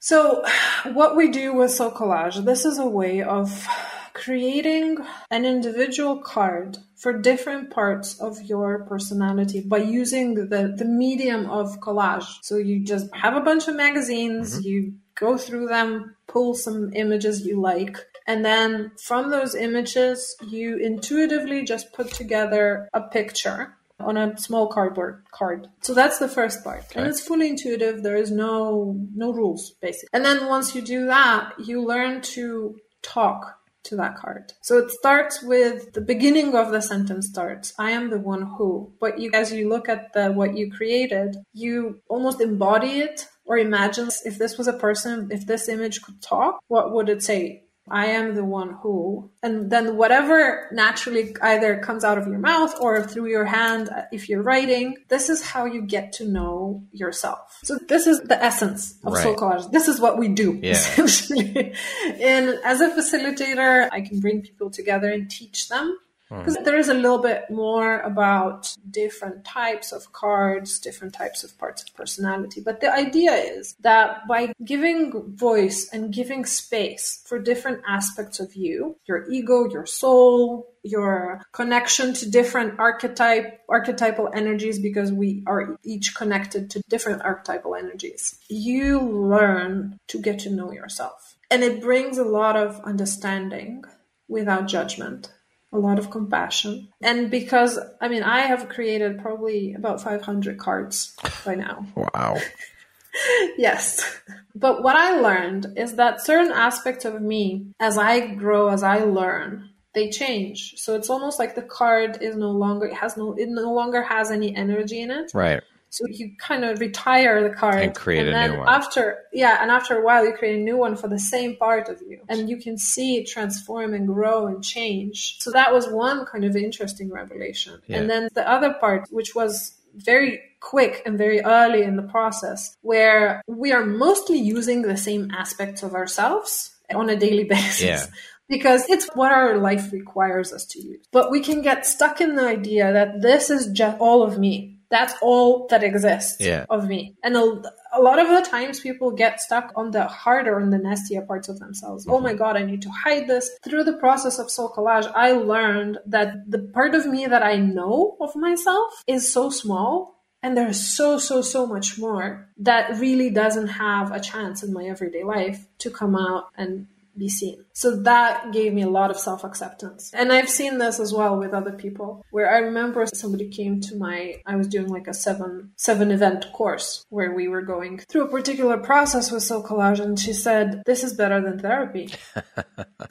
So 0.00 0.44
what 0.92 1.14
we 1.14 1.30
do 1.30 1.52
with 1.52 1.70
soul 1.70 1.90
collage, 1.90 2.44
this 2.44 2.64
is 2.64 2.78
a 2.78 2.86
way 2.86 3.22
of 3.22 3.66
creating 4.14 4.98
an 5.30 5.44
individual 5.44 6.18
card 6.18 6.78
for 6.96 7.12
different 7.18 7.70
parts 7.70 8.18
of 8.20 8.42
your 8.42 8.84
personality 8.84 9.60
by 9.60 9.78
using 9.78 10.34
the, 10.34 10.74
the 10.76 10.84
medium 10.84 11.48
of 11.48 11.80
collage. 11.80 12.26
So 12.42 12.56
you 12.56 12.84
just 12.84 13.14
have 13.14 13.36
a 13.36 13.40
bunch 13.40 13.68
of 13.68 13.76
magazines, 13.76 14.58
mm-hmm. 14.58 14.68
you 14.68 14.94
go 15.20 15.36
through 15.36 15.68
them, 15.68 16.16
pull 16.26 16.54
some 16.54 16.92
images 16.94 17.46
you 17.46 17.60
like, 17.60 17.96
and 18.26 18.44
then 18.44 18.92
from 19.02 19.30
those 19.30 19.54
images, 19.54 20.36
you 20.46 20.76
intuitively 20.76 21.64
just 21.64 21.92
put 21.92 22.12
together 22.12 22.88
a 22.94 23.00
picture 23.00 23.76
on 23.98 24.16
a 24.16 24.36
small 24.38 24.68
cardboard 24.68 25.24
card. 25.32 25.68
So 25.82 25.94
that's 25.94 26.18
the 26.18 26.28
first 26.28 26.64
part. 26.64 26.84
Okay. 26.84 27.00
And 27.00 27.08
it's 27.08 27.20
fully 27.20 27.48
intuitive. 27.48 28.02
There 28.02 28.16
is 28.16 28.30
no 28.30 28.96
no 29.14 29.32
rules 29.32 29.72
basically. 29.82 30.10
And 30.12 30.24
then 30.24 30.46
once 30.46 30.74
you 30.74 30.82
do 30.82 31.06
that, 31.06 31.52
you 31.58 31.84
learn 31.84 32.22
to 32.36 32.78
talk 33.02 33.58
to 33.82 33.96
that 33.96 34.16
card. 34.16 34.52
So 34.60 34.78
it 34.78 34.90
starts 34.90 35.42
with 35.42 35.92
the 35.92 36.00
beginning 36.00 36.54
of 36.54 36.70
the 36.70 36.82
sentence 36.82 37.28
starts, 37.28 37.72
I 37.78 37.90
am 37.92 38.10
the 38.10 38.18
one 38.18 38.42
who. 38.42 38.92
But 39.00 39.18
you 39.18 39.30
as 39.34 39.52
you 39.52 39.68
look 39.68 39.88
at 39.88 40.12
the 40.12 40.30
what 40.30 40.56
you 40.56 40.70
created, 40.70 41.36
you 41.52 42.00
almost 42.08 42.40
embody 42.40 43.00
it 43.00 43.26
or 43.50 43.58
imagine 43.58 44.08
if 44.24 44.38
this 44.38 44.56
was 44.58 44.68
a 44.68 44.72
person, 44.86 45.28
if 45.32 45.42
this 45.44 45.68
image 45.68 46.02
could 46.04 46.22
talk, 46.22 46.60
what 46.68 46.92
would 46.92 47.08
it 47.08 47.20
say? 47.30 47.64
I 47.90 48.06
am 48.18 48.36
the 48.36 48.44
one 48.44 48.70
who, 48.80 49.28
and 49.42 49.68
then 49.72 49.96
whatever 49.96 50.68
naturally 50.70 51.34
either 51.42 51.70
comes 51.80 52.04
out 52.04 52.18
of 52.18 52.28
your 52.28 52.38
mouth 52.38 52.72
or 52.80 53.02
through 53.02 53.26
your 53.36 53.44
hand 53.46 53.88
uh, 53.88 54.02
if 54.12 54.28
you're 54.28 54.44
writing, 54.50 54.86
this 55.08 55.28
is 55.28 55.42
how 55.42 55.64
you 55.64 55.82
get 55.82 56.12
to 56.18 56.24
know 56.36 56.84
yourself. 56.92 57.58
So 57.64 57.76
this 57.88 58.06
is 58.06 58.20
the 58.20 58.40
essence 58.50 58.82
of 59.04 59.14
Right. 59.14 59.22
soul 59.24 59.34
collage. 59.34 59.72
This 59.72 59.88
is 59.88 59.98
what 59.98 60.16
we 60.22 60.28
do 60.28 60.60
Yeah. 60.62 60.70
essentially. 60.78 61.74
and 62.20 62.46
as 62.64 62.80
a 62.80 62.90
facilitator, 62.90 63.88
I 63.90 64.00
can 64.02 64.20
bring 64.20 64.42
people 64.42 64.70
together 64.70 65.10
and 65.10 65.28
teach 65.28 65.68
them. 65.68 65.98
Because 66.30 66.56
there 66.64 66.78
is 66.78 66.88
a 66.88 66.94
little 66.94 67.18
bit 67.18 67.50
more 67.50 68.00
about 68.00 68.74
different 68.88 69.44
types 69.44 69.90
of 69.90 70.12
cards, 70.12 70.78
different 70.78 71.12
types 71.12 71.42
of 71.42 71.58
parts 71.58 71.82
of 71.82 71.94
personality. 71.94 72.60
But 72.60 72.80
the 72.80 72.92
idea 72.92 73.32
is 73.32 73.74
that 73.80 74.28
by 74.28 74.52
giving 74.64 75.34
voice 75.36 75.88
and 75.92 76.12
giving 76.12 76.44
space 76.44 77.22
for 77.26 77.38
different 77.40 77.82
aspects 77.86 78.38
of 78.38 78.54
you, 78.54 78.96
your 79.06 79.28
ego, 79.28 79.68
your 79.68 79.86
soul, 79.86 80.72
your 80.82 81.42
connection 81.52 82.14
to 82.14 82.30
different 82.30 82.78
archetype 82.78 83.60
archetypal 83.68 84.30
energies 84.32 84.78
because 84.78 85.12
we 85.12 85.42
are 85.46 85.76
each 85.84 86.14
connected 86.14 86.70
to 86.70 86.80
different 86.88 87.20
archetypal 87.20 87.74
energies 87.74 88.38
you 88.48 89.00
learn 89.00 89.98
to 90.08 90.20
get 90.20 90.38
to 90.40 90.50
know 90.50 90.72
yourself. 90.72 91.36
And 91.50 91.62
it 91.62 91.80
brings 91.80 92.18
a 92.18 92.24
lot 92.24 92.56
of 92.56 92.80
understanding 92.80 93.84
without 94.28 94.68
judgment 94.68 95.30
a 95.72 95.78
lot 95.78 95.98
of 95.98 96.10
compassion 96.10 96.88
and 97.00 97.30
because 97.30 97.78
i 98.00 98.08
mean 98.08 98.22
i 98.22 98.40
have 98.40 98.68
created 98.68 99.20
probably 99.20 99.72
about 99.74 100.02
500 100.02 100.58
cards 100.58 101.16
by 101.44 101.54
now 101.54 101.86
Wow. 101.94 102.38
yes. 103.56 104.20
But 104.54 104.82
what 104.82 104.96
I 104.96 105.20
learned 105.20 105.74
is 105.76 105.96
that 105.96 106.24
certain 106.24 106.52
aspects 106.52 107.04
of 107.04 107.20
me, 107.20 107.66
as 107.78 107.98
I 107.98 108.34
grow, 108.34 108.68
as 108.68 108.82
I 108.82 108.98
learn, 108.98 109.70
they 109.94 110.10
change. 110.10 110.74
So 110.76 110.94
it's 110.94 111.10
almost 111.10 111.38
like 111.38 111.54
the 111.54 111.62
card 111.62 112.22
is 112.22 112.36
no 112.36 112.50
longer 112.50 112.86
it 112.86 112.94
has 112.94 113.16
no 113.16 113.34
it 113.34 113.48
no 113.48 113.72
longer 113.72 114.02
has 114.02 114.30
any 114.30 114.54
energy 114.54 115.00
in 115.00 115.10
it. 115.10 115.32
Right. 115.34 115.62
So 115.90 116.06
you 116.08 116.32
kind 116.38 116.64
of 116.64 116.78
retire 116.78 117.42
the 117.42 117.54
card 117.54 117.82
And 117.82 117.94
create 117.94 118.28
a 118.28 118.30
then 118.30 118.52
new 118.52 118.58
one. 118.58 118.68
After 118.68 119.18
yeah, 119.32 119.58
and 119.60 119.70
after 119.70 119.98
a 119.98 120.04
while 120.04 120.24
you 120.24 120.32
create 120.32 120.56
a 120.60 120.62
new 120.62 120.76
one 120.76 120.96
for 120.96 121.08
the 121.08 121.18
same 121.18 121.56
part 121.56 121.88
of 121.88 122.00
you. 122.08 122.20
And 122.28 122.48
you 122.48 122.56
can 122.56 122.78
see 122.78 123.16
it 123.16 123.26
transform 123.26 123.92
and 123.92 124.06
grow 124.06 124.46
and 124.46 124.62
change. 124.62 125.38
So 125.40 125.50
that 125.50 125.72
was 125.72 125.88
one 125.88 126.24
kind 126.26 126.44
of 126.44 126.54
interesting 126.56 127.10
revelation. 127.10 127.80
Yeah. 127.88 127.98
And 127.98 128.08
then 128.08 128.28
the 128.34 128.48
other 128.48 128.72
part, 128.74 129.08
which 129.10 129.34
was 129.34 129.74
very 129.96 130.40
quick 130.60 131.02
and 131.04 131.18
very 131.18 131.40
early 131.40 131.82
in 131.82 131.96
the 131.96 132.02
process, 132.02 132.76
where 132.82 133.42
we 133.46 133.72
are 133.72 133.84
mostly 133.84 134.38
using 134.38 134.82
the 134.82 134.96
same 134.96 135.30
aspects 135.32 135.82
of 135.82 135.94
ourselves 135.94 136.76
on 136.94 137.10
a 137.10 137.16
daily 137.16 137.44
basis. 137.56 137.82
Yeah. 137.82 138.06
Because 138.48 138.88
it's 138.88 139.08
what 139.14 139.30
our 139.30 139.58
life 139.58 139.92
requires 139.92 140.52
us 140.52 140.64
to 140.66 140.80
use. 140.80 141.06
But 141.12 141.30
we 141.30 141.40
can 141.40 141.62
get 141.62 141.86
stuck 141.86 142.20
in 142.20 142.34
the 142.34 142.46
idea 142.46 142.92
that 142.92 143.22
this 143.22 143.48
is 143.48 143.68
just 143.68 143.98
all 144.00 144.24
of 144.24 144.38
me. 144.38 144.69
That's 144.90 145.14
all 145.22 145.66
that 145.68 145.82
exists 145.84 146.40
Yeah. 146.40 146.66
of 146.68 146.88
me. 146.88 147.14
And 147.22 147.36
a, 147.36 147.62
a 147.92 148.00
lot 148.00 148.18
of 148.18 148.28
the 148.28 148.48
times 148.48 148.80
people 148.80 149.12
get 149.12 149.40
stuck 149.40 149.72
on 149.76 149.92
the 149.92 150.04
harder 150.04 150.58
and 150.58 150.72
the 150.72 150.78
nastier 150.78 151.22
parts 151.22 151.48
of 151.48 151.60
themselves. 151.60 152.06
Oh 152.08 152.20
my 152.20 152.30
mm-hmm. 152.30 152.38
God, 152.38 152.56
I 152.56 152.62
need 152.64 152.82
to 152.82 152.90
hide 152.90 153.28
this. 153.28 153.50
Through 153.62 153.84
the 153.84 153.94
process 153.94 154.38
of 154.38 154.50
soul 154.50 154.72
collage, 154.76 155.10
I 155.14 155.32
learned 155.32 155.98
that 156.06 156.50
the 156.50 156.58
part 156.58 156.94
of 156.94 157.06
me 157.06 157.26
that 157.26 157.42
I 157.42 157.56
know 157.56 158.16
of 158.20 158.34
myself 158.34 159.02
is 159.06 159.32
so 159.32 159.48
small. 159.50 160.16
And 160.42 160.56
there's 160.56 160.80
so, 160.80 161.18
so, 161.18 161.42
so 161.42 161.66
much 161.66 161.98
more 161.98 162.48
that 162.56 162.98
really 162.98 163.28
doesn't 163.28 163.66
have 163.66 164.10
a 164.10 164.20
chance 164.20 164.62
in 164.62 164.72
my 164.72 164.84
everyday 164.86 165.22
life 165.22 165.66
to 165.80 165.90
come 165.90 166.16
out 166.16 166.46
and 166.56 166.86
be 167.16 167.28
seen. 167.28 167.64
So 167.72 167.96
that 168.02 168.52
gave 168.52 168.72
me 168.72 168.82
a 168.82 168.88
lot 168.88 169.10
of 169.10 169.18
self 169.18 169.44
acceptance. 169.44 170.10
And 170.14 170.32
I've 170.32 170.48
seen 170.48 170.78
this 170.78 171.00
as 171.00 171.12
well 171.12 171.36
with 171.38 171.52
other 171.52 171.72
people 171.72 172.24
where 172.30 172.52
I 172.52 172.58
remember 172.58 173.06
somebody 173.06 173.48
came 173.48 173.80
to 173.82 173.96
my, 173.96 174.36
I 174.46 174.56
was 174.56 174.68
doing 174.68 174.88
like 174.88 175.06
a 175.06 175.14
seven, 175.14 175.72
seven 175.76 176.10
event 176.10 176.52
course 176.52 177.04
where 177.10 177.32
we 177.34 177.48
were 177.48 177.62
going 177.62 177.98
through 177.98 178.24
a 178.24 178.30
particular 178.30 178.78
process 178.78 179.30
with 179.30 179.42
Soul 179.42 179.62
Collage 179.62 180.00
and 180.00 180.18
she 180.18 180.32
said, 180.32 180.82
this 180.86 181.04
is 181.04 181.14
better 181.14 181.40
than 181.40 181.58
therapy. 181.58 182.10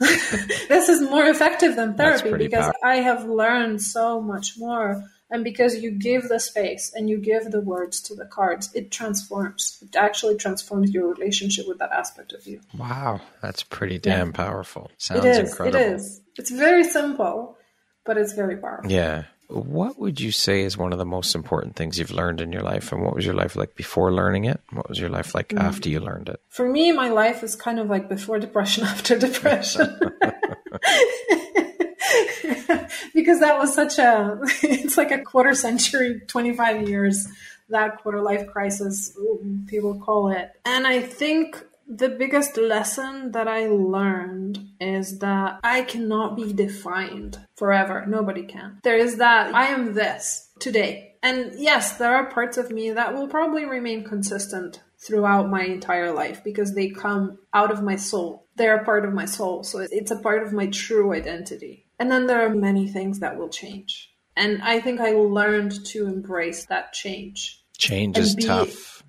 this 0.00 0.88
is 0.88 1.02
more 1.02 1.26
effective 1.26 1.76
than 1.76 1.94
therapy 1.94 2.32
because 2.32 2.64
powerful. 2.64 2.80
I 2.84 2.96
have 2.96 3.24
learned 3.26 3.82
so 3.82 4.20
much 4.20 4.54
more. 4.56 5.04
And 5.32 5.44
because 5.44 5.76
you 5.76 5.92
give 5.92 6.28
the 6.28 6.40
space 6.40 6.92
and 6.94 7.08
you 7.08 7.16
give 7.18 7.50
the 7.52 7.60
words 7.60 8.00
to 8.02 8.14
the 8.16 8.24
cards, 8.24 8.68
it 8.74 8.90
transforms. 8.90 9.78
It 9.80 9.94
actually 9.94 10.36
transforms 10.36 10.90
your 10.90 11.06
relationship 11.08 11.68
with 11.68 11.78
that 11.78 11.92
aspect 11.92 12.32
of 12.32 12.46
you. 12.46 12.60
Wow. 12.76 13.20
That's 13.40 13.62
pretty 13.62 13.98
damn 13.98 14.32
powerful. 14.32 14.90
Sounds 14.98 15.24
It 15.24 15.28
is. 15.28 15.50
incredible. 15.50 15.78
It 15.80 15.92
is. 15.94 16.20
It's 16.36 16.50
very 16.50 16.82
simple, 16.82 17.56
but 18.04 18.18
it's 18.18 18.32
very 18.32 18.56
powerful. 18.56 18.90
Yeah. 18.90 19.24
What 19.48 19.98
would 19.98 20.20
you 20.20 20.30
say 20.32 20.62
is 20.62 20.76
one 20.78 20.92
of 20.92 20.98
the 20.98 21.04
most 21.04 21.34
important 21.34 21.74
things 21.76 21.98
you've 21.98 22.12
learned 22.12 22.40
in 22.40 22.52
your 22.52 22.62
life? 22.62 22.92
And 22.92 23.02
what 23.02 23.14
was 23.16 23.24
your 23.24 23.34
life 23.34 23.54
like 23.56 23.74
before 23.76 24.12
learning 24.12 24.44
it? 24.44 24.60
What 24.72 24.88
was 24.88 24.98
your 24.98 25.10
life 25.10 25.34
like 25.34 25.48
Mm. 25.48 25.60
after 25.60 25.88
you 25.88 25.98
learned 26.00 26.28
it? 26.28 26.40
For 26.48 26.68
me, 26.68 26.92
my 26.92 27.08
life 27.08 27.42
is 27.42 27.54
kind 27.56 27.78
of 27.80 27.88
like 27.88 28.08
before 28.08 28.38
depression, 28.38 28.84
after 28.94 29.18
depression. 29.18 29.98
because 33.14 33.40
that 33.40 33.58
was 33.58 33.74
such 33.74 33.98
a, 33.98 34.38
it's 34.62 34.96
like 34.96 35.10
a 35.10 35.22
quarter 35.22 35.54
century, 35.54 36.20
25 36.26 36.88
years, 36.88 37.28
that 37.68 38.02
quarter 38.02 38.20
life 38.20 38.46
crisis, 38.48 39.16
people 39.66 40.00
call 40.00 40.28
it. 40.28 40.50
And 40.64 40.86
I 40.86 41.00
think 41.00 41.64
the 41.90 42.08
biggest 42.08 42.56
lesson 42.56 43.32
that 43.32 43.48
I 43.48 43.66
learned 43.66 44.60
is 44.80 45.18
that 45.18 45.58
I 45.64 45.82
cannot 45.82 46.36
be 46.36 46.52
defined 46.52 47.38
forever. 47.56 48.06
Nobody 48.06 48.44
can. 48.44 48.78
There 48.84 48.96
is 48.96 49.16
that 49.16 49.54
I 49.54 49.66
am 49.66 49.94
this 49.94 50.50
today. 50.60 51.16
And 51.22 51.52
yes, 51.58 51.98
there 51.98 52.14
are 52.14 52.30
parts 52.30 52.56
of 52.56 52.70
me 52.70 52.92
that 52.92 53.14
will 53.14 53.28
probably 53.28 53.64
remain 53.64 54.04
consistent 54.04 54.80
throughout 54.98 55.50
my 55.50 55.64
entire 55.64 56.12
life 56.12 56.44
because 56.44 56.74
they 56.74 56.90
come 56.90 57.38
out 57.52 57.70
of 57.70 57.82
my 57.82 57.96
soul. 57.96 58.46
They're 58.56 58.76
a 58.76 58.84
part 58.84 59.04
of 59.04 59.12
my 59.12 59.24
soul. 59.24 59.64
So 59.64 59.80
it's 59.90 60.10
a 60.10 60.18
part 60.18 60.42
of 60.42 60.52
my 60.52 60.66
true 60.66 61.12
identity. 61.12 61.86
And 62.00 62.10
then 62.10 62.26
there 62.26 62.44
are 62.44 62.48
many 62.52 62.88
things 62.88 63.20
that 63.20 63.38
will 63.38 63.50
change. 63.50 64.10
And 64.36 64.62
I 64.62 64.80
think 64.80 65.00
I 65.00 65.12
learned 65.12 65.84
to 65.86 66.06
embrace 66.06 66.66
that 66.66 66.92
change. 66.94 67.62
Change 67.78 68.16
is 68.18 68.34
be- 68.34 68.44
tough. 68.44 69.04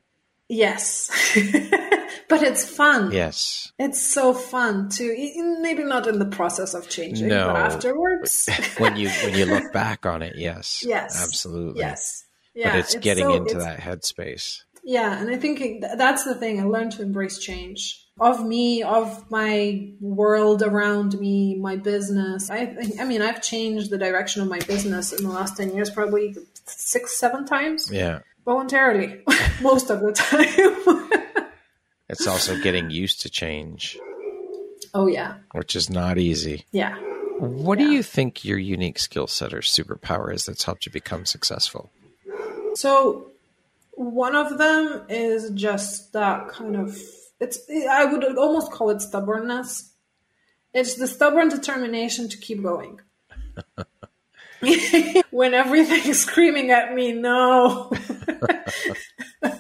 Yes. 0.50 1.10
but 2.28 2.44
it's 2.44 2.70
fun. 2.70 3.12
Yes. 3.14 3.72
It's 3.80 4.02
so 4.02 4.34
fun 4.34 4.90
to 4.98 5.58
maybe 5.62 5.86
not 5.86 6.06
in 6.08 6.20
the 6.20 6.26
process 6.26 6.74
of 6.74 6.90
changing, 6.90 7.30
No. 7.30 7.48
but 7.48 7.56
afterwards. 7.56 8.50
when 8.78 8.98
you 8.98 9.10
when 9.24 9.36
you 9.36 9.46
look 9.46 9.72
back 9.82 10.06
on 10.06 10.22
it, 10.22 10.34
yes. 10.36 10.84
yes. 10.86 11.24
Absolutely. 11.24 11.80
Yes. 11.80 12.26
But 12.54 12.60
Yeah. 12.60 12.76
it's, 12.76 12.96
getting 12.96 13.24
so- 13.24 13.36
into 13.36 13.52
it's- 13.58 13.64
that 13.64 13.80
headspace. 13.80 14.64
Yeah, 14.84 15.22
and 15.22 15.30
I 15.30 15.38
think 15.38 15.84
that's 15.96 16.24
the 16.26 16.34
thing. 16.34 16.60
I 16.60 16.64
learned 16.64 16.94
to 16.94 17.04
embrace 17.04 17.38
change 17.38 18.01
of 18.20 18.46
me, 18.46 18.84
of 18.84 19.30
my 19.32 19.90
world 20.00 20.62
around 20.62 21.20
me, 21.20 21.56
my 21.56 21.76
business. 21.78 22.50
I 22.50 22.66
think, 22.68 23.00
I 23.00 23.06
mean, 23.06 23.22
I've 23.22 23.42
changed 23.42 23.90
the 23.90 23.98
direction 23.98 24.42
of 24.42 24.48
my 24.48 24.60
business 24.60 25.12
in 25.14 25.24
the 25.24 25.30
last 25.32 25.58
10 25.58 25.74
years 25.76 25.90
probably 25.90 26.36
six, 26.66 27.18
seven 27.18 27.46
times 27.46 27.90
Yeah. 27.92 28.20
voluntarily, 28.46 29.22
most 29.62 29.90
of 29.90 30.02
the 30.02 30.12
time. 30.14 31.08
It's 32.10 32.28
also 32.28 32.60
getting 32.62 32.90
used 32.90 33.22
to 33.22 33.30
change, 33.30 33.98
oh, 34.94 35.08
yeah. 35.08 35.36
which 35.54 35.78
is 35.78 35.90
not 35.90 36.18
easy. 36.18 36.66
Yeah. 36.74 36.98
What 37.40 37.80
do 37.80 37.86
you 37.90 38.04
think 38.04 38.44
your 38.44 38.58
unique 38.58 39.00
skill 39.00 39.28
set 39.28 39.54
or 39.54 39.62
superpower 39.62 40.34
is 40.34 40.46
that's 40.46 40.66
helped 40.66 40.86
you 40.86 40.92
become 40.92 41.26
successful? 41.26 41.90
So 42.76 43.28
one 43.92 44.36
of 44.36 44.58
them 44.58 45.04
is 45.08 45.52
just 45.52 46.12
that 46.12 46.50
kind 46.50 46.76
of 46.76 46.98
it's 47.42 47.60
I 47.90 48.06
would 48.06 48.24
almost 48.38 48.72
call 48.72 48.90
it 48.92 49.02
stubbornness. 49.02 49.92
It's 50.74 50.96
the 50.96 51.08
stubborn 51.08 51.50
determination 51.50 52.30
to 52.30 52.38
keep 52.38 52.64
going. 52.64 53.02
when 55.32 55.54
everything's 55.54 56.20
screaming 56.20 56.72
at 56.72 56.94
me, 56.94 57.12
no. 57.14 57.92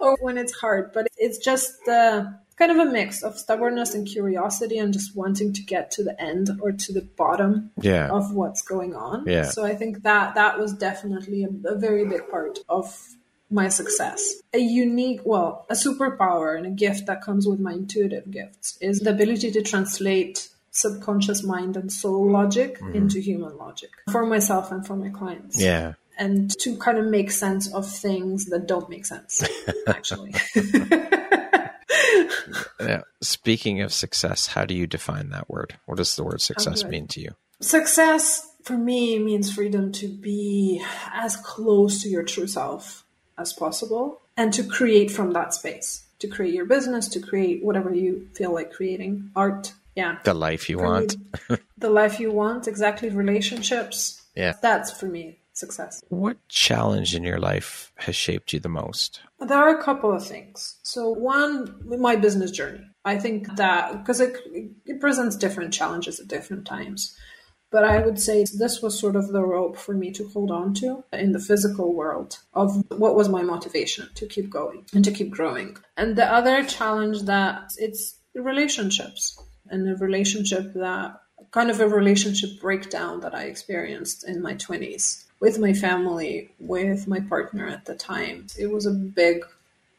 or 0.00 0.16
when 0.20 0.36
it's 0.38 0.52
hard, 0.52 0.92
but 0.92 1.06
it's 1.16 1.38
just 1.38 1.86
uh, 1.88 2.24
kind 2.56 2.72
of 2.72 2.78
a 2.78 2.84
mix 2.90 3.22
of 3.22 3.38
stubbornness 3.38 3.94
and 3.94 4.06
curiosity 4.06 4.78
and 4.78 4.92
just 4.92 5.14
wanting 5.16 5.52
to 5.52 5.62
get 5.62 5.90
to 5.92 6.02
the 6.02 6.20
end 6.20 6.50
or 6.60 6.72
to 6.72 6.92
the 6.92 7.02
bottom 7.16 7.70
Yeah. 7.80 8.08
of 8.10 8.34
what's 8.34 8.62
going 8.62 8.94
on. 8.94 9.24
Yeah. 9.26 9.44
So 9.44 9.64
I 9.64 9.74
think 9.74 10.02
that 10.02 10.34
that 10.34 10.58
was 10.58 10.72
definitely 10.74 11.44
a, 11.44 11.50
a 11.68 11.76
very 11.78 12.04
big 12.06 12.28
part 12.28 12.58
of 12.68 13.06
my 13.50 13.68
success. 13.68 14.34
A 14.52 14.58
unique, 14.58 15.20
well, 15.24 15.66
a 15.70 15.74
superpower 15.74 16.56
and 16.56 16.66
a 16.66 16.70
gift 16.70 17.06
that 17.06 17.22
comes 17.22 17.46
with 17.46 17.60
my 17.60 17.72
intuitive 17.72 18.30
gifts 18.30 18.76
is 18.80 19.00
the 19.00 19.10
ability 19.10 19.50
to 19.52 19.62
translate 19.62 20.48
subconscious 20.70 21.42
mind 21.42 21.76
and 21.76 21.92
soul 21.92 22.30
logic 22.30 22.78
mm-hmm. 22.78 22.94
into 22.94 23.20
human 23.20 23.56
logic 23.56 23.90
for 24.12 24.24
myself 24.26 24.70
and 24.70 24.86
for 24.86 24.96
my 24.96 25.08
clients. 25.08 25.60
Yeah. 25.60 25.94
And 26.18 26.50
to 26.60 26.76
kind 26.76 26.98
of 26.98 27.06
make 27.06 27.30
sense 27.30 27.72
of 27.72 27.88
things 27.88 28.46
that 28.46 28.66
don't 28.66 28.90
make 28.90 29.06
sense, 29.06 29.48
actually. 29.86 30.34
yeah. 32.80 33.02
Speaking 33.20 33.82
of 33.82 33.92
success, 33.92 34.48
how 34.48 34.64
do 34.64 34.74
you 34.74 34.88
define 34.88 35.30
that 35.30 35.48
word? 35.48 35.78
What 35.86 35.98
does 35.98 36.16
the 36.16 36.24
word 36.24 36.40
success 36.40 36.84
mean 36.84 37.06
to 37.08 37.20
you? 37.20 37.30
Success 37.60 38.48
for 38.64 38.76
me 38.76 39.18
means 39.18 39.52
freedom 39.52 39.92
to 39.92 40.08
be 40.08 40.82
as 41.12 41.36
close 41.36 42.02
to 42.02 42.08
your 42.08 42.24
true 42.24 42.48
self 42.48 43.04
as 43.38 43.52
possible 43.52 44.20
and 44.36 44.52
to 44.52 44.62
create 44.62 45.10
from 45.10 45.32
that 45.32 45.54
space 45.54 46.04
to 46.18 46.28
create 46.28 46.54
your 46.54 46.66
business 46.66 47.08
to 47.08 47.20
create 47.20 47.64
whatever 47.64 47.94
you 47.94 48.28
feel 48.34 48.52
like 48.52 48.72
creating 48.72 49.30
art 49.36 49.72
yeah. 49.98 50.18
The 50.22 50.32
life 50.32 50.70
you 50.70 50.78
want. 50.78 51.16
The 51.76 51.90
life 51.90 52.20
you 52.20 52.30
want 52.30 52.68
exactly 52.68 53.08
relationships. 53.08 54.22
Yeah. 54.36 54.54
That's 54.62 54.92
for 54.92 55.06
me 55.06 55.40
success. 55.54 56.04
What 56.08 56.36
challenge 56.48 57.16
in 57.16 57.24
your 57.24 57.40
life 57.40 57.90
has 57.96 58.14
shaped 58.14 58.52
you 58.52 58.60
the 58.60 58.68
most? 58.68 59.20
There 59.40 59.58
are 59.58 59.76
a 59.76 59.82
couple 59.82 60.14
of 60.14 60.24
things. 60.24 60.76
So 60.84 61.10
one 61.10 61.74
my 61.84 62.14
business 62.14 62.52
journey. 62.52 62.84
I 63.04 63.18
think 63.18 63.56
that 63.56 63.98
because 63.98 64.20
it, 64.20 64.36
it 64.86 65.00
presents 65.00 65.34
different 65.34 65.74
challenges 65.74 66.20
at 66.20 66.28
different 66.28 66.64
times 66.64 67.16
but 67.70 67.84
I 67.84 68.00
would 68.00 68.18
say 68.18 68.44
this 68.44 68.80
was 68.80 68.98
sort 68.98 69.16
of 69.16 69.28
the 69.28 69.42
rope 69.42 69.76
for 69.76 69.94
me 69.94 70.10
to 70.12 70.28
hold 70.28 70.50
on 70.50 70.74
to 70.74 71.04
in 71.12 71.32
the 71.32 71.40
physical 71.40 71.94
world 71.94 72.38
of 72.54 72.84
what 72.90 73.14
was 73.14 73.28
my 73.28 73.42
motivation 73.42 74.08
to 74.14 74.26
keep 74.26 74.48
going 74.50 74.86
and 74.94 75.04
to 75.04 75.12
keep 75.12 75.30
growing. 75.30 75.76
And 75.96 76.16
the 76.16 76.24
other 76.32 76.64
challenge 76.64 77.22
that 77.22 77.72
it's 77.78 78.16
relationships 78.34 79.40
and 79.68 79.88
a 79.88 79.96
relationship 79.96 80.72
that 80.74 81.20
kind 81.50 81.70
of 81.70 81.80
a 81.80 81.88
relationship 81.88 82.60
breakdown 82.60 83.20
that 83.20 83.34
I 83.34 83.44
experienced 83.44 84.26
in 84.26 84.42
my 84.42 84.54
20s 84.54 85.24
with 85.40 85.58
my 85.58 85.72
family, 85.72 86.50
with 86.58 87.06
my 87.06 87.20
partner 87.20 87.66
at 87.66 87.84
the 87.84 87.94
time. 87.94 88.46
It 88.58 88.70
was 88.70 88.86
a 88.86 88.90
big 88.90 89.44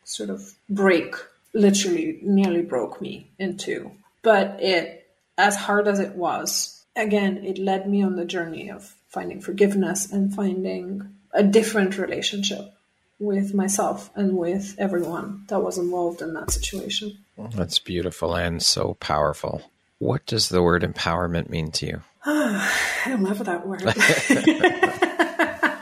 sort 0.04 0.30
of 0.30 0.54
break, 0.70 1.16
literally 1.54 2.20
nearly 2.22 2.62
broke 2.62 3.02
me 3.02 3.30
in 3.40 3.58
two. 3.58 3.92
But 4.22 4.62
it, 4.62 5.08
as 5.38 5.56
hard 5.56 5.88
as 5.88 6.00
it 6.00 6.16
was, 6.16 6.79
again, 6.96 7.44
it 7.44 7.58
led 7.58 7.90
me 7.90 8.02
on 8.04 8.16
the 8.16 8.26
journey 8.26 8.70
of 8.70 8.96
finding 9.08 9.42
forgiveness 9.42 10.12
and 10.12 10.34
finding 10.34 11.16
a 11.34 11.44
different 11.44 11.98
relationship 11.98 12.74
with 13.20 13.54
myself 13.54 14.10
and 14.16 14.38
with 14.38 14.76
everyone 14.78 15.44
that 15.48 15.60
was 15.60 15.78
involved 15.78 16.22
in 16.22 16.34
that 16.34 16.52
situation. 16.52 17.18
That's 17.38 17.80
beautiful 17.80 18.36
and 18.36 18.62
so 18.62 18.96
powerful. 19.00 19.62
What 19.98 20.26
does 20.26 20.50
the 20.50 20.64
word 20.64 20.84
empowerment 20.84 21.50
mean 21.50 21.72
to 21.72 21.86
you? 21.86 22.02
I 22.26 23.16
love 23.20 23.44
that 23.46 23.68
word. 23.68 23.84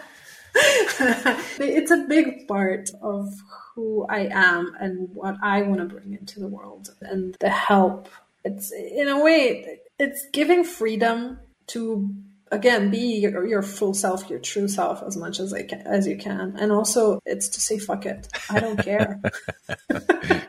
it's 1.59 1.91
a 1.91 2.05
big 2.07 2.47
part 2.47 2.89
of 3.01 3.33
who 3.75 4.05
I 4.09 4.29
am 4.31 4.75
and 4.79 5.09
what 5.13 5.37
I 5.43 5.61
want 5.61 5.81
to 5.81 5.85
bring 5.85 6.13
into 6.13 6.39
the 6.39 6.47
world 6.47 6.89
and 7.01 7.35
the 7.39 7.49
help. 7.49 8.09
It's 8.43 8.71
in 8.71 9.07
a 9.07 9.23
way 9.23 9.79
it's 9.99 10.27
giving 10.31 10.63
freedom 10.63 11.39
to 11.67 12.13
again 12.51 12.89
be 12.89 13.19
your, 13.19 13.45
your, 13.45 13.61
full 13.61 13.93
self 13.93 14.29
your 14.29 14.39
true 14.39 14.69
self 14.69 15.03
as 15.03 15.17
much 15.17 15.39
as 15.39 15.53
I 15.53 15.63
can, 15.63 15.81
as 15.81 16.07
you 16.07 16.17
can. 16.17 16.55
And 16.57 16.71
also 16.71 17.19
it's 17.25 17.49
to 17.49 17.61
say 17.61 17.77
fuck 17.77 18.05
it. 18.05 18.27
I 18.49 18.59
don't 18.59 18.77
care. 18.77 19.21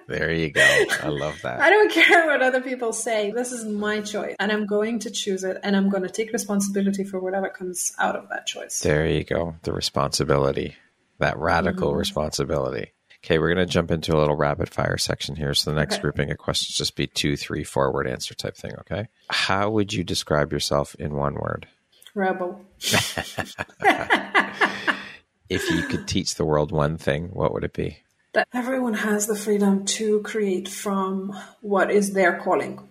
There 0.09 0.33
you 0.33 0.51
go. 0.51 0.63
I 1.03 1.09
love 1.09 1.39
that. 1.43 1.61
I 1.61 1.69
don't 1.69 1.93
care 1.93 2.27
what 2.27 2.41
other 2.41 2.63
people 2.63 2.95
say. 2.95 3.31
This 3.31 3.53
is 3.53 3.67
my 3.67 4.01
choice 4.01 4.37
and 4.41 4.51
i'm 4.51 4.67
going 4.67 5.01
to 5.01 5.11
choose 5.11 5.45
it 5.45 5.59
and 5.63 5.77
i'm 5.77 5.91
going 5.91 6.03
to 6.03 6.09
take 6.09 6.33
responsibility 6.33 7.05
for 7.05 7.21
whatever 7.21 7.51
comes 7.51 7.93
out 7.99 8.17
of 8.17 8.29
that 8.31 8.47
choice. 8.47 8.81
There 8.81 9.07
you 9.07 9.25
go. 9.25 9.57
The 9.63 9.73
responsibility. 9.73 10.77
That 11.19 11.37
radical 11.37 11.91
mm-hmm. 11.91 11.99
responsibility 11.99 12.93
Okay, 13.25 13.39
we're 13.39 13.53
going 13.53 13.67
to 13.67 13.73
jump 13.73 13.91
into 13.91 14.15
a 14.15 14.19
little 14.19 14.37
rapid 14.37 14.69
fire 14.69 14.97
section 14.97 15.35
here. 15.35 15.53
So 15.55 15.71
the 15.71 15.77
next 15.77 15.97
okay. 15.97 16.03
grouping 16.03 16.31
of 16.31 16.39
questions 16.39 16.77
just 16.77 16.95
be 16.97 17.07
two, 17.07 17.37
three, 17.37 17.65
four 17.65 17.93
word 17.93 18.07
answer 18.07 18.35
type 18.35 18.57
thing. 18.57 18.73
Okay. 18.81 19.09
How 19.29 19.71
would 19.71 19.93
you 19.93 20.05
describe 20.05 20.53
yourself 20.53 20.95
in 20.97 21.15
one 21.15 21.35
word? 21.35 21.67
Rebel. 22.15 22.65
if 25.49 25.71
you 25.71 25.83
could 25.83 26.07
teach 26.07 26.37
the 26.37 26.45
world 26.45 26.71
one 26.73 26.97
thing, 26.97 27.29
what 27.33 27.53
would 27.53 27.65
it 27.65 27.73
be? 27.73 27.99
That 28.35 28.49
everyone 28.53 28.95
has 28.95 29.27
the 29.27 29.37
freedom 29.37 29.85
to 29.87 30.21
create 30.21 30.69
from 30.69 31.37
what 31.61 31.91
is 31.91 32.13
their 32.13 32.39
calling. 32.39 32.89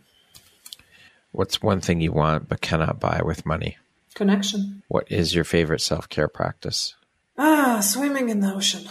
What's 1.32 1.62
one 1.62 1.82
thing 1.82 2.02
you 2.02 2.12
want 2.12 2.50
but 2.50 2.62
cannot 2.62 3.00
buy 3.00 3.22
with 3.24 3.46
money? 3.46 3.78
Connection. 4.14 4.82
What 4.88 5.12
is 5.12 5.36
your 5.36 5.44
favorite 5.44 5.82
self 5.82 6.10
care 6.10 6.28
practice? 6.28 6.96
Ah, 7.38 7.80
swimming 7.82 8.30
in 8.30 8.40
the 8.40 8.54
ocean. 8.54 8.90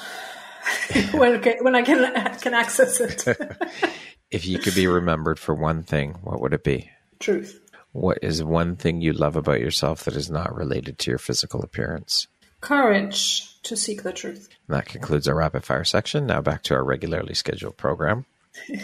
when, 1.13 1.43
when 1.61 1.75
I 1.75 1.83
can 1.83 2.39
can 2.41 2.55
access 2.55 3.01
it. 3.01 3.27
if 4.31 4.47
you 4.47 4.59
could 4.59 4.75
be 4.75 4.87
remembered 4.87 5.39
for 5.39 5.55
one 5.55 5.83
thing, 5.83 6.15
what 6.23 6.41
would 6.41 6.53
it 6.53 6.65
be? 6.65 6.91
Truth. 7.19 7.61
What 7.93 8.19
is 8.23 8.43
one 8.43 8.77
thing 8.77 9.01
you 9.01 9.13
love 9.13 9.37
about 9.37 9.61
yourself 9.61 10.05
that 10.05 10.17
is 10.17 10.31
not 10.31 10.55
related 10.55 10.99
to 10.99 11.11
your 11.11 11.19
physical 11.19 11.63
appearance? 11.63 12.27
Courage 12.61 13.63
to 13.63 13.77
seek 13.77 14.03
the 14.03 14.13
truth. 14.13 14.49
And 14.69 14.77
that 14.77 14.87
concludes 14.87 15.29
our 15.29 15.35
rapid 15.35 15.65
fire 15.65 15.85
section. 15.85 16.27
Now 16.27 16.43
back 16.43 16.63
to 16.65 16.75
our 16.75 16.85
regularly 16.85 17.35
scheduled 17.35 17.77
program. 17.77 18.27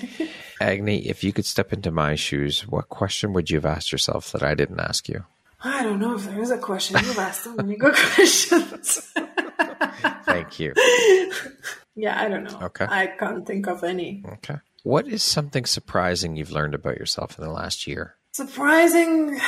Agne, 0.61 0.99
if 1.07 1.24
you 1.24 1.33
could 1.33 1.47
step 1.47 1.72
into 1.72 1.91
my 1.91 2.14
shoes, 2.14 2.66
what 2.66 2.89
question 2.89 3.33
would 3.33 3.51
you 3.51 3.57
have 3.57 3.66
asked 3.66 3.93
yourself 3.93 4.33
that 4.33 4.43
I 4.43 4.55
didn't 4.55 4.80
ask 4.80 5.09
you? 5.09 5.24
I 5.65 5.83
don't 5.83 6.01
know 6.01 6.15
if 6.15 6.25
there 6.25 6.41
is 6.41 6.51
a 6.51 6.59
question. 6.59 6.99
You've 7.05 7.19
asked 7.19 7.45
so 7.45 7.55
many 7.55 7.77
good 7.77 7.95
questions. 8.15 9.13
Thank 10.25 10.59
you. 10.59 10.75
Yeah, 11.95 12.21
I 12.21 12.29
don't 12.29 12.45
know. 12.45 12.59
Okay. 12.63 12.87
I 12.89 13.07
can't 13.07 13.47
think 13.47 13.69
of 13.69 13.85
any. 13.85 14.25
Okay. 14.27 14.57
What 14.83 15.07
is 15.07 15.23
something 15.23 15.65
surprising 15.65 16.37
you've 16.37 16.51
learned 16.51 16.75
about 16.75 16.97
yourself 16.97 17.39
in 17.39 17.45
the 17.45 17.51
last 17.51 17.87
year? 17.87 18.17
Surprising. 18.33 19.39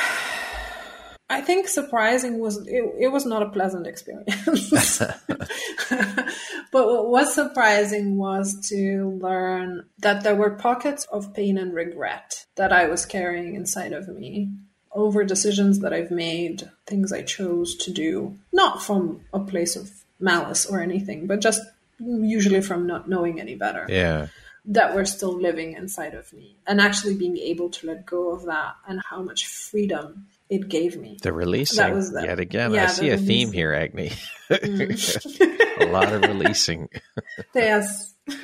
I 1.29 1.41
think 1.41 1.67
surprising 1.67 2.39
was 2.39 2.65
it, 2.67 2.83
it 2.99 3.11
was 3.11 3.25
not 3.25 3.41
a 3.41 3.49
pleasant 3.49 3.87
experience. 3.87 4.99
but 4.99 6.87
what 6.87 7.09
was 7.09 7.33
surprising 7.33 8.17
was 8.17 8.57
to 8.69 9.19
learn 9.21 9.85
that 9.97 10.23
there 10.23 10.35
were 10.35 10.51
pockets 10.51 11.05
of 11.11 11.33
pain 11.33 11.57
and 11.57 11.73
regret 11.73 12.45
that 12.55 12.71
I 12.71 12.85
was 12.85 13.05
carrying 13.05 13.55
inside 13.55 13.91
of 13.91 14.07
me 14.07 14.51
over 14.95 15.23
decisions 15.23 15.79
that 15.79 15.93
I've 15.93 16.09
made, 16.09 16.69
things 16.87 17.11
I 17.11 17.21
chose 17.21 17.75
to 17.75 17.91
do, 17.91 18.37
not 18.51 18.81
from 18.81 19.21
a 19.33 19.39
place 19.39 19.75
of 19.75 19.91
malice 20.19 20.65
or 20.65 20.81
anything, 20.81 21.27
but 21.27 21.41
just 21.41 21.61
usually 21.99 22.61
from 22.61 22.87
not 22.87 23.07
knowing 23.07 23.39
any 23.39 23.55
better. 23.55 23.85
Yeah. 23.89 24.27
That 24.65 24.95
were 24.95 25.05
still 25.05 25.33
living 25.33 25.73
inside 25.73 26.15
of 26.15 26.33
me 26.33 26.55
and 26.65 26.81
actually 26.81 27.15
being 27.15 27.37
able 27.37 27.69
to 27.69 27.87
let 27.87 28.05
go 28.05 28.31
of 28.31 28.45
that 28.45 28.75
and 28.87 28.99
how 29.09 29.21
much 29.21 29.45
freedom 29.45 30.25
it 30.49 30.69
gave 30.69 30.97
me. 30.97 31.17
The 31.21 31.33
releasing. 31.33 31.77
That 31.77 31.93
was 31.93 32.11
the, 32.11 32.23
yet 32.23 32.39
again. 32.39 32.73
Yeah, 32.73 32.85
I 32.85 32.87
see 32.87 33.09
a 33.09 33.17
theme 33.17 33.51
here, 33.51 33.73
Agne. 33.73 34.11
Mm. 34.49 35.81
a 35.81 35.85
lot 35.91 36.11
of 36.11 36.23
releasing. 36.23 36.89
yes. 37.55 38.15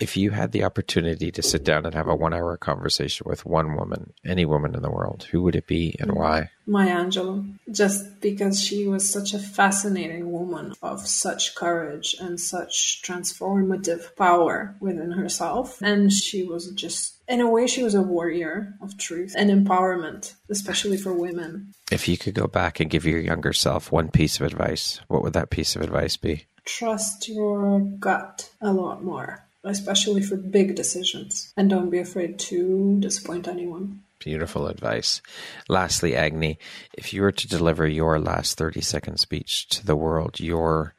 if 0.00 0.16
you 0.16 0.30
had 0.30 0.52
the 0.52 0.64
opportunity 0.64 1.30
to 1.30 1.42
sit 1.42 1.64
down 1.64 1.86
and 1.86 1.94
have 1.94 2.08
a 2.08 2.16
one 2.16 2.34
hour 2.34 2.56
conversation 2.56 3.26
with 3.28 3.46
one 3.46 3.76
woman, 3.76 4.12
any 4.24 4.44
woman 4.44 4.74
in 4.74 4.82
the 4.82 4.90
world, 4.90 5.26
who 5.30 5.42
would 5.42 5.54
it 5.54 5.66
be 5.66 5.94
and 6.00 6.10
mm. 6.10 6.16
why? 6.16 6.50
Maya 6.66 6.96
Angelou. 6.96 7.54
Just 7.70 8.20
because 8.20 8.60
she 8.60 8.88
was 8.88 9.08
such 9.08 9.34
a 9.34 9.38
fascinating 9.38 10.32
woman 10.32 10.74
of 10.82 11.06
such 11.06 11.54
courage 11.54 12.16
and 12.18 12.40
such 12.40 13.02
transformative 13.02 14.16
power 14.16 14.74
within 14.80 15.12
herself. 15.12 15.80
And 15.82 16.12
she 16.12 16.42
was 16.42 16.70
just, 16.72 17.14
in 17.28 17.40
a 17.40 17.50
way, 17.50 17.66
she 17.66 17.82
was 17.82 17.94
a 17.94 18.02
warrior 18.02 18.74
of 18.80 18.96
truth 18.98 19.34
and 19.36 19.50
empowerment, 19.50 20.34
especially 20.48 20.96
for 20.96 21.12
women. 21.12 21.74
If 21.92 22.08
you 22.08 22.16
could 22.16 22.34
go 22.34 22.46
back 22.46 22.80
and 22.80 22.90
give 22.90 23.04
your 23.04 23.20
younger 23.20 23.52
self 23.52 23.92
one 23.92 24.10
piece 24.10 24.40
of 24.40 24.46
advice, 24.46 25.00
what 25.08 25.22
would 25.22 25.34
that 25.34 25.50
piece 25.50 25.76
of 25.76 25.82
advice 25.82 26.16
be? 26.16 26.46
Trust 26.64 27.28
your 27.28 27.80
gut 27.80 28.48
a 28.62 28.72
lot 28.72 29.04
more 29.04 29.44
especially 29.64 30.22
for 30.22 30.36
big 30.36 30.74
decisions. 30.74 31.52
And 31.56 31.70
don't 31.70 31.90
be 31.90 31.98
afraid 31.98 32.38
to 32.50 32.98
disappoint 33.00 33.48
anyone. 33.48 34.02
Beautiful 34.18 34.66
advice. 34.68 35.20
Lastly, 35.68 36.16
Agne, 36.16 36.58
if 36.94 37.12
you 37.12 37.22
were 37.22 37.32
to 37.32 37.48
deliver 37.48 37.86
your 37.86 38.18
last 38.18 38.56
30 38.56 38.80
second 38.80 39.18
speech 39.18 39.68
to 39.70 39.84
the 39.84 39.96
world, 39.96 40.40
your 40.40 40.94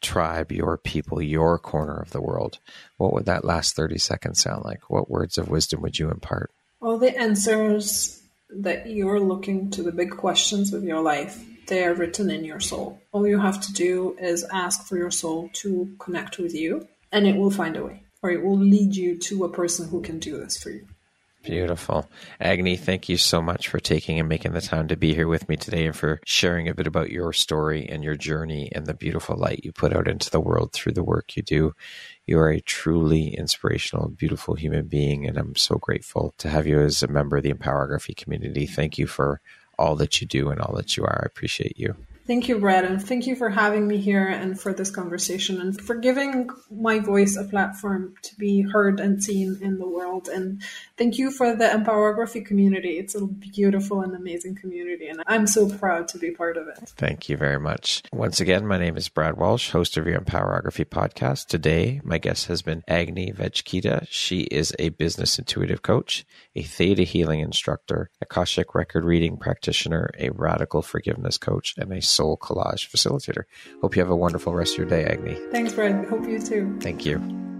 tribe, 0.00 0.50
your 0.50 0.78
people, 0.78 1.20
your 1.20 1.58
corner 1.58 1.96
of 1.96 2.10
the 2.10 2.22
world, 2.22 2.58
what 2.96 3.12
would 3.12 3.26
that 3.26 3.44
last 3.44 3.76
30 3.76 3.98
seconds 3.98 4.40
sound 4.40 4.64
like? 4.64 4.88
What 4.88 5.10
words 5.10 5.36
of 5.36 5.48
wisdom 5.48 5.82
would 5.82 5.98
you 5.98 6.10
impart? 6.10 6.50
All 6.80 6.98
the 6.98 7.16
answers 7.18 8.22
that 8.48 8.88
you're 8.88 9.20
looking 9.20 9.70
to 9.72 9.82
the 9.82 9.92
big 9.92 10.10
questions 10.10 10.72
of 10.72 10.84
your 10.84 11.02
life 11.02 11.44
they 11.70 11.84
are 11.84 11.94
written 11.94 12.30
in 12.30 12.44
your 12.44 12.60
soul. 12.60 13.00
All 13.12 13.26
you 13.26 13.38
have 13.38 13.60
to 13.60 13.72
do 13.72 14.16
is 14.20 14.44
ask 14.52 14.86
for 14.86 14.96
your 14.96 15.12
soul 15.12 15.50
to 15.54 15.94
connect 15.98 16.38
with 16.38 16.52
you, 16.52 16.86
and 17.12 17.26
it 17.26 17.36
will 17.36 17.50
find 17.50 17.76
a 17.76 17.84
way, 17.84 18.02
or 18.22 18.30
it 18.30 18.42
will 18.42 18.58
lead 18.58 18.94
you 18.94 19.18
to 19.18 19.44
a 19.44 19.48
person 19.48 19.88
who 19.88 20.00
can 20.02 20.18
do 20.18 20.38
this 20.38 20.56
for 20.62 20.70
you. 20.70 20.86
Beautiful. 21.42 22.06
Agne, 22.38 22.76
thank 22.76 23.08
you 23.08 23.16
so 23.16 23.40
much 23.40 23.68
for 23.68 23.80
taking 23.80 24.20
and 24.20 24.28
making 24.28 24.52
the 24.52 24.60
time 24.60 24.88
to 24.88 24.96
be 24.96 25.14
here 25.14 25.26
with 25.26 25.48
me 25.48 25.56
today 25.56 25.86
and 25.86 25.96
for 25.96 26.20
sharing 26.26 26.68
a 26.68 26.74
bit 26.74 26.86
about 26.86 27.10
your 27.10 27.32
story 27.32 27.88
and 27.88 28.04
your 28.04 28.14
journey 28.14 28.70
and 28.72 28.84
the 28.84 28.92
beautiful 28.92 29.36
light 29.36 29.64
you 29.64 29.72
put 29.72 29.96
out 29.96 30.06
into 30.06 30.28
the 30.28 30.40
world 30.40 30.72
through 30.72 30.92
the 30.92 31.02
work 31.02 31.36
you 31.36 31.42
do. 31.42 31.72
You 32.26 32.38
are 32.40 32.50
a 32.50 32.60
truly 32.60 33.34
inspirational, 33.34 34.10
beautiful 34.10 34.54
human 34.54 34.86
being, 34.86 35.26
and 35.26 35.38
I'm 35.38 35.56
so 35.56 35.76
grateful 35.76 36.34
to 36.38 36.50
have 36.50 36.66
you 36.66 36.78
as 36.78 37.02
a 37.02 37.08
member 37.08 37.38
of 37.38 37.42
the 37.42 37.54
Empowerography 37.54 38.14
community. 38.14 38.66
Thank 38.66 38.98
you 38.98 39.06
for 39.06 39.40
all 39.78 39.96
that 39.96 40.20
you 40.20 40.26
do 40.26 40.50
and 40.50 40.60
all 40.60 40.76
that 40.76 40.98
you 40.98 41.04
are. 41.04 41.22
I 41.22 41.26
appreciate 41.26 41.78
you. 41.78 41.96
Thank 42.26 42.48
you, 42.48 42.58
Brad, 42.58 42.84
and 42.84 43.02
thank 43.02 43.26
you 43.26 43.34
for 43.34 43.50
having 43.50 43.88
me 43.88 43.96
here 43.96 44.28
and 44.28 44.60
for 44.60 44.72
this 44.72 44.90
conversation 44.90 45.60
and 45.60 45.80
for 45.80 45.96
giving 45.96 46.48
my 46.70 47.00
voice 47.00 47.36
a 47.36 47.44
platform 47.44 48.14
to 48.22 48.36
be 48.36 48.62
heard 48.62 49.00
and 49.00 49.22
seen 49.22 49.58
in 49.60 49.78
the 49.78 49.88
world. 49.88 50.28
And 50.28 50.62
thank 51.00 51.16
you 51.16 51.30
for 51.30 51.56
the 51.56 51.64
Empowerography 51.64 52.44
community. 52.44 52.98
It's 52.98 53.14
a 53.14 53.26
beautiful 53.26 54.02
and 54.02 54.14
amazing 54.14 54.56
community, 54.56 55.08
and 55.08 55.22
I'm 55.26 55.46
so 55.46 55.66
proud 55.66 56.08
to 56.08 56.18
be 56.18 56.30
part 56.30 56.58
of 56.58 56.68
it. 56.68 56.76
Thank 56.96 57.30
you 57.30 57.38
very 57.38 57.58
much. 57.58 58.02
Once 58.12 58.38
again, 58.38 58.66
my 58.66 58.76
name 58.76 58.98
is 58.98 59.08
Brad 59.08 59.38
Walsh, 59.38 59.70
host 59.70 59.96
of 59.96 60.06
your 60.06 60.20
Empowerography 60.20 60.84
podcast. 60.84 61.46
Today, 61.46 62.02
my 62.04 62.18
guest 62.18 62.48
has 62.48 62.60
been 62.60 62.84
Agne 62.86 63.32
Veckyte. 63.32 64.08
She 64.10 64.42
is 64.42 64.74
a 64.78 64.90
business 64.90 65.38
intuitive 65.38 65.80
coach, 65.80 66.26
a 66.54 66.62
theta 66.62 67.04
healing 67.04 67.40
instructor, 67.40 68.10
a 68.20 68.26
Akashic 68.30 68.74
record 68.74 69.04
reading 69.04 69.38
practitioner, 69.38 70.10
a 70.18 70.28
radical 70.30 70.82
forgiveness 70.82 71.38
coach, 71.38 71.74
and 71.78 71.90
a 71.92 72.02
soul 72.02 72.36
collage 72.36 72.90
facilitator. 72.90 73.44
Hope 73.80 73.96
you 73.96 74.02
have 74.02 74.10
a 74.10 74.16
wonderful 74.16 74.54
rest 74.54 74.74
of 74.74 74.78
your 74.78 74.86
day, 74.88 75.04
Agne. 75.04 75.50
Thanks, 75.50 75.72
Brad. 75.72 76.06
Hope 76.08 76.28
you 76.28 76.38
too. 76.38 76.78
Thank 76.80 77.06
you. 77.06 77.59